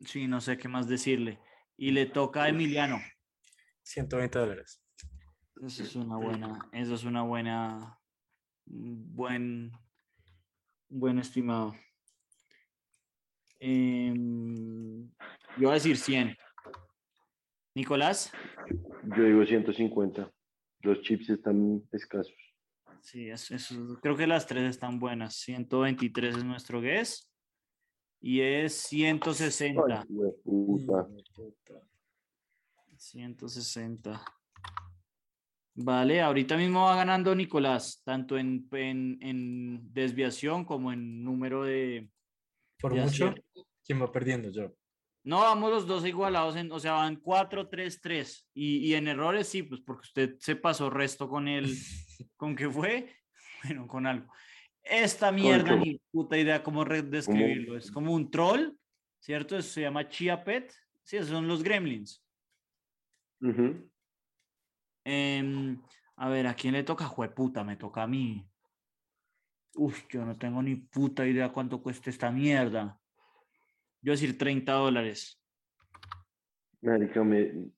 sí, 0.00 0.26
no 0.26 0.40
sé 0.40 0.56
qué 0.56 0.68
más 0.68 0.88
decirle. 0.88 1.38
Y 1.82 1.90
le 1.90 2.06
toca 2.06 2.44
a 2.44 2.48
Emiliano. 2.48 3.00
120 3.82 4.38
dólares. 4.38 4.80
Eso 5.66 5.82
es 5.82 5.96
una 5.96 6.16
buena, 6.16 6.68
eso 6.70 6.94
es 6.94 7.02
una 7.02 7.22
buena, 7.22 7.98
buen, 8.66 9.72
buen 10.88 11.18
estimado. 11.18 11.74
Em, 13.58 15.08
yo 15.56 15.62
voy 15.62 15.70
a 15.70 15.74
decir 15.74 15.96
100. 15.96 16.36
Nicolás, 17.74 18.30
Yo 19.16 19.24
digo 19.24 19.44
150. 19.44 20.30
Los 20.82 21.00
chips 21.02 21.30
están 21.30 21.82
escasos. 21.90 22.32
sí, 23.00 23.28
es- 23.28 23.50
eso- 23.50 23.98
creo 24.00 24.16
que 24.16 24.28
las 24.28 24.46
tres 24.46 24.70
están 24.70 25.00
buenas. 25.00 25.34
123 25.34 26.36
es 26.36 26.44
nuestro 26.44 26.80
guess 26.80 27.31
y 28.22 28.40
es 28.40 28.74
160. 28.74 29.82
Ay, 30.00 30.06
puta. 30.44 31.08
160. 32.96 34.24
Vale, 35.74 36.20
ahorita 36.20 36.56
mismo 36.56 36.84
va 36.84 36.96
ganando 36.96 37.34
Nicolás, 37.34 38.02
tanto 38.04 38.36
en, 38.38 38.68
en- 38.72 39.18
en 39.22 39.92
desviación 39.92 40.64
como 40.64 40.92
en 40.92 41.24
número 41.24 41.64
de... 41.64 42.10
Por 42.78 42.94
de 42.94 43.00
mucho, 43.00 43.26
acierto. 43.28 43.66
¿quién 43.84 44.00
va 44.02 44.12
perdiendo? 44.12 44.50
Yo. 44.50 44.74
No, 45.24 45.38
vamos 45.40 45.70
los 45.70 45.86
dos 45.86 46.04
igualados, 46.06 46.56
en, 46.56 46.70
o 46.72 46.78
sea, 46.80 46.92
van 46.92 47.16
4, 47.16 47.68
3, 47.68 48.00
3. 48.00 48.50
Y, 48.54 48.78
y 48.88 48.94
en 48.94 49.08
errores 49.08 49.48
sí, 49.48 49.62
pues 49.62 49.80
porque 49.80 50.02
usted 50.08 50.36
se 50.38 50.56
pasó 50.56 50.90
resto 50.90 51.28
con 51.28 51.48
el... 51.48 51.64
¿Con 52.36 52.54
qué 52.54 52.68
fue? 52.68 53.08
Bueno, 53.64 53.86
con 53.86 54.06
algo. 54.06 54.30
Esta 54.82 55.30
mierda, 55.30 55.76
ni 55.76 56.00
puta 56.10 56.36
idea 56.36 56.62
cómo 56.62 56.84
describirlo. 56.84 57.76
Es 57.76 57.90
como 57.90 58.12
un 58.12 58.30
troll, 58.30 58.72
¿cierto? 59.20 59.56
Eso 59.56 59.70
se 59.70 59.82
llama 59.82 60.08
Chia 60.08 60.42
Pet. 60.42 60.72
Sí, 61.04 61.16
esos 61.16 61.30
son 61.30 61.46
los 61.46 61.62
gremlins. 61.62 62.22
Em, 65.04 65.80
a 66.16 66.28
ver, 66.28 66.46
¿a 66.46 66.54
quién 66.54 66.74
le 66.74 66.82
toca? 66.82 67.06
Jueputa, 67.06 67.64
me 67.64 67.76
toca 67.76 68.02
a 68.02 68.06
mí. 68.06 68.46
Uf, 69.74 70.04
yo 70.10 70.24
no 70.24 70.36
tengo 70.36 70.62
ni 70.62 70.76
puta 70.76 71.26
idea 71.26 71.52
cuánto 71.52 71.82
cuesta 71.82 72.10
esta 72.10 72.30
mierda. 72.30 73.00
Yo 74.00 74.10
voy 74.10 74.18
a 74.18 74.20
decir 74.20 74.36
30 74.36 74.72
dólares. 74.72 75.40
Marica, 76.80 77.22
me, 77.22 77.70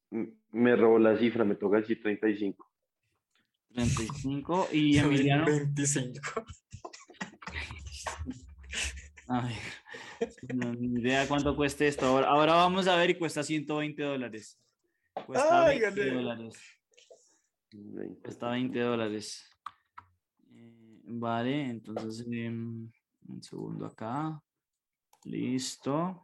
me 0.51 0.77
robó 0.77 0.99
la 0.99 1.19
cifra, 1.19 1.45
me 1.45 1.55
toca 1.55 1.79
decir 1.79 2.03
35. 2.03 2.71
35 3.69 4.69
y 4.73 4.99
Emiliano. 4.99 5.45
25. 5.45 6.21
A 9.27 9.41
ver, 9.47 9.57
no, 10.55 10.75
ni 10.75 11.01
idea 11.01 11.27
cuánto 11.27 11.57
cuesta 11.57 11.85
esto. 11.85 12.05
Ahora, 12.07 12.29
ahora 12.29 12.55
vamos 12.55 12.87
a 12.87 12.97
ver 12.97 13.11
y 13.11 13.15
cuesta 13.19 13.43
120 13.43 14.03
dólares. 14.03 14.61
Cuesta 15.27 15.67
Ay, 15.67 15.81
20 15.81 16.01
gané. 16.01 16.15
dólares. 16.15 16.55
20. 17.73 18.21
Cuesta 18.23 18.51
20 18.51 18.79
dólares. 18.81 19.51
Eh, 20.55 21.01
vale, 21.05 21.71
entonces 21.71 22.27
em, 22.31 22.91
un 23.29 23.43
segundo 23.43 23.87
acá. 23.87 24.41
Listo. 25.25 26.21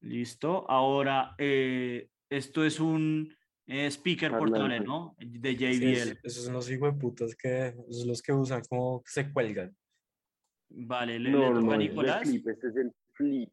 Listo. 0.00 0.70
Ahora, 0.70 1.34
eh, 1.38 2.10
esto 2.28 2.64
es 2.64 2.80
un 2.80 3.34
eh, 3.66 3.86
speaker 3.90 4.32
portable. 4.36 4.80
¿no? 4.80 5.16
De 5.18 5.56
Sí, 5.56 5.56
JBL. 5.56 6.18
esos 6.22 6.44
son 6.44 6.52
los 6.54 6.70
hijos 6.70 6.92
de 6.92 7.00
putas 7.00 7.34
que 7.34 7.74
los 8.04 8.20
que 8.22 8.32
usan 8.32 8.62
como 8.68 9.02
que 9.02 9.10
se 9.10 9.32
cuelgan. 9.32 9.74
Vale, 10.70 11.18
le, 11.18 11.30
No, 11.30 11.38
le 11.54 11.60
no, 11.60 11.60
toca 11.60 11.74
a 11.74 11.76
ese 11.76 11.84
es 11.84 11.88
el 11.88 11.88
Nicolás. 11.90 12.28
flip, 12.28 12.48
este 12.48 12.68
es 12.68 12.76
el 12.76 12.92
flip, 13.14 13.52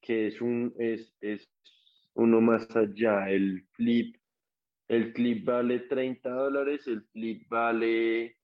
que 0.00 0.26
es 0.28 0.40
un, 0.40 0.74
es, 0.78 1.14
es 1.20 1.48
uno 2.14 2.40
más 2.40 2.68
allá. 2.74 3.28
El 3.30 3.66
flip, 3.72 4.16
el 4.88 5.12
clip 5.12 5.44
vale 5.44 5.80
30 5.80 6.28
dólares, 6.30 6.86
el 6.86 7.02
flip 7.12 7.46
vale, 7.48 8.38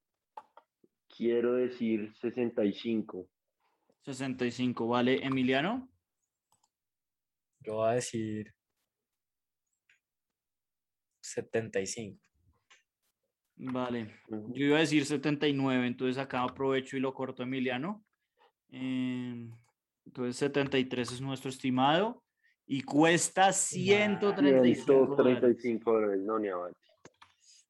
quiero 1.16 1.54
decir, 1.54 2.12
65. 2.16 3.28
65, 4.04 4.86
vale. 4.86 5.24
Emiliano. 5.24 5.88
Yo 7.60 7.74
voy 7.76 7.90
a 7.90 7.94
decir 7.94 8.54
75. 11.20 12.27
Vale. 13.58 14.14
Yo 14.28 14.66
iba 14.66 14.76
a 14.76 14.80
decir 14.80 15.04
79, 15.04 15.86
entonces 15.86 16.16
acá 16.18 16.42
aprovecho 16.44 16.96
y 16.96 17.00
lo 17.00 17.12
corto 17.12 17.42
Emiliano. 17.42 18.04
Eh, 18.70 19.50
entonces 20.06 20.36
73 20.36 21.12
es 21.12 21.20
nuestro 21.20 21.50
estimado 21.50 22.22
y 22.66 22.82
cuesta 22.82 23.52
135 23.52 25.16
dólares. 25.16 25.40
135 25.40 25.92
dólares, 25.92 26.20
no, 26.22 26.38
ni 26.38 26.48
avance. 26.48 26.78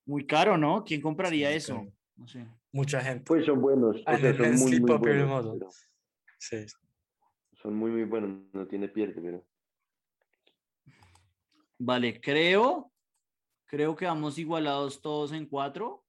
Muy 0.05 0.27
caro, 0.27 0.57
¿no? 0.59 0.85
¿Quién 0.85 1.01
compraría 1.01 1.51
Sí, 1.51 1.57
eso? 1.57 1.87
No 2.17 2.27
sé. 2.27 2.47
Mucha 2.73 3.01
gente. 3.01 3.25
Pues 3.25 3.47
son 3.47 3.61
buenos, 3.61 3.97
o 3.97 3.99
sea, 3.99 4.15
en 4.31 4.37
son 4.37 4.55
muy, 4.71 4.81
muy 4.81 4.99
buenos, 4.99 5.29
Model. 5.29 5.59
pero 5.59 5.71
Sí. 6.39 6.67
son 7.53 7.75
muy, 7.75 7.91
muy 7.91 8.05
buenos, 8.05 8.43
no 8.53 8.67
tiene 8.67 8.89
pierde, 8.89 9.21
pero... 9.21 9.45
Vale, 11.79 12.21
creo, 12.21 12.91
creo 13.69 13.95
que 13.95 14.07
vamos 14.07 14.39
igualados 14.39 15.01
todos 15.01 15.33
en 15.33 15.47
cuatro. 15.47 16.05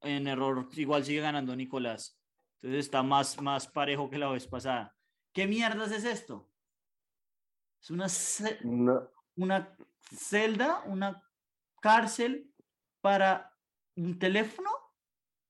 En 0.00 0.28
error, 0.28 0.68
igual 0.76 1.04
sigue 1.04 1.20
ganando 1.20 1.56
Nicolás. 1.56 2.16
Entonces 2.54 2.86
está 2.86 3.02
más, 3.02 3.40
más 3.42 3.66
parejo 3.66 4.08
que 4.08 4.18
la 4.18 4.30
vez 4.30 4.46
pasada. 4.46 4.94
¿Qué 5.32 5.46
mierdas 5.46 5.90
es 5.90 6.04
esto? 6.04 6.48
Es 7.82 7.90
una... 7.90 8.06
Una, 8.62 9.08
una 9.36 9.76
celda, 10.12 10.82
una 10.86 11.22
cárcel 11.80 12.52
para 13.00 13.52
un 13.96 14.18
teléfono. 14.18 14.70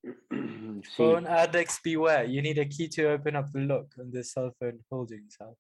Sí, 0.85 0.97
Phone 0.97 1.27
addicts 1.27 1.81
beware. 1.83 2.31
You 2.31 2.41
need 2.41 2.57
a 2.59 2.65
key 2.65 2.89
to 2.91 3.11
open 3.11 3.35
up 3.35 3.51
the 3.53 3.61
lock 3.61 3.93
on 3.99 4.13
the 4.13 4.23
cell 4.23 4.53
phone 4.61 4.79
holding 4.89 5.29
cell. 5.29 5.57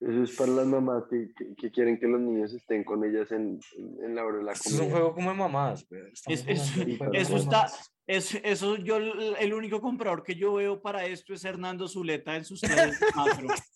Eso 0.00 0.22
es 0.22 0.36
para 0.36 0.52
las 0.52 0.66
mamás 0.66 1.04
que, 1.10 1.32
que- 1.36 1.54
que 1.56 1.70
quieren 1.70 1.98
que 1.98 2.06
los 2.06 2.20
niños 2.20 2.52
estén 2.52 2.84
con 2.84 3.02
ellas 3.04 3.30
en, 3.32 3.58
en- 4.02 4.14
la 4.14 4.24
hora 4.24 4.38
de 4.38 4.44
la 4.44 4.52
Esto 4.52 4.68
es 4.68 4.74
un 4.74 4.78
comida. 4.80 4.96
juego 4.96 5.14
como 5.14 5.30
de 5.30 5.36
mamás, 5.36 5.86
Es- 6.26 6.44
es- 6.46 6.76
eso 7.12 7.36
está-. 7.36 7.66
Es, 8.06 8.34
eso 8.44 8.76
yo, 8.76 8.98
el 8.98 9.52
único 9.52 9.80
comprador 9.80 10.22
que 10.22 10.36
yo 10.36 10.54
veo 10.54 10.80
para 10.80 11.06
esto 11.06 11.34
es 11.34 11.44
Hernando 11.44 11.88
Zuleta 11.88 12.36
en 12.36 12.44
sus 12.44 12.60
redes 12.62 13.00
de 13.00 13.06
macro. 13.16 13.48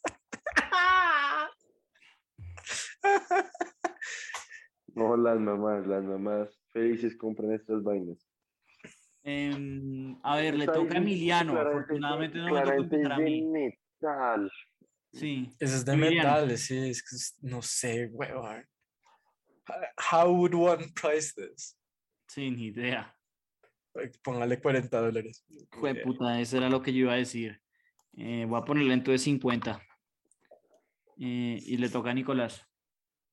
No, 4.95 5.17
las 5.17 5.39
mamás, 5.39 5.87
las 5.87 6.03
mamás 6.05 6.61
felices 6.73 7.17
compran 7.17 7.53
estas 7.53 7.83
vainas. 7.83 8.19
Em, 9.23 10.19
a 10.23 10.37
ver, 10.37 10.55
le 10.57 10.67
toca 10.67 10.95
a 10.95 10.99
Emiliano. 10.99 11.59
Afortunadamente 11.59 12.39
no 12.39 12.45
me 12.53 12.61
toca 12.63 13.15
a 13.15 13.19
mí. 13.19 13.43
metal. 13.43 14.51
Sí. 15.13 15.51
Ese 15.59 15.77
es 15.77 15.85
de 15.85 15.93
Emiliano. 15.93 16.31
metal, 16.31 16.59
sí, 16.59 16.77
es 16.91 17.03
que 17.03 17.17
es- 17.17 17.37
no 17.43 17.63
sé, 17.63 18.07
weón. 18.13 18.65
How 20.13 20.29
would 20.31 20.55
one 20.55 20.87
price 21.01 21.33
this? 21.35 21.77
Sin 22.29 22.59
idea. 22.59 23.17
Póngale 24.23 24.61
40 24.61 25.01
dólares. 25.01 25.45
Jue 25.73 25.95
puta, 25.97 26.41
eso 26.41 26.57
era 26.57 26.69
lo 26.69 26.81
que 26.83 26.93
yo 26.93 27.01
iba 27.01 27.13
a 27.15 27.17
decir. 27.17 27.61
Eh, 28.17 28.45
voy 28.49 28.61
a 28.61 28.65
ponerle 28.65 28.95
entonces 28.95 29.23
50. 29.23 29.81
Eh, 31.19 31.59
y 31.61 31.77
le 31.77 31.89
toca 31.89 32.11
a 32.11 32.15
Nicolás. 32.15 32.65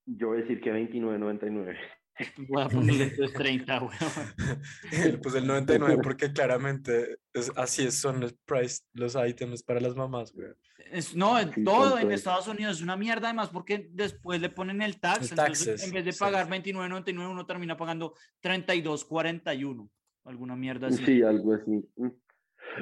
Yo 0.06 0.28
voy 0.30 0.40
a 0.40 0.42
decir 0.42 0.60
que 0.62 0.72
29.99. 0.72 1.78
Voy 2.50 2.62
a 2.62 2.68
ponerle 2.70 3.04
entonces 3.06 3.34
30, 3.38 3.80
weón. 3.82 3.92
Puse 5.22 5.38
el 5.40 5.48
99 5.48 6.00
porque 6.02 6.32
claramente 6.32 7.20
es, 7.34 7.52
así 7.56 7.86
es, 7.86 7.96
son 7.96 8.20
los 8.20 8.34
price, 8.34 8.84
los 8.94 9.16
items 9.16 9.64
para 9.64 9.80
las 9.80 9.96
mamás, 9.96 10.34
güey. 10.34 10.50
Es- 10.92 11.16
no, 11.16 11.38
en 11.40 11.54
Sí, 11.54 11.64
todo 11.64 12.00
en 12.00 12.12
es. 12.12 12.20
Estados 12.20 12.48
Unidos 12.48 12.78
es 12.78 12.84
una 12.84 12.96
mierda, 12.96 13.28
además, 13.28 13.50
porque 13.50 13.90
después 13.92 14.42
le 14.42 14.50
ponen 14.50 14.82
el 14.82 15.00
tax. 15.00 15.32
El 15.32 15.40
entonces, 15.40 15.66
taxes, 15.66 15.88
en 15.88 15.94
vez 15.94 16.06
de 16.06 16.12
sí. 16.12 16.20
pagar 16.20 16.48
29.99, 16.50 17.30
uno 17.30 17.46
termina 17.46 17.76
pagando 17.78 18.14
32.41. 18.42 19.90
Alguna 20.24 20.56
mierda 20.56 20.88
así. 20.88 21.06
Sí, 21.06 21.22
algo 21.24 21.54
así. 21.54 21.88
Mm. 21.96 22.08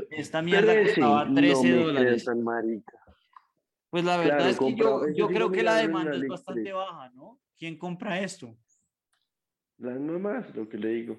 Esta 0.10 0.42
mierda 0.42 0.74
costaba 0.84 1.34
13 1.34 1.54
no 1.54 1.62
me 1.62 1.70
queda 1.70 1.84
dólares. 1.84 2.26
Pues 3.90 4.04
la 4.04 4.18
verdad 4.18 4.38
Claro, 4.38 4.50
es 4.52 4.60
que 4.60 4.76
yo, 4.76 5.08
yo 5.16 5.28
creo 5.28 5.52
que 5.52 5.64
la 5.64 5.80
en 5.80 5.88
demanda 5.88 6.16
es 6.18 6.28
bastante 6.28 6.74
baja, 6.74 7.10
¿no? 7.12 7.40
¿Quién 7.58 7.78
compra 7.78 8.20
esto? 8.20 8.58
Las 9.78 10.00
mamás, 10.00 10.56
lo 10.56 10.68
que 10.70 10.78
le 10.78 10.90
digo. 10.90 11.18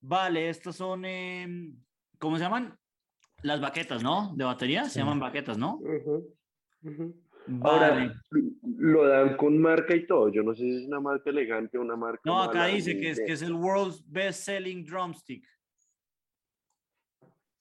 Vale, 0.00 0.48
estas 0.48 0.76
son, 0.76 1.04
em, 1.04 1.76
¿cómo 2.18 2.36
se 2.36 2.44
llaman? 2.44 2.76
Las 3.42 3.60
baquetas, 3.60 4.02
¿no? 4.02 4.32
De 4.34 4.44
batería, 4.44 4.84
se 4.84 4.90
Sí. 4.90 4.98
llaman 4.98 5.20
baquetas, 5.20 5.58
¿no? 5.58 5.76
Ujú, 5.76 6.34
ujú. 6.82 7.22
Vale. 7.46 7.84
Ahora, 8.02 8.14
lo 8.62 9.06
dan 9.06 9.36
con 9.36 9.58
marca 9.58 9.94
y 9.94 10.06
todo. 10.06 10.28
Yo 10.28 10.42
no 10.42 10.54
sé 10.54 10.62
si 10.64 10.76
es 10.82 10.86
una 10.86 11.00
marca 11.00 11.30
elegante 11.30 11.78
o 11.78 11.80
una 11.80 11.96
marca. 11.96 12.20
No, 12.24 12.42
acá 12.42 12.58
mala, 12.58 12.74
dice 12.74 12.98
que 12.98 13.10
es, 13.10 13.18
que 13.20 13.32
es 13.32 13.42
el 13.42 13.54
World's 13.54 14.04
Best 14.06 14.42
Selling 14.44 14.84
Drumstick. 14.84 15.46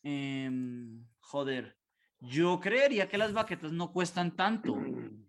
Em, 0.03 1.05
joder, 1.19 1.77
yo 2.19 2.59
creería 2.59 3.07
que 3.07 3.17
las 3.17 3.33
baquetas 3.33 3.71
no 3.71 3.91
cuestan 3.91 4.35
tanto. 4.35 4.73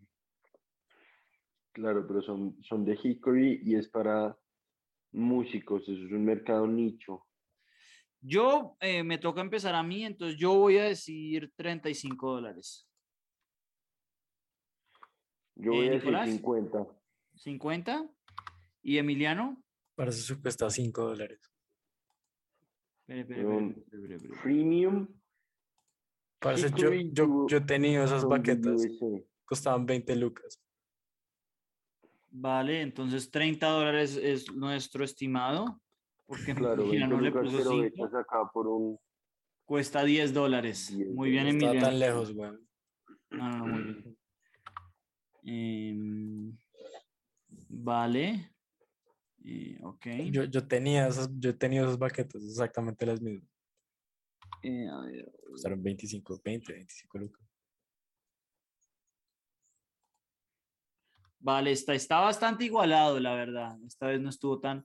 Claro, 1.72 2.06
pero 2.06 2.22
son, 2.22 2.56
son 2.62 2.84
de 2.84 2.98
Hickory 3.00 3.60
y 3.64 3.76
es 3.76 3.88
para 3.88 4.36
músicos. 5.12 5.82
Eso 5.82 5.92
es 6.04 6.12
un 6.12 6.24
mercado 6.24 6.66
nicho. 6.66 7.24
Yo 8.20 8.76
eh, 8.80 9.04
me 9.04 9.18
toca 9.18 9.40
empezar 9.40 9.74
a 9.74 9.82
mí, 9.82 10.04
entonces 10.04 10.36
yo 10.38 10.54
voy 10.54 10.78
a 10.78 10.84
decir 10.84 11.52
35 11.56 12.32
dólares. 12.32 12.88
Yo 15.54 15.72
Eh, 15.72 15.76
voy 15.76 15.88
a 15.88 15.90
decir 15.92 16.04
Nicolás. 16.06 16.30
50. 16.30 16.86
50. 17.36 18.10
¿Y 18.82 18.98
Emiliano? 18.98 19.62
Para 19.94 20.10
eso 20.10 20.40
cuesta 20.40 20.68
5 20.70 21.02
dólares. 21.02 21.40
Espere, 23.06 23.40
espere. 23.40 24.18
Premium. 24.42 25.08
Parce, 26.40 26.70
yo, 26.76 26.92
yo, 26.92 27.46
yo 27.48 27.56
he 27.56 27.60
tenido 27.60 28.04
esas 28.04 28.24
baquetas. 28.24 28.84
USA. 28.84 29.24
Costaban 29.44 29.86
20 29.86 30.14
lucas. 30.16 30.60
Vale, 32.30 32.82
entonces 32.82 33.30
30 33.30 33.66
dólares 33.68 34.16
es 34.16 34.52
nuestro 34.54 35.04
estimado. 35.04 35.80
Porque 36.26 36.54
Claro, 36.54 36.82
Emiliano 36.82 37.18
20 37.18 37.24
le 37.38 37.42
puso 37.44 37.56
pero 37.58 37.70
5. 37.70 37.84
hechas 37.86 38.14
acá 38.14 38.50
por 38.52 38.66
un. 38.68 38.98
Cuesta 39.64 40.04
10 40.04 40.32
dólares. 40.34 40.94
10 40.94 41.10
Muy 41.14 41.30
bien, 41.30 41.44
No 41.44 41.50
Emiliano. 41.50 41.80
tan 41.80 41.98
lejos, 41.98 42.32
güey. 42.34 42.50
No, 43.30 43.48
no, 43.48 43.58
no, 43.58 43.66
muy 43.66 43.82
bien. 43.82 44.16
Em, 45.44 46.58
vale. 47.68 48.52
Eh, 49.44 49.78
ok. 49.82 50.06
Yo, 50.30 50.44
yo 50.44 50.66
tenía 50.66 51.06
esas, 51.08 51.30
yo 51.38 51.50
he 51.50 51.54
tenido 51.54 51.84
esas 51.86 51.98
baquetas, 51.98 52.42
exactamente 52.42 53.06
las 53.06 53.20
mismas. 53.22 53.48
Eh, 54.62 54.86
a 54.88 55.00
ver, 55.00 55.32
Costaron 55.50 55.82
25, 55.82 56.40
20, 56.44 56.72
25 56.72 57.18
lucas. 57.18 57.47
Vale, 61.40 61.70
está, 61.72 61.94
está 61.94 62.20
bastante 62.20 62.64
igualado, 62.64 63.20
la 63.20 63.34
verdad. 63.34 63.76
Esta 63.86 64.08
vez 64.08 64.20
no 64.20 64.28
estuvo 64.30 64.58
tan. 64.60 64.84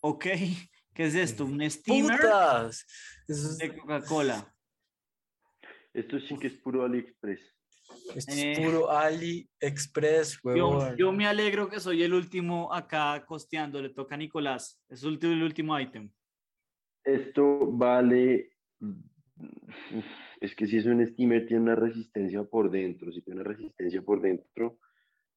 Ok. 0.00 0.26
¿Qué 0.94 1.04
es 1.04 1.14
esto? 1.14 1.44
¿Un 1.44 1.68
steamer 1.70 2.18
¡Putas! 2.20 2.84
Eso 3.28 3.50
es, 3.50 3.58
de 3.58 3.76
Coca-Cola? 3.76 4.52
Esto 5.94 6.18
sí 6.20 6.36
que 6.38 6.48
es 6.48 6.54
puro 6.54 6.84
AliExpress. 6.84 7.40
esto 8.16 8.32
es 8.32 8.38
Eh, 8.38 8.54
puro 8.64 8.90
AliExpress, 8.90 10.40
Yo, 10.42 10.68
huevón. 10.68 10.96
yo 10.96 11.12
me 11.12 11.26
alegro 11.26 11.68
que 11.68 11.78
soy 11.80 12.02
el 12.02 12.14
último 12.14 12.72
acá 12.74 13.24
costeando. 13.26 13.80
Le 13.80 13.90
toca 13.90 14.14
a 14.16 14.18
Nicolás. 14.18 14.80
Es 14.88 15.02
el 15.02 15.10
último, 15.10 15.32
el 15.32 15.42
último 15.42 15.78
ítem. 15.78 16.10
Esto 17.04 17.70
vale. 17.72 18.50
Es 20.40 20.54
que 20.54 20.66
si 20.66 20.78
es 20.78 20.86
un 20.86 21.04
steamer, 21.06 21.46
tiene 21.46 21.62
una 21.62 21.74
resistencia 21.76 22.42
por 22.44 22.70
dentro. 22.70 23.12
Si 23.12 23.22
tiene 23.22 23.40
una 23.40 23.48
resistencia 23.50 24.02
por 24.02 24.20
dentro, 24.20 24.78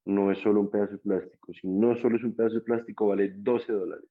no 0.05 0.31
es 0.31 0.39
solo 0.39 0.61
un 0.61 0.69
pedazo 0.71 0.93
de 0.93 0.97
plástico. 0.99 1.53
Si 1.53 1.67
no 1.67 1.95
solo 2.01 2.17
es 2.17 2.23
un 2.23 2.35
pedazo 2.35 2.55
de 2.55 2.61
plástico, 2.61 3.07
vale 3.07 3.29
12 3.35 3.71
dólares. 3.71 4.05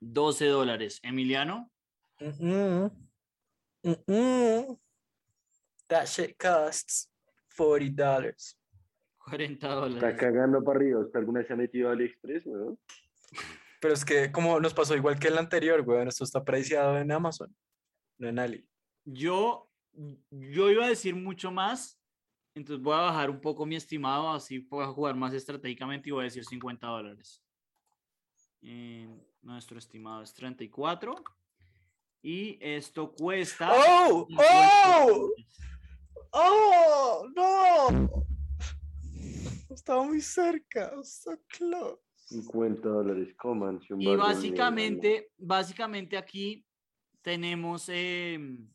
12 0.00 0.46
dólares. 0.46 1.00
Emiliano, 1.02 1.70
Mm-mm. 2.20 2.90
Mm-mm. 3.84 4.78
That 5.88 6.06
shit 6.06 6.36
costs 6.38 7.10
40 7.56 8.02
dollars. 8.02 8.58
40 9.24 9.52
Está 9.54 9.74
dólares. 9.74 10.18
cagando 10.20 10.62
para 10.62 10.78
arriba. 10.78 11.00
¿Usted 11.00 11.18
alguna 11.18 11.40
vez 11.40 11.48
se 11.48 11.52
ha 11.52 11.56
metido 11.56 11.88
a 11.88 11.92
AliExpress, 11.92 12.46
weón? 12.46 12.78
Pero 13.80 13.94
es 13.94 14.04
que 14.04 14.32
como 14.32 14.58
nos 14.60 14.74
pasó 14.74 14.96
igual 14.96 15.18
que 15.18 15.28
el 15.28 15.38
anterior, 15.38 15.82
weón, 15.86 16.08
esto 16.08 16.24
está 16.24 16.44
preciado 16.44 16.98
en 16.98 17.12
Amazon, 17.12 17.54
no 18.18 18.28
en 18.28 18.38
Ali. 18.38 18.68
Yo, 19.04 19.70
yo 20.30 20.70
iba 20.70 20.84
a 20.86 20.88
decir 20.88 21.14
mucho 21.14 21.50
más. 21.50 21.97
Entonces 22.54 22.82
voy 22.82 22.94
a 22.94 23.02
bajar 23.02 23.30
un 23.30 23.40
poco 23.40 23.64
mi 23.66 23.76
estimado, 23.76 24.30
así 24.30 24.58
puedo 24.58 24.92
jugar 24.92 25.14
más 25.14 25.32
estratégicamente 25.32 26.08
y 26.08 26.12
voy 26.12 26.22
a 26.22 26.24
decir 26.24 26.44
50 26.44 26.86
dólares. 26.86 27.42
Eh, 28.62 29.08
nuestro 29.42 29.78
estimado 29.78 30.22
es 30.22 30.34
34. 30.34 31.14
Y 32.22 32.58
esto 32.60 33.12
cuesta. 33.12 33.70
¡Oh! 33.72 34.26
50 34.26 34.52
¡Oh! 35.04 35.30
¡Oh! 36.32 37.28
¡No! 37.34 38.26
Estaba 39.70 40.02
muy 40.02 40.20
cerca, 40.20 40.92
so 41.04 41.38
close. 41.46 42.02
50 42.28 42.88
dólares. 42.88 43.34
Coman. 43.36 43.80
Y 43.98 44.16
básicamente, 44.16 45.30
básicamente 45.38 46.16
aquí 46.16 46.66
tenemos 47.22 47.88
em, 47.88 48.68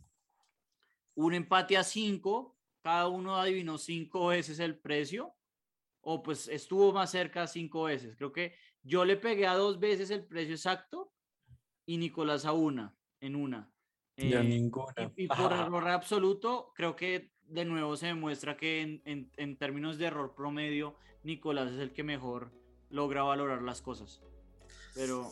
un 1.16 1.34
empate 1.34 1.78
a 1.78 1.84
5. 1.84 2.53
Cada 2.84 3.08
uno 3.08 3.38
adivinó 3.38 3.78
cinco 3.78 4.28
veces 4.28 4.60
el 4.60 4.78
precio. 4.78 5.34
O 6.02 6.22
pues 6.22 6.50
estuvo 6.50 6.92
más 6.92 7.12
cerca 7.12 7.48
cinco 7.48 7.84
veces. 7.84 8.16
Creo 8.18 8.34
que 8.34 8.54
yo 8.82 9.06
le 9.06 9.16
pegué 9.16 9.48
a 9.48 9.56
dos 9.56 9.80
veces 9.80 10.12
el 10.12 10.26
precio 10.26 10.54
exacto 10.54 11.14
y 11.86 11.96
Nicolás 11.98 12.46
a 12.46 12.52
una, 12.52 12.94
en 13.22 13.38
una. 13.38 13.72
Eh, 14.18 14.44
ninguna. 14.44 14.94
y, 15.16 15.24
y 15.24 15.28
por 15.28 15.54
Ajá. 15.54 15.64
error 15.66 15.88
absoluto, 15.88 16.74
creo 16.76 16.96
que 16.98 17.32
de 17.44 17.64
nuevo 17.64 17.96
se 17.96 18.08
demuestra 18.08 18.58
que 18.58 18.82
en, 18.82 19.02
en- 19.06 19.32
en 19.38 19.58
términos 19.58 19.98
de 19.98 20.06
error 20.08 20.36
promedio, 20.36 20.98
Nicolás 21.24 21.72
es 21.72 21.80
el 21.80 21.94
que 21.94 22.04
mejor 22.04 22.52
logra 22.90 23.24
valorar 23.24 23.62
las 23.62 23.82
cosas. 23.82 24.22
Pero 24.94 25.32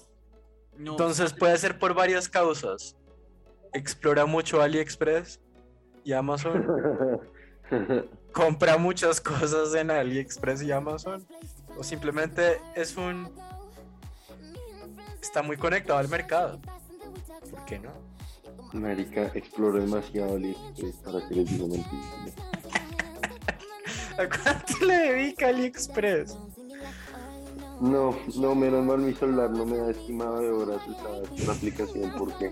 no. 0.77 0.91
Entonces 0.91 1.33
puede 1.33 1.57
ser 1.57 1.77
por 1.79 1.93
varias 1.93 2.29
causas. 2.29 2.95
Explora 3.73 4.25
mucho 4.25 4.61
AliExpress 4.61 5.41
y 6.05 6.13
Amazon. 6.13 6.65
Compra 8.33 8.77
muchas 8.77 9.19
cosas 9.19 9.73
en 9.75 9.91
AliExpress 9.91 10.61
y 10.63 10.71
Amazon. 10.71 11.25
O 11.77 11.83
simplemente 11.83 12.59
es 12.75 12.95
un... 12.97 13.29
Está 15.21 15.41
muy 15.41 15.57
conectado 15.57 15.99
al 15.99 16.09
mercado. 16.09 16.59
¿Por 17.49 17.65
qué 17.65 17.79
no? 17.79 17.91
Marica, 18.73 19.31
exploro 19.33 19.79
demasiado 19.79 20.35
AliExpress 20.35 20.95
para 20.97 21.27
que 21.27 21.35
les 21.35 21.49
diga 21.49 21.67
mentira. 21.67 22.01
¿A 24.17 24.27
cuánto 24.27 24.85
le 24.85 24.95
dedica 24.95 25.47
AliExpress? 25.47 26.37
No, 27.81 28.15
no, 28.35 28.53
menos 28.53 28.85
mal 28.85 28.99
mi 28.99 29.13
celular 29.13 29.49
no 29.49 29.65
me 29.65 29.77
da 29.77 29.89
estimado 29.89 30.39
de 30.39 30.51
horas 30.51 30.87
usar 30.87 31.47
la 31.47 31.53
aplicación. 31.53 32.11
¿Por 32.11 32.37
qué? 32.37 32.51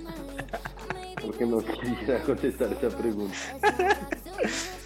Porque 1.21 1.45
no 1.45 1.59
quisiera 1.59 2.23
contestar 2.23 2.73
esa 2.73 2.89
pregunta. 2.97 3.35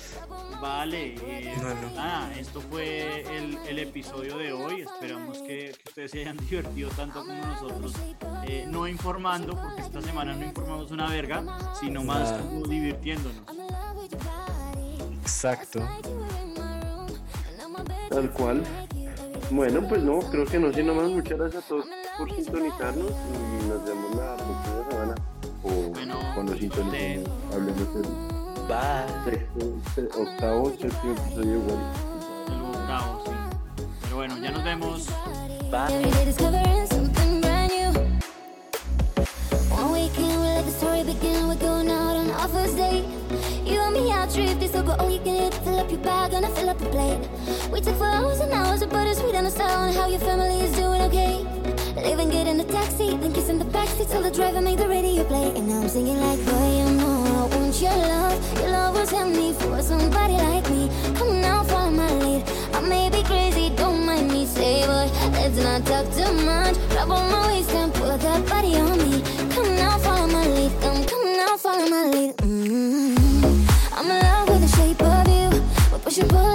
Vale, 0.64 1.16
eh, 1.28 1.54
No, 1.62 1.76
no. 1.76 1.94
nada, 1.94 2.32
esto 2.40 2.62
fue 2.62 3.26
el, 3.36 3.58
el 3.68 3.80
episodio 3.80 4.38
de 4.38 4.54
hoy. 4.54 4.80
Esperamos 4.80 5.40
que, 5.40 5.76
que 5.84 5.90
ustedes 5.90 6.12
se 6.12 6.22
hayan 6.22 6.38
divertido 6.38 6.90
tanto 6.92 7.20
como 7.20 7.34
nosotros, 7.46 7.94
eh, 8.48 8.66
no 8.70 8.88
informando, 8.88 9.60
porque 9.62 9.82
esta 9.82 10.02
semana 10.02 10.34
no 10.34 10.46
informamos 10.46 10.90
una 10.92 11.10
verga, 11.10 11.44
sino 11.82 12.06
más 12.06 12.32
como 12.44 12.66
divirtiéndonos. 12.66 13.42
Exacto. 15.22 15.82
Tal 18.10 18.32
cual. 18.32 18.64
Bueno, 19.52 19.86
pues 19.90 20.02
no, 20.02 20.20
creo 20.20 20.46
que 20.46 20.60
no, 20.60 20.72
sino 20.72 20.96
más. 20.96 21.10
Muchas 21.10 21.40
gracias 21.40 21.66
a 21.66 21.68
todos 21.68 21.86
por 22.18 22.34
sintonizarnos 22.34 23.12
y 23.12 23.68
nos 23.68 23.84
vemos 23.84 24.16
la 24.16 24.38
próxima 24.38 24.90
semana. 24.90 25.16
O 25.62 25.70
Bueno, 25.90 26.20
cuando 26.34 26.54
hablemos. 26.54 27.28
Sexto, 28.68 29.60
se- 29.96 30.10
octavo, 30.22 30.70
séptimo 30.80 31.14
episodio 31.14 31.58
igual. 31.58 31.80
El 32.48 32.62
octavo, 32.62 33.24
sí. 33.26 33.32
Pero 34.02 34.16
bueno, 34.16 34.38
ya 34.38 34.52
nos 34.52 34.64
vemos. 34.64 35.08
Bye. 35.72 36.14
You 43.66 43.80
and 43.80 43.94
me 43.94 44.12
out 44.12 44.30
drifting, 44.34 44.70
so 44.72 44.84
go 44.84 44.92
all 45.00 45.10
you 45.10 45.20
can 45.20 45.36
eat. 45.36 45.54
Fill 45.64 45.80
up 45.80 45.90
your 45.90 46.00
bag, 46.02 46.32
gonna 46.32 46.50
fill 46.50 46.70
up 46.70 46.80
your 46.82 46.92
plate. 46.92 47.20
We 47.72 47.80
took 47.82 47.96
for 47.98 48.06
hours 48.06 48.40
and 48.40 48.52
hours 48.52 48.82
of 48.82 48.90
bittersweet 48.90 49.36
on 49.36 49.46
the 49.46 49.64
and 49.64 49.96
how 49.96 50.08
your 50.08 50.20
family 50.20 50.60
is 50.62 50.72
doing 50.76 51.02
okay. 51.04 51.46
Leaving, 51.96 52.30
get 52.30 52.48
in 52.48 52.58
the 52.58 52.66
taxi, 52.66 53.16
then 53.18 53.34
kissing 53.34 53.60
the 53.60 53.66
backseat 53.66 54.12
till 54.12 54.22
the 54.22 54.32
driver 54.32 54.62
make 54.62 54.78
the 54.78 54.88
radio 54.88 55.24
play. 55.24 55.54
And 55.56 55.68
now 55.68 55.82
I'm 55.82 55.90
singing 55.90 56.20
like, 56.20 56.40
boy, 56.46 56.78
you 56.78 56.86
know 56.98 57.08
I 57.08 57.13
want 57.74 57.82
your 57.82 58.08
love. 58.08 58.60
Your 58.60 58.70
love 58.70 58.96
was 58.96 59.12
me 59.38 59.54
for 59.54 59.82
somebody 59.82 60.34
like 60.34 60.70
me. 60.70 60.90
Come 61.16 61.42
now, 61.42 61.64
follow 61.64 61.92
my 61.92 62.12
lead. 62.16 62.44
I 62.74 62.82
may 62.82 63.10
be 63.10 63.24
crazy, 63.24 63.70
don't 63.76 64.06
mind 64.06 64.32
me. 64.32 64.46
Say, 64.46 64.86
boy, 64.86 65.10
let's 65.32 65.58
not 65.58 65.86
talk 65.86 66.06
too 66.14 66.32
much. 66.46 66.76
Grab 66.90 67.12
on 67.12 67.32
my 67.32 67.48
waist 67.48 67.72
and 67.72 67.94
put 67.94 68.20
that 68.22 68.48
body 68.48 68.76
on 68.76 68.98
me. 68.98 69.22
Come 69.54 69.76
now, 69.76 69.98
follow 70.00 70.28
my 70.28 70.48
lead. 70.48 70.72
Come, 70.82 71.04
come 71.06 71.34
now, 71.34 71.58
follow 71.58 71.88
my 71.90 72.04
lead. 72.14 72.34
Mm 72.44 72.64
-hmm. 72.66 73.98
I'm 73.98 74.12
in 74.12 74.20
love 74.28 74.48
with 74.52 74.62
the 74.66 74.72
shape 74.78 75.02
of 75.04 75.28
you. 75.28 75.50
We 75.92 75.98
push 76.04 76.20
and 76.20 76.30
pull. 76.30 76.53